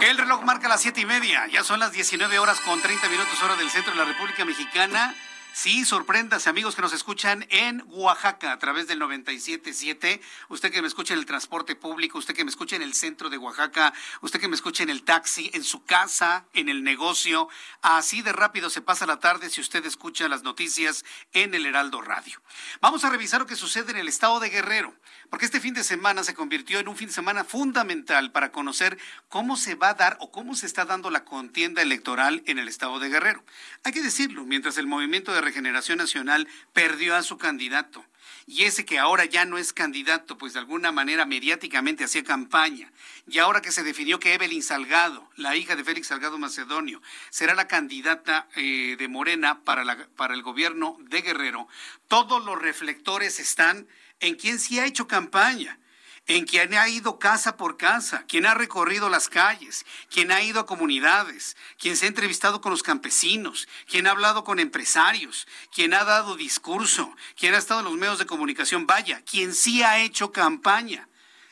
[0.00, 1.46] El reloj marca las siete y media.
[1.46, 5.14] Ya son las 19 horas con 30 minutos hora del centro de la República Mexicana.
[5.62, 10.18] Sí, sorpréndase, amigos que nos escuchan en Oaxaca a través del 97.7.
[10.48, 13.28] Usted que me escucha en el transporte público, usted que me escucha en el centro
[13.28, 13.92] de Oaxaca,
[14.22, 17.50] usted que me escucha en el taxi, en su casa, en el negocio.
[17.82, 21.04] Así de rápido se pasa la tarde si usted escucha las noticias
[21.34, 22.40] en el Heraldo Radio.
[22.80, 24.94] Vamos a revisar lo que sucede en el estado de Guerrero,
[25.28, 28.96] porque este fin de semana se convirtió en un fin de semana fundamental para conocer
[29.28, 32.66] cómo se va a dar o cómo se está dando la contienda electoral en el
[32.66, 33.44] estado de Guerrero.
[33.84, 38.04] Hay que decirlo, mientras el movimiento de Regeneración Nacional perdió a su candidato.
[38.46, 42.92] Y ese que ahora ya no es candidato, pues de alguna manera mediáticamente hacía campaña.
[43.26, 47.54] Y ahora que se definió que Evelyn Salgado, la hija de Félix Salgado Macedonio, será
[47.54, 51.66] la candidata eh, de Morena para, la, para el gobierno de Guerrero,
[52.06, 53.88] todos los reflectores están
[54.20, 55.80] en quien sí ha hecho campaña
[56.26, 60.60] en quien ha ido casa por casa, quien ha recorrido las calles, quien ha ido
[60.60, 65.92] a comunidades, quien se ha entrevistado con los campesinos, quien ha hablado con empresarios, quien
[65.94, 69.98] ha dado discurso, quien ha estado en los medios de comunicación, vaya, quien sí ha
[69.98, 71.08] hecho campaña.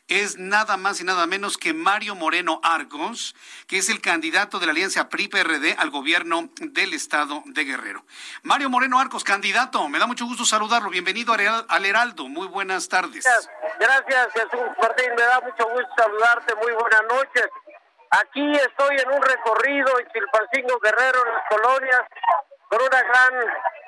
[0.08, 3.36] Es nada más y nada menos que Mario Moreno Arcos,
[3.66, 8.04] que es el candidato de la alianza PRI-PRD al gobierno del estado de Guerrero.
[8.42, 10.88] Mario Moreno Arcos, candidato, me da mucho gusto saludarlo.
[10.88, 12.28] Bienvenido al Heraldo.
[12.28, 13.26] Muy buenas tardes.
[13.78, 15.10] Gracias, Jesús Martín.
[15.16, 16.54] Me da mucho gusto saludarte.
[16.56, 17.48] Muy buenas noches.
[18.10, 22.02] Aquí estoy en un recorrido en Chilpancingo Guerrero, en las colonias,
[22.70, 23.34] con una gran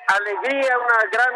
[0.07, 1.33] alegría, una gran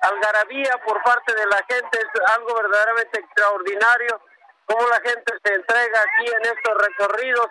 [0.00, 4.20] algarabía por parte de la gente, es algo verdaderamente extraordinario,
[4.66, 7.46] cómo la gente se entrega aquí en estos recorridos.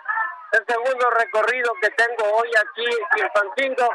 [0.52, 3.88] El segundo recorrido que tengo hoy aquí en Chilpancingo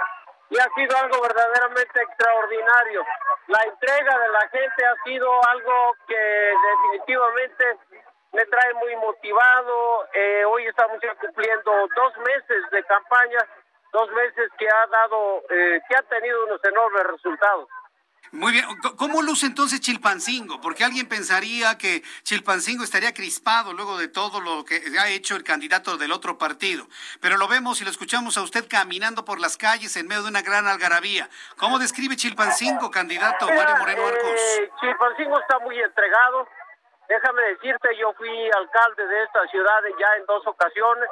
[0.49, 3.03] y ha sido algo verdaderamente extraordinario.
[3.47, 7.77] La entrega de la gente ha sido algo que definitivamente
[8.31, 10.07] me trae muy motivado.
[10.13, 13.39] Eh, hoy estamos ya cumpliendo dos meses de campaña,
[13.91, 17.67] dos meses que ha dado, eh, que ha tenido unos enormes resultados.
[18.31, 18.65] Muy bien,
[18.97, 20.59] ¿cómo luce entonces Chilpancingo?
[20.59, 25.43] Porque alguien pensaría que Chilpancingo estaría crispado luego de todo lo que ha hecho el
[25.43, 26.87] candidato del otro partido.
[27.21, 30.29] Pero lo vemos y lo escuchamos a usted caminando por las calles en medio de
[30.29, 31.29] una gran algarabía.
[31.57, 34.31] ¿Cómo describe Chilpancingo, candidato Mario Moreno Arcos?
[34.31, 36.47] Eh, Chilpancingo está muy entregado.
[37.07, 41.09] Déjame decirte, yo fui alcalde de esta ciudad ya en dos ocasiones.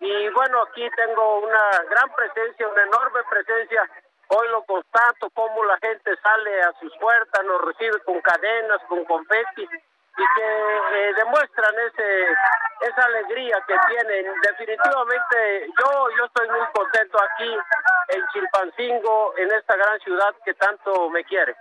[0.00, 3.82] Y bueno, aquí tengo una gran presencia, una enorme presencia
[4.28, 9.04] Hoy lo constato, cómo la gente sale a sus puertas, nos recibe con cadenas, con
[9.04, 12.26] confeti y que eh, demuestran ese
[12.80, 14.26] esa alegría que tienen.
[14.42, 17.56] Definitivamente yo yo estoy muy contento aquí
[18.08, 21.54] en Chilpancingo, en esta gran ciudad que tanto me quiere.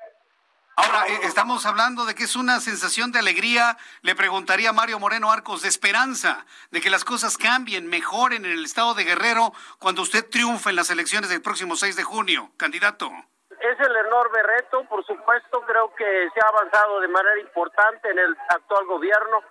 [0.78, 5.00] Ahora, eh, estamos hablando de que es una sensación de alegría, le preguntaría a Mario
[5.00, 9.54] Moreno Arcos, de esperanza, de que las cosas cambien, mejoren en el estado de Guerrero
[9.80, 13.10] cuando usted triunfa en las elecciones del próximo 6 de junio, candidato.
[13.52, 18.20] Es el enorme reto, por supuesto, creo que se ha avanzado de manera importante en
[18.20, 19.44] el actual gobierno,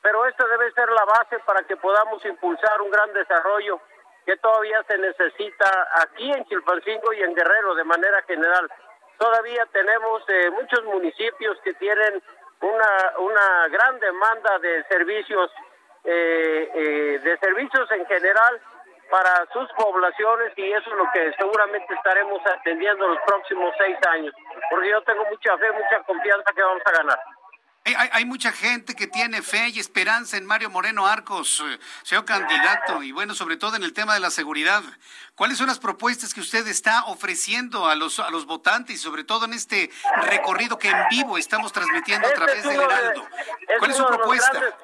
[0.00, 3.82] pero esta debe ser la base para que podamos impulsar un gran desarrollo
[4.24, 8.70] que todavía se necesita aquí en Chilpancingo y en Guerrero de manera general
[9.20, 12.22] todavía tenemos eh, muchos municipios que tienen
[12.62, 15.50] una, una gran demanda de servicios,
[16.04, 18.60] eh, eh, de servicios en general
[19.10, 24.34] para sus poblaciones y eso es lo que seguramente estaremos atendiendo los próximos seis años,
[24.70, 27.18] porque yo tengo mucha fe, mucha confianza que vamos a ganar.
[27.96, 33.02] Hay, mucha gente que tiene fe y esperanza en Mario Moreno Arcos, eh, señor candidato,
[33.02, 34.82] y bueno, sobre todo en el tema de la seguridad.
[35.34, 39.24] ¿Cuáles son las propuestas que usted está ofreciendo a los, a los votantes y sobre
[39.24, 39.90] todo en este
[40.22, 43.28] recorrido que en vivo estamos transmitiendo a este través del Heraldo?
[43.78, 44.76] ¿Cuál es su propuesta?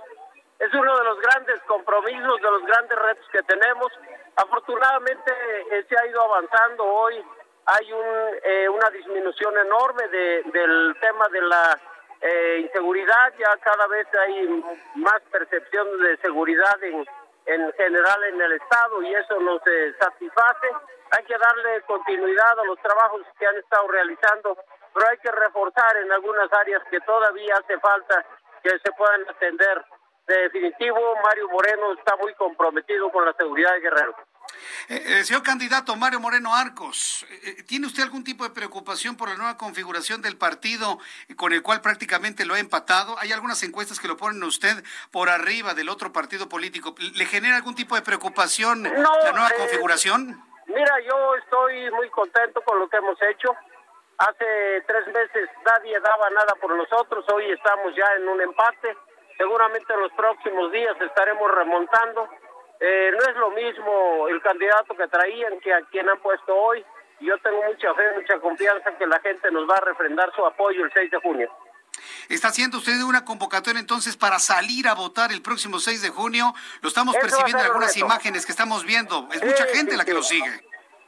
[0.59, 3.93] es uno de los grandes compromisos, de los grandes retos que tenemos.
[4.37, 5.33] Afortunadamente
[5.71, 7.23] eh, se ha ido avanzando hoy.
[7.67, 11.81] Hay un, eh, una disminución enorme de, del tema de la
[12.21, 14.65] eh, inseguridad, ya cada vez hay
[14.95, 17.07] más percepción de seguridad en,
[17.47, 20.69] en general en el Estado y eso nos eh, satisface.
[21.17, 24.57] Hay que darle continuidad a los trabajos que han estado realizando,
[24.93, 28.25] pero hay que reforzar en algunas áreas que todavía hace falta
[28.63, 29.85] que se puedan atender.
[30.27, 34.17] De definitivo, Mario Moreno está muy comprometido con la seguridad de Guerrero.
[34.89, 39.29] Eh, eh, señor candidato Mario Moreno Arcos, eh, ¿tiene usted algún tipo de preocupación por
[39.29, 40.99] la nueva configuración del partido
[41.37, 43.19] con el cual prácticamente lo ha empatado?
[43.19, 46.95] Hay algunas encuestas que lo ponen a usted por arriba del otro partido político.
[46.99, 50.41] ¿Le genera algún tipo de preocupación la nueva configuración?
[50.67, 53.57] Mira, yo estoy muy contento con lo que hemos hecho.
[54.19, 58.97] Hace tres meses nadie daba nada por nosotros, hoy estamos ya en un empate.
[59.37, 62.29] Seguramente en los próximos días estaremos remontando
[62.81, 66.85] eh, no es lo mismo el candidato que traían que a quien han puesto hoy.
[67.21, 70.85] Yo tengo mucha fe, mucha confianza que la gente nos va a refrendar su apoyo
[70.85, 71.51] el 6 de junio.
[72.29, 76.53] ¿Está haciendo usted una convocatoria entonces para salir a votar el próximo 6 de junio?
[76.83, 79.29] Lo estamos percibiendo en algunas imágenes que estamos viendo.
[79.33, 80.51] Es mucha gente la que lo sigue.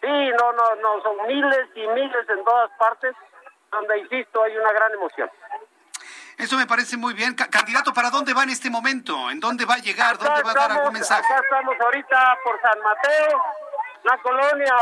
[0.01, 3.15] Sí, no, no, no, son miles y miles en todas partes,
[3.71, 5.29] donde, insisto, hay una gran emoción.
[6.39, 7.35] Eso me parece muy bien.
[7.35, 9.29] candidato, ¿para dónde va en este momento?
[9.31, 10.17] ¿En dónde va a llegar?
[10.17, 11.27] ¿Dónde va a dar algún mensaje?
[11.35, 13.43] Acá estamos ahorita por San Mateo,
[14.05, 14.75] la colonia,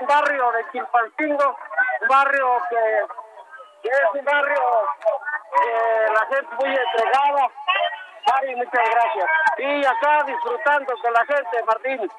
[0.00, 1.56] un barrio de Quilpancingo,
[2.00, 4.62] un barrio que, es un barrio
[5.52, 7.50] que la gente muy entregada.
[8.28, 9.26] Mari, muchas gracias.
[9.58, 12.10] Y acá disfrutando con la gente, Martín.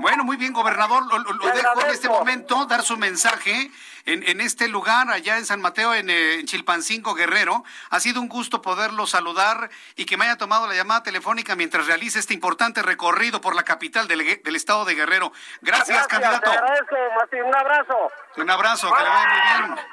[0.00, 1.04] Bueno, muy bien, gobernador.
[1.06, 1.18] Lo,
[1.52, 3.70] dejo en este momento dar su mensaje
[4.04, 7.64] en, este lugar, allá en San Mateo, en, eh, Chilpancingo, Guerrero.
[7.90, 11.86] Ha sido un gusto poderlo saludar y que me haya tomado la llamada telefónica mientras
[11.86, 14.20] realice este importante recorrido por la capital del,
[14.56, 15.32] estado de Guerrero.
[15.60, 16.50] Gracias, candidato.
[16.50, 17.42] Te agradezco, Martín.
[17.42, 18.10] Un abrazo.
[18.40, 19.86] Un abrazo, que le vaya muy bien.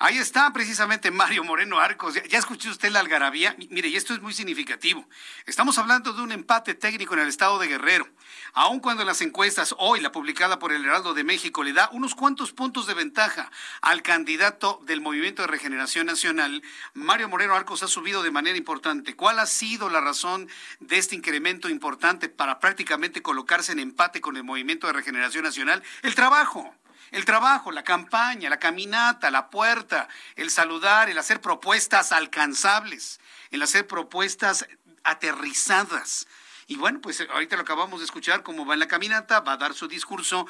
[0.00, 2.14] Ahí está precisamente Mario Moreno Arcos.
[2.28, 3.56] Ya, escuchó usted la algarabía.
[3.70, 5.04] Mire, y esto es muy significativo.
[5.44, 8.06] Estamos hablando de un empate técnico en el estado de Guerrero.
[8.52, 12.14] Aun cuando las encuestas, hoy la publicada por el Heraldo de México, le da unos
[12.14, 13.50] cuantos puntos de ventaja
[13.80, 16.62] al candidato del Movimiento de Regeneración Nacional,
[16.94, 19.16] Mario Moreno Arcos ha subido de manera importante.
[19.16, 20.48] ¿Cuál ha sido la razón
[20.78, 25.82] de este incremento importante para prácticamente colocarse en empate con el Movimiento de Regeneración Nacional?
[26.02, 26.72] El trabajo.
[27.10, 33.20] El trabajo, la campaña, la caminata, la puerta, el saludar, el hacer propuestas alcanzables,
[33.50, 34.66] el hacer propuestas
[35.04, 36.26] aterrizadas.
[36.66, 39.56] Y bueno, pues ahorita lo acabamos de escuchar, cómo va en la caminata, va a
[39.56, 40.46] dar su discurso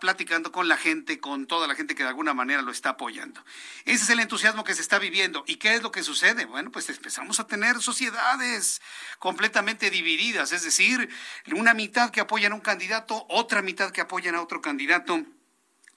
[0.00, 3.44] platicando con la gente, con toda la gente que de alguna manera lo está apoyando.
[3.84, 5.44] Ese es el entusiasmo que se está viviendo.
[5.46, 6.46] ¿Y qué es lo que sucede?
[6.46, 8.82] Bueno, pues empezamos a tener sociedades
[9.18, 11.08] completamente divididas, es decir,
[11.52, 15.24] una mitad que apoyan a un candidato, otra mitad que apoyan a otro candidato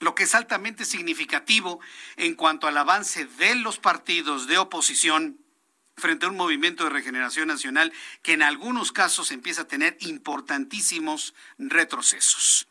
[0.02, 1.80] lo que es altamente significativo
[2.16, 5.38] en cuanto al avance de los partidos de oposición
[5.96, 7.92] frente a un movimiento de regeneración nacional
[8.22, 12.66] que en algunos casos empieza a tener importantísimos retrocesos.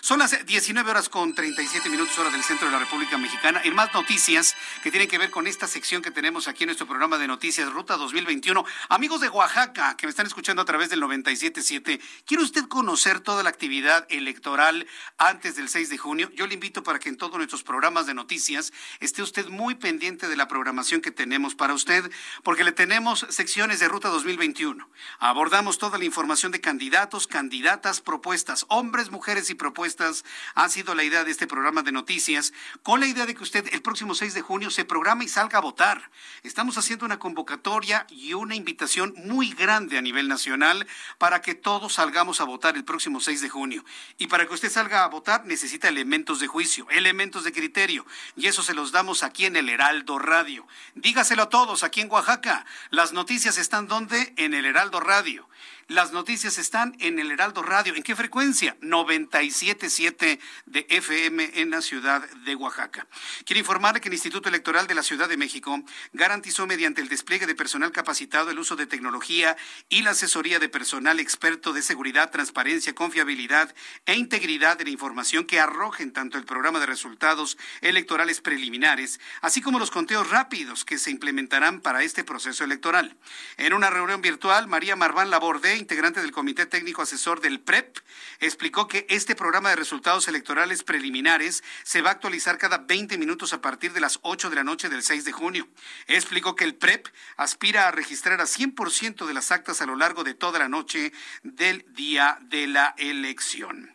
[0.00, 3.60] Son las 19 horas con 37 minutos hora del centro de la República Mexicana.
[3.64, 6.86] En más noticias que tienen que ver con esta sección que tenemos aquí en nuestro
[6.86, 8.64] programa de noticias Ruta 2021.
[8.88, 13.42] Amigos de Oaxaca que me están escuchando a través del 977, ¿quiere usted conocer toda
[13.42, 14.86] la actividad electoral
[15.18, 16.30] antes del 6 de junio?
[16.34, 20.28] Yo le invito para que en todos nuestros programas de noticias esté usted muy pendiente
[20.28, 22.10] de la programación que tenemos para usted,
[22.42, 24.88] porque le tenemos secciones de Ruta 2021.
[25.18, 30.24] Abordamos toda la información de candidatos, candidatas, propuestas, hombres, mujeres y propuestas
[30.54, 32.52] ha sido la idea de este programa de noticias,
[32.82, 35.58] con la idea de que usted el próximo 6 de junio se programa y salga
[35.58, 36.10] a votar.
[36.42, 40.86] Estamos haciendo una convocatoria y una invitación muy grande a nivel nacional
[41.18, 43.84] para que todos salgamos a votar el próximo 6 de junio.
[44.18, 48.06] Y para que usted salga a votar necesita elementos de juicio, elementos de criterio,
[48.36, 50.66] y eso se los damos aquí en el Heraldo Radio.
[50.94, 52.64] Dígaselo a todos aquí en Oaxaca.
[52.90, 54.34] Las noticias están donde?
[54.36, 55.48] En el Heraldo Radio.
[55.88, 57.94] Las noticias están en el Heraldo Radio.
[57.96, 58.76] ¿En qué frecuencia?
[58.80, 63.08] 97.7 de FM en la ciudad de Oaxaca.
[63.44, 65.82] Quiero informarle que el Instituto Electoral de la Ciudad de México
[66.12, 69.56] garantizó mediante el despliegue de personal capacitado el uso de tecnología
[69.88, 73.74] y la asesoría de personal experto de seguridad, transparencia, confiabilidad
[74.06, 79.60] e integridad de la información que arrojen tanto el programa de resultados electorales preliminares, así
[79.60, 83.16] como los conteos rápidos que se implementarán para este proceso electoral.
[83.56, 87.98] En una reunión virtual, María Marván Laborde integrante del Comité Técnico Asesor del PREP,
[88.40, 93.52] explicó que este programa de resultados electorales preliminares se va a actualizar cada 20 minutos
[93.52, 95.68] a partir de las 8 de la noche del 6 de junio.
[96.06, 100.24] Explicó que el PREP aspira a registrar a 100% de las actas a lo largo
[100.24, 101.12] de toda la noche
[101.42, 103.94] del día de la elección.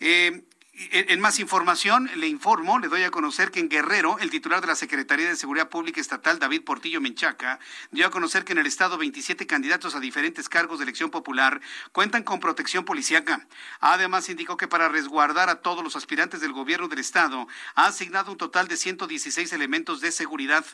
[0.00, 0.44] Eh,
[0.92, 4.68] en más información, le informo, le doy a conocer que en Guerrero, el titular de
[4.68, 7.58] la Secretaría de Seguridad Pública Estatal, David Portillo Menchaca,
[7.90, 11.60] dio a conocer que en el Estado 27 candidatos a diferentes cargos de elección popular
[11.90, 13.48] cuentan con protección policíaca.
[13.80, 18.30] Además, indicó que para resguardar a todos los aspirantes del gobierno del Estado, ha asignado
[18.30, 20.64] un total de 116 elementos de seguridad.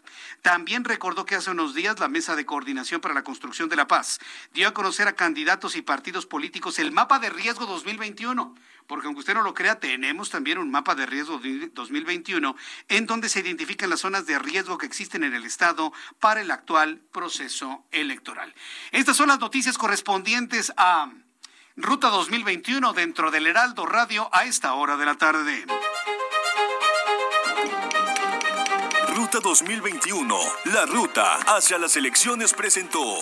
[0.43, 3.89] También recordó que hace unos días la Mesa de Coordinación para la Construcción de la
[3.89, 4.19] Paz
[4.53, 8.55] dio a conocer a candidatos y partidos políticos el mapa de riesgo 2021
[8.87, 12.57] porque aunque usted no lo crea, tenemos también un mapa de riesgo 2021
[12.89, 16.51] en donde se identifican las zonas de riesgo que existen en el Estado para el
[16.51, 18.55] actual proceso electoral.
[18.93, 21.11] Estas son las noticias correspondientes a
[21.77, 25.65] Ruta 2021 dentro del Heraldo Radio a esta hora de la tarde.
[29.17, 33.19] Ruta 2021, la ruta hacia las elecciones presentó.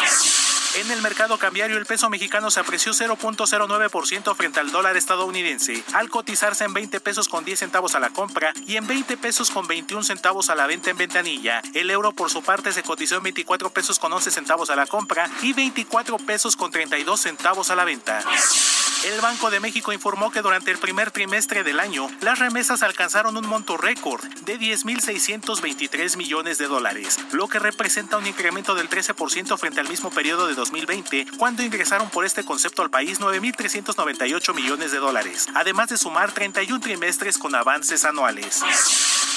[0.76, 6.10] En el mercado cambiario, el peso mexicano se apreció 0.09% frente al dólar estadounidense, al
[6.10, 9.68] cotizarse en 20 pesos con 10 centavos a la compra y en 20 pesos con
[9.68, 11.62] 21 centavos a la venta en ventanilla.
[11.74, 14.86] El euro, por su parte, se cotizó en 24 pesos con 11 centavos a la
[14.86, 18.24] compra y 24 pesos con 32 centavos a la venta.
[19.06, 23.38] El Banco de México informó que durante el primer trimestre del año, las remesas alcanzaron
[23.38, 29.58] un monto récord de 10.623 millones de dólares, lo que representa un incremento del 13%
[29.58, 34.92] frente al mismo periodo de 2020, cuando ingresaron por este concepto al país 9.398 millones
[34.92, 38.64] de dólares, además de sumar 31 trimestres con avances anuales.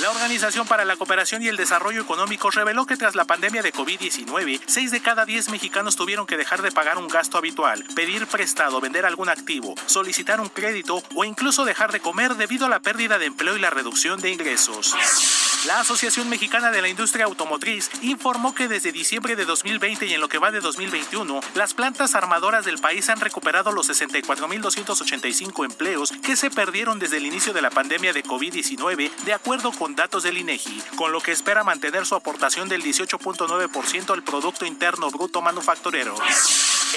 [0.03, 3.73] La Organización para la Cooperación y el Desarrollo Económico reveló que tras la pandemia de
[3.73, 8.27] COVID-19, 6 de cada 10 mexicanos tuvieron que dejar de pagar un gasto habitual, pedir
[8.27, 12.81] prestado, vender algún activo, solicitar un crédito o incluso dejar de comer debido a la
[12.81, 14.97] pérdida de empleo y la reducción de ingresos.
[15.67, 20.21] La Asociación Mexicana de la Industria Automotriz informó que desde diciembre de 2020 y en
[20.21, 26.11] lo que va de 2021, las plantas armadoras del país han recuperado los 64.285 empleos
[26.25, 30.23] que se perdieron desde el inicio de la pandemia de COVID-19, de acuerdo con datos
[30.23, 35.43] del INEGI, con lo que espera mantener su aportación del 18.9% al Producto Interno Bruto
[35.43, 36.15] Manufacturero.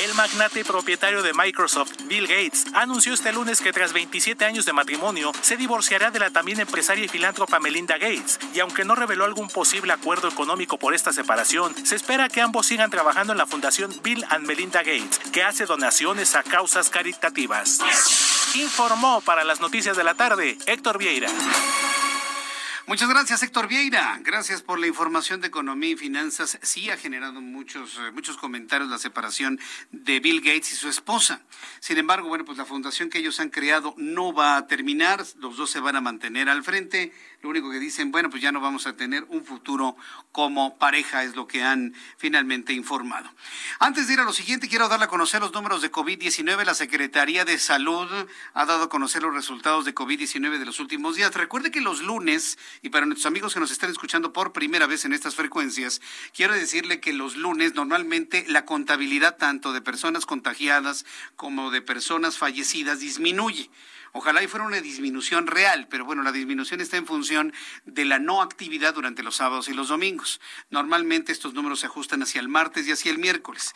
[0.04, 4.66] El magnate y propietario de Microsoft, Bill Gates, anunció este lunes que tras 27 años
[4.66, 8.96] de matrimonio se divorciará de la también empresaria y filántropa Melinda Gates, y aunque no
[8.96, 13.38] reveló algún posible acuerdo económico por esta separación, se espera que ambos sigan trabajando en
[13.38, 17.80] la fundación Bill and Melinda Gates, que hace donaciones a causas caritativas.
[18.56, 21.30] Informó para las noticias de la tarde Héctor Vieira.
[22.88, 24.20] Muchas gracias, Héctor Vieira.
[24.22, 26.60] Gracias por la información de economía y finanzas.
[26.62, 29.60] Sí ha generado muchos, eh, muchos comentarios la separación
[29.90, 31.42] de Bill Gates y su esposa.
[31.80, 35.26] Sin embargo, bueno, pues la fundación que ellos han creado no va a terminar.
[35.40, 37.12] Los dos se van a mantener al frente.
[37.42, 39.96] Lo único que dicen, bueno, pues ya no vamos a tener un futuro
[40.32, 43.32] como pareja, es lo que han finalmente informado.
[43.80, 46.66] Antes de ir a lo siguiente, quiero darle a conocer los números de COVID-19.
[46.66, 48.08] La Secretaría de Salud
[48.54, 51.34] ha dado a conocer los resultados de COVID-19 de los últimos días.
[51.36, 55.06] Recuerde que los lunes y para nuestros amigos que nos están escuchando por primera vez
[55.06, 56.02] en estas frecuencias,
[56.34, 62.38] quiero decirle que los lunes normalmente la contabilidad tanto de personas contagiadas como de personas
[62.38, 63.70] fallecidas disminuye.
[64.18, 67.52] Ojalá y fuera una disminución real, pero bueno, la disminución está en función
[67.84, 70.40] de la no actividad durante los sábados y los domingos.
[70.70, 73.74] Normalmente estos números se ajustan hacia el martes y hacia el miércoles.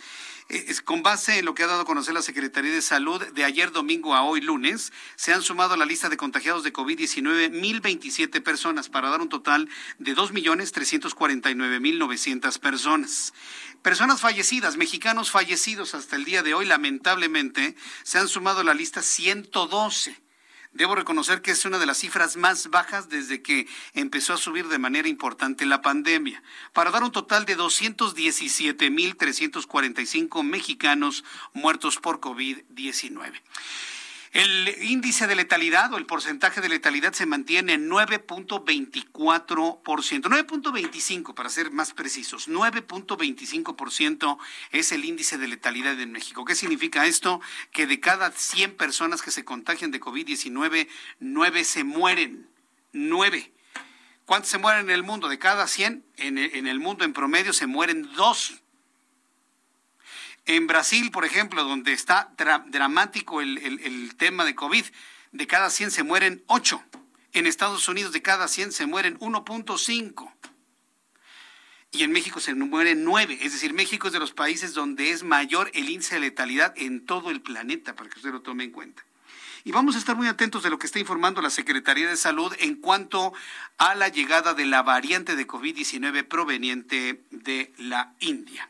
[0.48, 3.44] Eh, con base en lo que ha dado a conocer la Secretaría de Salud, de
[3.44, 7.52] ayer domingo a hoy lunes, se han sumado a la lista de contagiados de COVID-19
[7.52, 9.68] 1.027 personas para dar un total
[9.98, 13.34] de 2.349.900 personas.
[13.82, 18.74] Personas fallecidas, mexicanos fallecidos hasta el día de hoy, lamentablemente, se han sumado a la
[18.74, 20.29] lista 112
[20.72, 24.68] Debo reconocer que es una de las cifras más bajas desde que empezó a subir
[24.68, 26.44] de manera importante la pandemia,
[26.74, 31.24] para dar un total de 217.345 mexicanos
[31.54, 33.42] muertos por COVID-19.
[34.32, 41.50] El índice de letalidad o el porcentaje de letalidad se mantiene en 9.24%, 9.25 para
[41.50, 44.38] ser más precisos, 9.25%
[44.72, 46.46] es el índice de letalidad en México.
[46.46, 47.42] ¿Qué significa esto?
[47.72, 50.88] Que de cada 100 personas que se contagian de COVID-19,
[51.20, 52.48] 9 se mueren.
[52.92, 53.52] 9.
[54.26, 55.28] ¿Cuántos se mueren en el mundo?
[55.28, 58.62] De cada 100, en el, mundo en promedio se mueren 2
[60.50, 62.34] en Brasil, por ejemplo, donde está
[62.70, 64.84] dramático el, tema de COVID,
[65.32, 66.84] de cada 100 se mueren 8.
[67.34, 70.34] En Estados Unidos de cada 100 se mueren 1.5.
[71.92, 73.38] Y en México se mueren 9.
[73.44, 77.06] Es decir, México es de los países donde es mayor el índice de letalidad en
[77.06, 79.06] todo el planeta, para que usted lo tome en cuenta.
[79.66, 82.56] Y vamos a estar muy atentos de lo que está informando la Secretaría de Salud
[82.58, 83.34] en cuanto
[83.78, 88.68] a la llegada de la variante de COVID-19 proveniente de la India.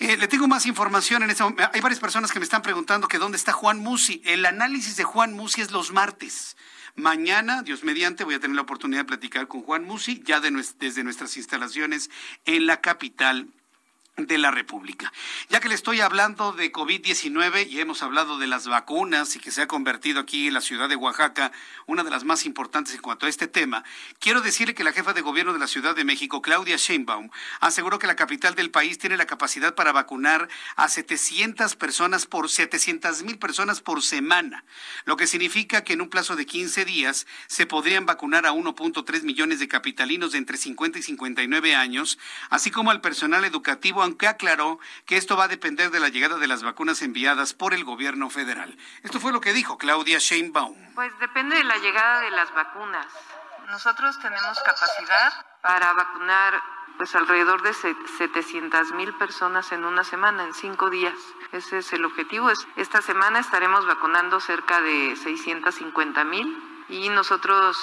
[0.00, 1.68] Eh, le tengo más información en este momento.
[1.74, 4.22] Hay varias personas que me están preguntando que dónde está Juan Musi.
[4.24, 6.56] El análisis de Juan Musi es los martes.
[6.94, 11.04] Mañana, Dios mediante, voy a tener la oportunidad de platicar con Juan Musi, ya desde
[11.04, 12.10] nuestras instalaciones
[12.44, 13.48] en la capital
[14.18, 15.12] de la República.
[15.48, 19.50] Ya que le estoy hablando de COVID-19 y hemos hablado de las vacunas y que
[19.50, 21.52] se ha convertido aquí en la ciudad de Oaxaca
[21.86, 23.84] una de las más importantes en cuanto a este tema,
[24.18, 27.30] quiero decirle que la jefa de gobierno de la Ciudad de México, Claudia Sheinbaum,
[27.60, 32.50] aseguró que la capital del país tiene la capacidad para vacunar a 700 personas por
[32.50, 34.64] 700 mil personas por semana,
[35.04, 39.22] lo que significa que en un plazo de 15 días se podrían vacunar a 1.3
[39.22, 42.18] millones de capitalinos de entre 50 y 59 años,
[42.50, 46.38] así como al personal educativo aunque aclaró que esto va a depender de la llegada
[46.38, 48.76] de las vacunas enviadas por el gobierno federal.
[49.02, 50.94] Esto fue lo que dijo Claudia Sheinbaum.
[50.94, 53.06] Pues depende de la llegada de las vacunas.
[53.66, 56.62] Nosotros tenemos capacidad para vacunar
[56.96, 61.14] pues alrededor de 700 mil personas en una semana, en cinco días.
[61.52, 62.50] Ese es el objetivo.
[62.76, 67.76] Esta semana estaremos vacunando cerca de 650 mil y nosotros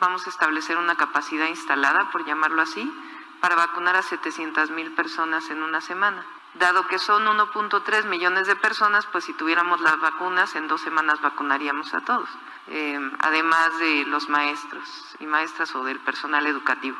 [0.00, 2.92] vamos a establecer una capacidad instalada, por llamarlo así,
[3.40, 6.24] para vacunar a 700 mil personas en una semana.
[6.54, 11.20] Dado que son 1.3 millones de personas, pues si tuviéramos las vacunas, en dos semanas
[11.20, 12.28] vacunaríamos a todos,
[12.68, 14.88] eh, además de los maestros
[15.20, 16.96] y maestras o del personal educativo.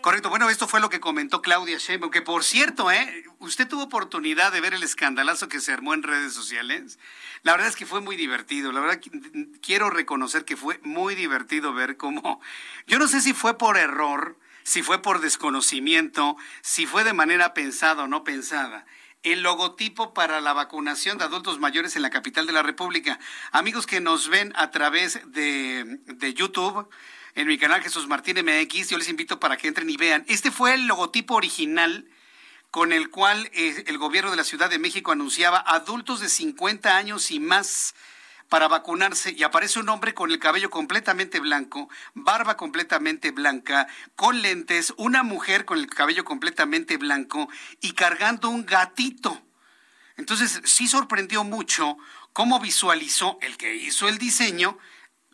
[0.00, 3.24] Correcto, bueno, esto fue lo que comentó Claudia Sheinbaum, que por cierto, ¿eh?
[3.38, 6.98] ¿Usted tuvo oportunidad de ver el escandalazo que se armó en redes sociales?
[7.42, 9.00] La verdad es que fue muy divertido, la verdad
[9.60, 12.40] quiero reconocer que fue muy divertido ver cómo,
[12.86, 17.54] yo no sé si fue por error, si fue por desconocimiento, si fue de manera
[17.54, 18.86] pensada o no pensada
[19.22, 23.18] el logotipo para la vacunación de adultos mayores en la capital de la República.
[23.52, 26.88] Amigos que nos ven a través de, de YouTube,
[27.34, 28.90] en mi canal Jesús Martín MX.
[28.90, 30.24] Yo les invito para que entren y vean.
[30.28, 32.08] Este fue el logotipo original
[32.70, 36.96] con el cual eh, el gobierno de la Ciudad de México anunciaba adultos de 50
[36.96, 37.94] años y más
[38.50, 43.86] para vacunarse y aparece un hombre con el cabello completamente blanco, barba completamente blanca,
[44.16, 47.48] con lentes, una mujer con el cabello completamente blanco
[47.80, 49.40] y cargando un gatito.
[50.18, 51.96] Entonces sí sorprendió mucho
[52.34, 54.78] cómo visualizó el que hizo el diseño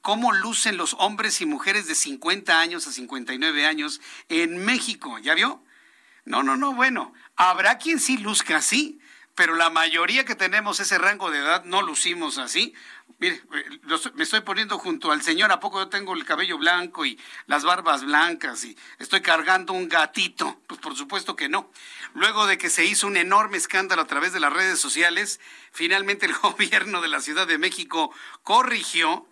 [0.06, 5.18] cómo lucen los hombres y mujeres de 50 años a 59 años en México.
[5.18, 5.64] ¿Ya vio?
[6.24, 9.00] No, no, no, bueno, habrá quien sí luzca así,
[9.34, 12.72] pero la mayoría que tenemos ese rango de edad no lucimos así.
[13.18, 17.06] Mire, eh, me estoy poniendo junto al señor, ¿a poco yo tengo el cabello blanco
[17.06, 20.60] y las barbas blancas y estoy cargando un gatito?
[20.66, 21.70] Pues por supuesto que no.
[22.14, 25.40] Luego de que se hizo un enorme escándalo a través de las redes sociales,
[25.72, 28.12] finalmente el gobierno de la Ciudad de México
[28.42, 29.26] corrigió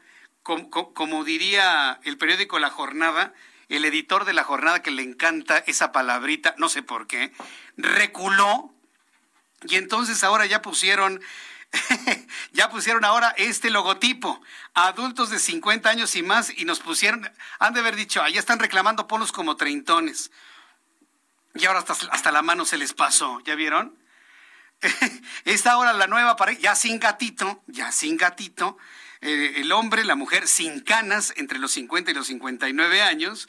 [0.44, 3.32] como, diría el periódico La Jornada,
[3.70, 7.32] el editor de La Jornada que le encanta esa palabrita, no sé por qué,
[7.78, 8.74] reculó
[9.62, 11.22] y entonces ahora ya pusieron
[12.52, 14.40] ya pusieron ahora este logotipo,
[14.74, 18.58] adultos de 50 años y más, y nos pusieron, han de haber dicho, allá están
[18.58, 20.30] reclamando polos como treintones.
[21.54, 23.96] Y ahora hasta, la mano se les pasó, ¿ya vieron?
[25.44, 28.76] Esta ahora la nueva pareja, ya sin gatito, ya sin gatito,
[29.20, 33.48] eh, el hombre, la mujer sin canas entre los 50 y los 59 años.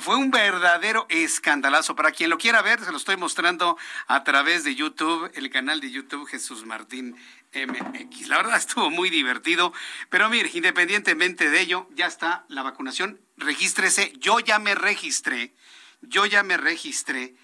[0.00, 1.96] Fue un verdadero escandalazo.
[1.96, 3.76] Para quien lo quiera ver, se lo estoy mostrando
[4.06, 7.16] a través de YouTube, el canal de YouTube Jesús Martín
[7.64, 8.28] MX.
[8.28, 9.72] La verdad estuvo muy divertido,
[10.10, 13.20] pero mire, independientemente de ello, ya está la vacunación.
[13.36, 14.12] Regístrese.
[14.18, 15.54] Yo ya me registré.
[16.02, 17.34] Yo ya me registré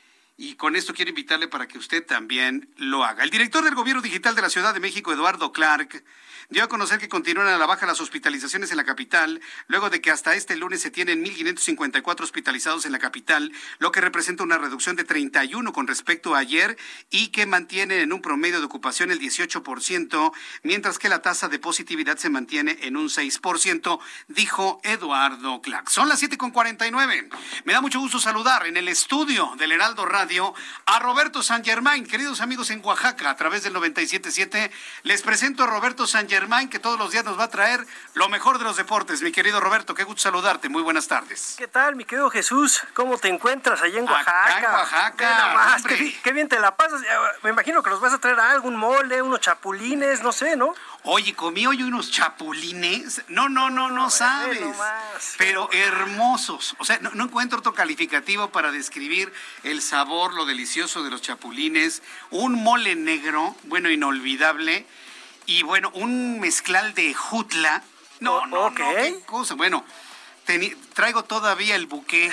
[0.43, 3.23] y con esto quiero invitarle para que usted también lo haga.
[3.23, 6.02] El director del Gobierno Digital de la Ciudad de México, Eduardo Clark,
[6.51, 10.01] dio a conocer que continúan a la baja las hospitalizaciones en la capital, luego de
[10.01, 14.59] que hasta este lunes se tienen 1.554 hospitalizados en la capital, lo que representa una
[14.59, 16.77] reducción de 31 con respecto a ayer
[17.09, 20.32] y que mantiene en un promedio de ocupación el 18%,
[20.64, 25.89] mientras que la tasa de positividad se mantiene en un 6%, dijo Eduardo Clark.
[25.89, 27.28] Son las 7.49.
[27.64, 30.32] Me da mucho gusto saludar en el estudio del Heraldo Radio
[30.87, 32.07] a Roberto San Germain.
[32.07, 34.71] Queridos amigos en Oaxaca, a través del 97.7,
[35.03, 38.29] les presento a Roberto San Germain, que todos los días nos va a traer lo
[38.31, 39.21] mejor de los deportes.
[39.21, 40.71] Mi querido Roberto, qué gusto saludarte.
[40.71, 41.57] Muy buenas tardes.
[41.59, 42.83] ¿Qué tal, mi querido Jesús?
[42.95, 44.57] ¿Cómo te encuentras allá en Oaxaca?
[44.57, 45.95] Acá en Oaxaca.
[46.23, 47.03] qué, bien te la pasas.
[47.43, 50.75] Me imagino que los vas a traer algún mole, unos chapulines, no sé, ¿no?
[51.05, 53.23] Oye, comí hoy unos chapulines.
[53.29, 54.61] No, no, no, no sabes.
[55.37, 56.77] Pero hermosos.
[56.79, 59.33] O sea, no, no, encuentro otro calificativo para describir
[59.65, 62.03] el sabor, lo delicioso de los chapulines.
[62.31, 64.87] Un mole negro, bueno, inolvidable
[65.47, 67.83] y bueno, un mezclal de jutla.
[68.20, 69.55] No, no, no, qué cosa.
[69.55, 69.85] Bueno,
[70.94, 72.31] traigo todavía el buque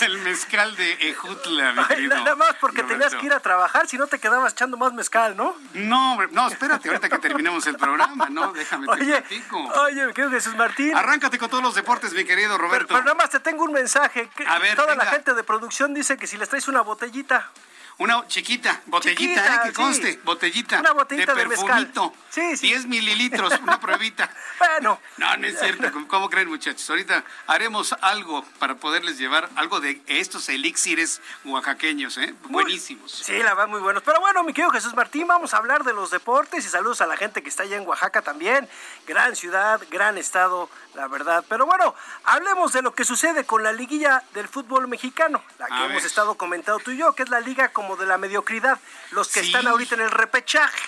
[0.00, 4.18] del mezcal de Ejutla, Nada más porque tenías que ir a trabajar, si no te
[4.18, 5.54] quedabas echando más mezcal, ¿no?
[5.74, 8.52] No, no, espérate, ahorita que terminemos el programa, ¿no?
[8.52, 9.42] Déjame oye, te
[9.80, 10.94] Oye, mi querido Jesús Martín.
[10.96, 12.88] Arráncate con todos los deportes, mi querido Roberto.
[12.88, 14.28] Pero, nada más te tengo un mensaje.
[14.46, 17.50] a ver, Toda la gente de producción dice que si les traes una botellita.
[17.96, 19.60] Una chiquita, botellita, ¿eh?
[19.64, 20.80] que conste, botellita.
[20.80, 22.12] Una botellita de, perfumito.
[22.28, 22.66] Sí, sí.
[22.68, 24.28] 10 mililitros, una pruebita.
[24.58, 25.00] bueno.
[25.16, 25.92] No, no es cierto.
[26.08, 26.88] ¿Cómo creen, muchachos?
[26.90, 32.34] Ahorita haremos algo para poderles llevar algo de estos elixires oaxaqueños, ¿eh?
[32.48, 33.12] Buenísimos.
[33.12, 34.02] Sí, la verdad, muy buenos.
[34.02, 37.06] Pero bueno, mi querido Jesús Martín, vamos a hablar de los deportes y saludos a
[37.06, 38.68] la gente que está allá en Oaxaca también.
[39.06, 41.44] Gran ciudad, gran estado, la verdad.
[41.48, 41.94] Pero bueno,
[42.24, 46.34] hablemos de lo que sucede con la liguilla del fútbol mexicano, la que hemos estado
[46.34, 48.80] comentando tú y yo, que es la liga con como de la mediocridad,
[49.10, 50.80] los que están ahorita en el repechaje.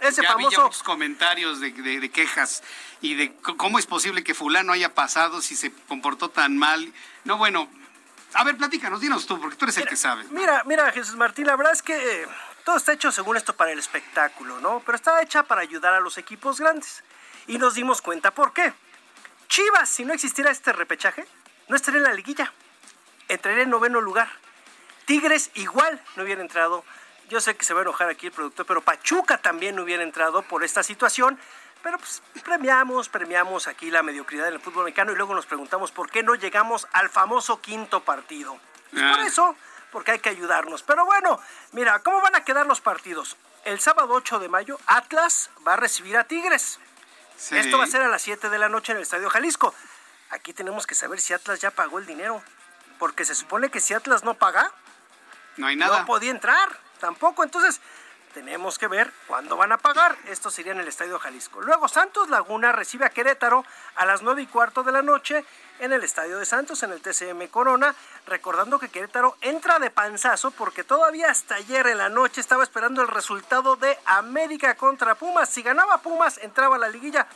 [0.00, 0.70] Ese ya famoso...
[0.82, 2.62] comentarios de, quejas
[3.02, 6.90] y de cómo es posible que fulano haya pasado si se comportó tan mal.
[7.24, 7.68] No, bueno,
[8.32, 10.24] a ver, platícanos, dinos tú, porque tú eres el que sabe.
[10.30, 12.26] Mira, mira, Jesús Martín, la verdad es que
[12.64, 14.80] todo está hecho según esto para el espectáculo, ¿no?
[14.86, 17.04] Pero está hecha para ayudar a los equipos grandes.
[17.46, 18.72] Y nos dimos cuenta por qué.
[19.48, 21.26] Chivas, si no existiera este repechaje,
[21.68, 22.52] no estaría en la liguilla.
[23.28, 24.30] Entraría en noveno lugar.
[25.04, 26.84] Tigres igual no hubiera entrado.
[27.28, 30.02] Yo sé que se va a enojar aquí el productor, pero Pachuca también no hubiera
[30.02, 31.38] entrado por esta situación.
[31.82, 36.10] Pero pues premiamos, premiamos aquí la mediocridad del fútbol mexicano y luego nos preguntamos por
[36.10, 38.56] qué no llegamos al famoso quinto partido.
[38.90, 39.26] Pues por ah.
[39.26, 39.56] eso,
[39.90, 40.82] porque hay que ayudarnos.
[40.82, 41.40] Pero bueno,
[41.72, 43.36] mira, ¿cómo van a quedar los partidos?
[43.64, 46.78] El sábado 8 de mayo, Atlas va a recibir a Tigres.
[47.50, 49.74] Esto va a ser a las 7 de la noche en el Estadio Jalisco.
[50.30, 52.42] Aquí tenemos que saber si Atlas ya pagó el dinero.
[52.98, 54.72] Porque se supone que si Atlas no paga,
[55.56, 56.00] no hay nada.
[56.00, 56.68] No podía entrar
[56.98, 57.42] tampoco.
[57.42, 57.80] Entonces,
[58.32, 60.16] tenemos que ver cuándo van a pagar.
[60.28, 61.60] Esto sería en el Estadio Jalisco.
[61.60, 63.64] Luego, Santos Laguna recibe a Querétaro
[63.96, 65.44] a las nueve y cuarto de la noche
[65.78, 67.94] en el Estadio de Santos, en el TCM Corona.
[68.26, 73.02] Recordando que Querétaro entra de panzazo porque todavía hasta ayer en la noche estaba esperando
[73.02, 75.48] el resultado de América contra Pumas.
[75.50, 77.26] Si ganaba Pumas, entraba a la liguilla.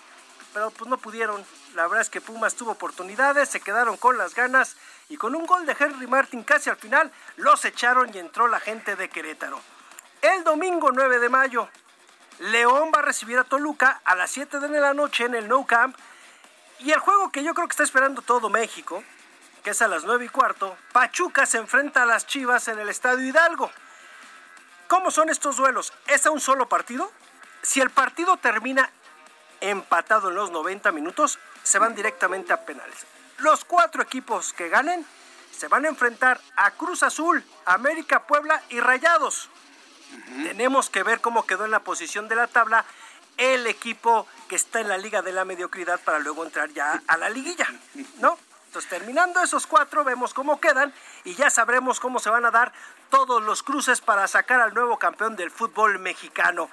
[0.55, 1.45] Pero pues no pudieron.
[1.75, 4.77] La verdad es que Pumas tuvo oportunidades, se quedaron con las ganas
[5.09, 8.61] y con un gol de Henry Martin casi al final los echaron y entró la
[8.61, 9.61] gente de Querétaro.
[10.23, 11.69] El domingo 9 de mayo,
[12.39, 15.65] León va a recibir a Toluca a las 7 de la noche en el No
[15.67, 15.97] Camp.
[16.81, 19.03] Y el juego que yo creo que está esperando todo México,
[19.63, 22.89] que es a las 9 y cuarto, Pachuca se enfrenta a las Chivas en el
[22.89, 23.71] Estadio Hidalgo.
[24.89, 25.93] ¿Cómo son estos duelos?
[26.07, 27.11] ¿Es a un solo partido?
[27.63, 28.91] Si el partido termina
[29.61, 33.07] empatado en los 90 minutos, se van directamente a penales.
[33.39, 35.05] Los cuatro equipos que ganen
[35.57, 39.49] se van a enfrentar a Cruz Azul, América, Puebla y Rayados.
[40.43, 42.85] Tenemos que ver cómo quedó en la posición de la tabla
[43.37, 47.17] el equipo que está en la liga de la mediocridad para luego entrar ya a
[47.17, 47.67] la liguilla,
[48.19, 48.39] ¿no?
[48.67, 50.93] Entonces, terminando esos cuatro, vemos cómo quedan
[51.25, 52.73] y ya sabremos cómo se van a dar
[53.11, 56.71] todos los cruces para sacar al nuevo campeón del fútbol mexicano.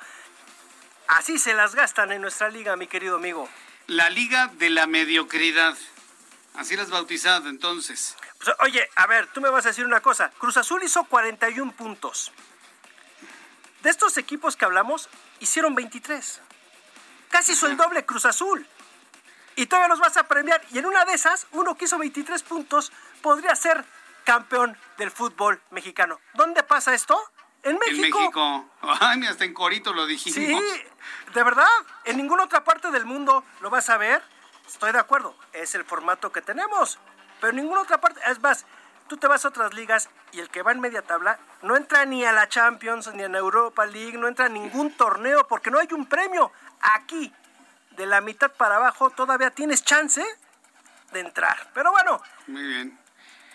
[1.07, 3.47] Así se las gastan en nuestra liga, mi querido amigo.
[3.87, 5.77] La liga de la mediocridad.
[6.55, 8.15] Así las bautizado entonces.
[8.37, 10.29] Pues, oye, a ver, tú me vas a decir una cosa.
[10.37, 12.31] Cruz Azul hizo 41 puntos.
[13.81, 15.09] De estos equipos que hablamos,
[15.39, 16.41] hicieron 23.
[17.29, 18.65] Casi hizo el doble Cruz Azul.
[19.55, 20.61] Y todavía nos vas a premiar.
[20.71, 23.83] Y en una de esas, uno que hizo 23 puntos podría ser
[24.23, 26.19] campeón del fútbol mexicano.
[26.33, 27.19] ¿Dónde pasa esto?
[27.63, 27.95] En México.
[27.95, 28.69] En México.
[28.81, 30.35] Ay, hasta en Corito lo dijimos.
[30.35, 30.83] Sí,
[31.33, 31.67] de verdad.
[32.05, 34.23] En ninguna otra parte del mundo lo vas a ver.
[34.73, 36.97] Estoy de acuerdo, es el formato que tenemos.
[37.39, 38.65] Pero en ninguna otra parte, es más,
[39.07, 42.05] tú te vas a otras ligas y el que va en media tabla no entra
[42.05, 45.69] ni a la Champions, ni a la Europa League, no entra a ningún torneo porque
[45.69, 46.51] no hay un premio.
[46.81, 47.31] Aquí,
[47.91, 50.25] de la mitad para abajo, todavía tienes chance
[51.11, 51.69] de entrar.
[51.75, 52.21] Pero bueno.
[52.47, 52.99] Muy bien.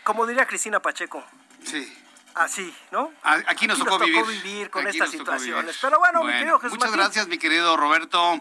[0.05, 1.25] Como diría Cristina Pacheco.
[1.65, 1.93] Sí.
[2.37, 3.13] Así, ¿no?
[3.25, 4.25] Aquí nos, tocó, vivir.
[4.25, 4.71] vivir.
[4.71, 5.77] con estas situaciones.
[5.83, 8.41] Pero bueno, mi querido Jesús Muchas gracias, mi querido Roberto.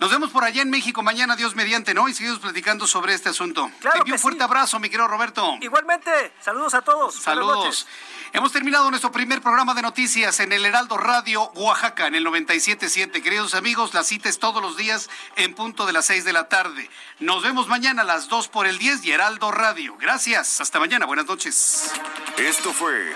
[0.00, 2.08] Nos vemos por allá en México mañana, Dios mediante, ¿no?
[2.08, 3.70] Y seguimos platicando sobre este asunto.
[3.80, 5.56] Claro Te envío un fuerte abrazo, mi querido Roberto.
[5.60, 7.14] Igualmente, saludos a todos.
[7.14, 7.86] Saludos.
[8.32, 13.22] Hemos terminado nuestro primer programa de noticias en el Heraldo Radio Oaxaca, en el 97.7.
[13.22, 16.48] Queridos amigos, la cita es todos los días en punto de las 6 de la
[16.48, 16.90] tarde.
[17.20, 19.96] Nos vemos mañana a las 2 por el 10 y Heraldo Radio.
[19.98, 20.60] Gracias.
[20.60, 21.06] Hasta mañana.
[21.06, 21.92] Buenas noches.
[22.36, 23.12] Esto fue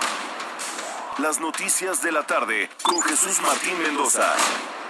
[1.17, 4.33] Las Noticias de la Tarde con Jesús Martín Mendoza.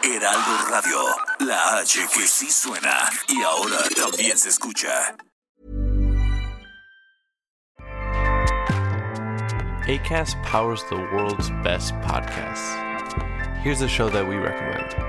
[0.04, 1.00] Heraldo Radio,
[1.40, 5.16] la H que sí suena y ahora también se escucha.
[9.88, 12.76] ACAST powers the world's best podcasts.
[13.64, 15.09] Here's a show that we recommend.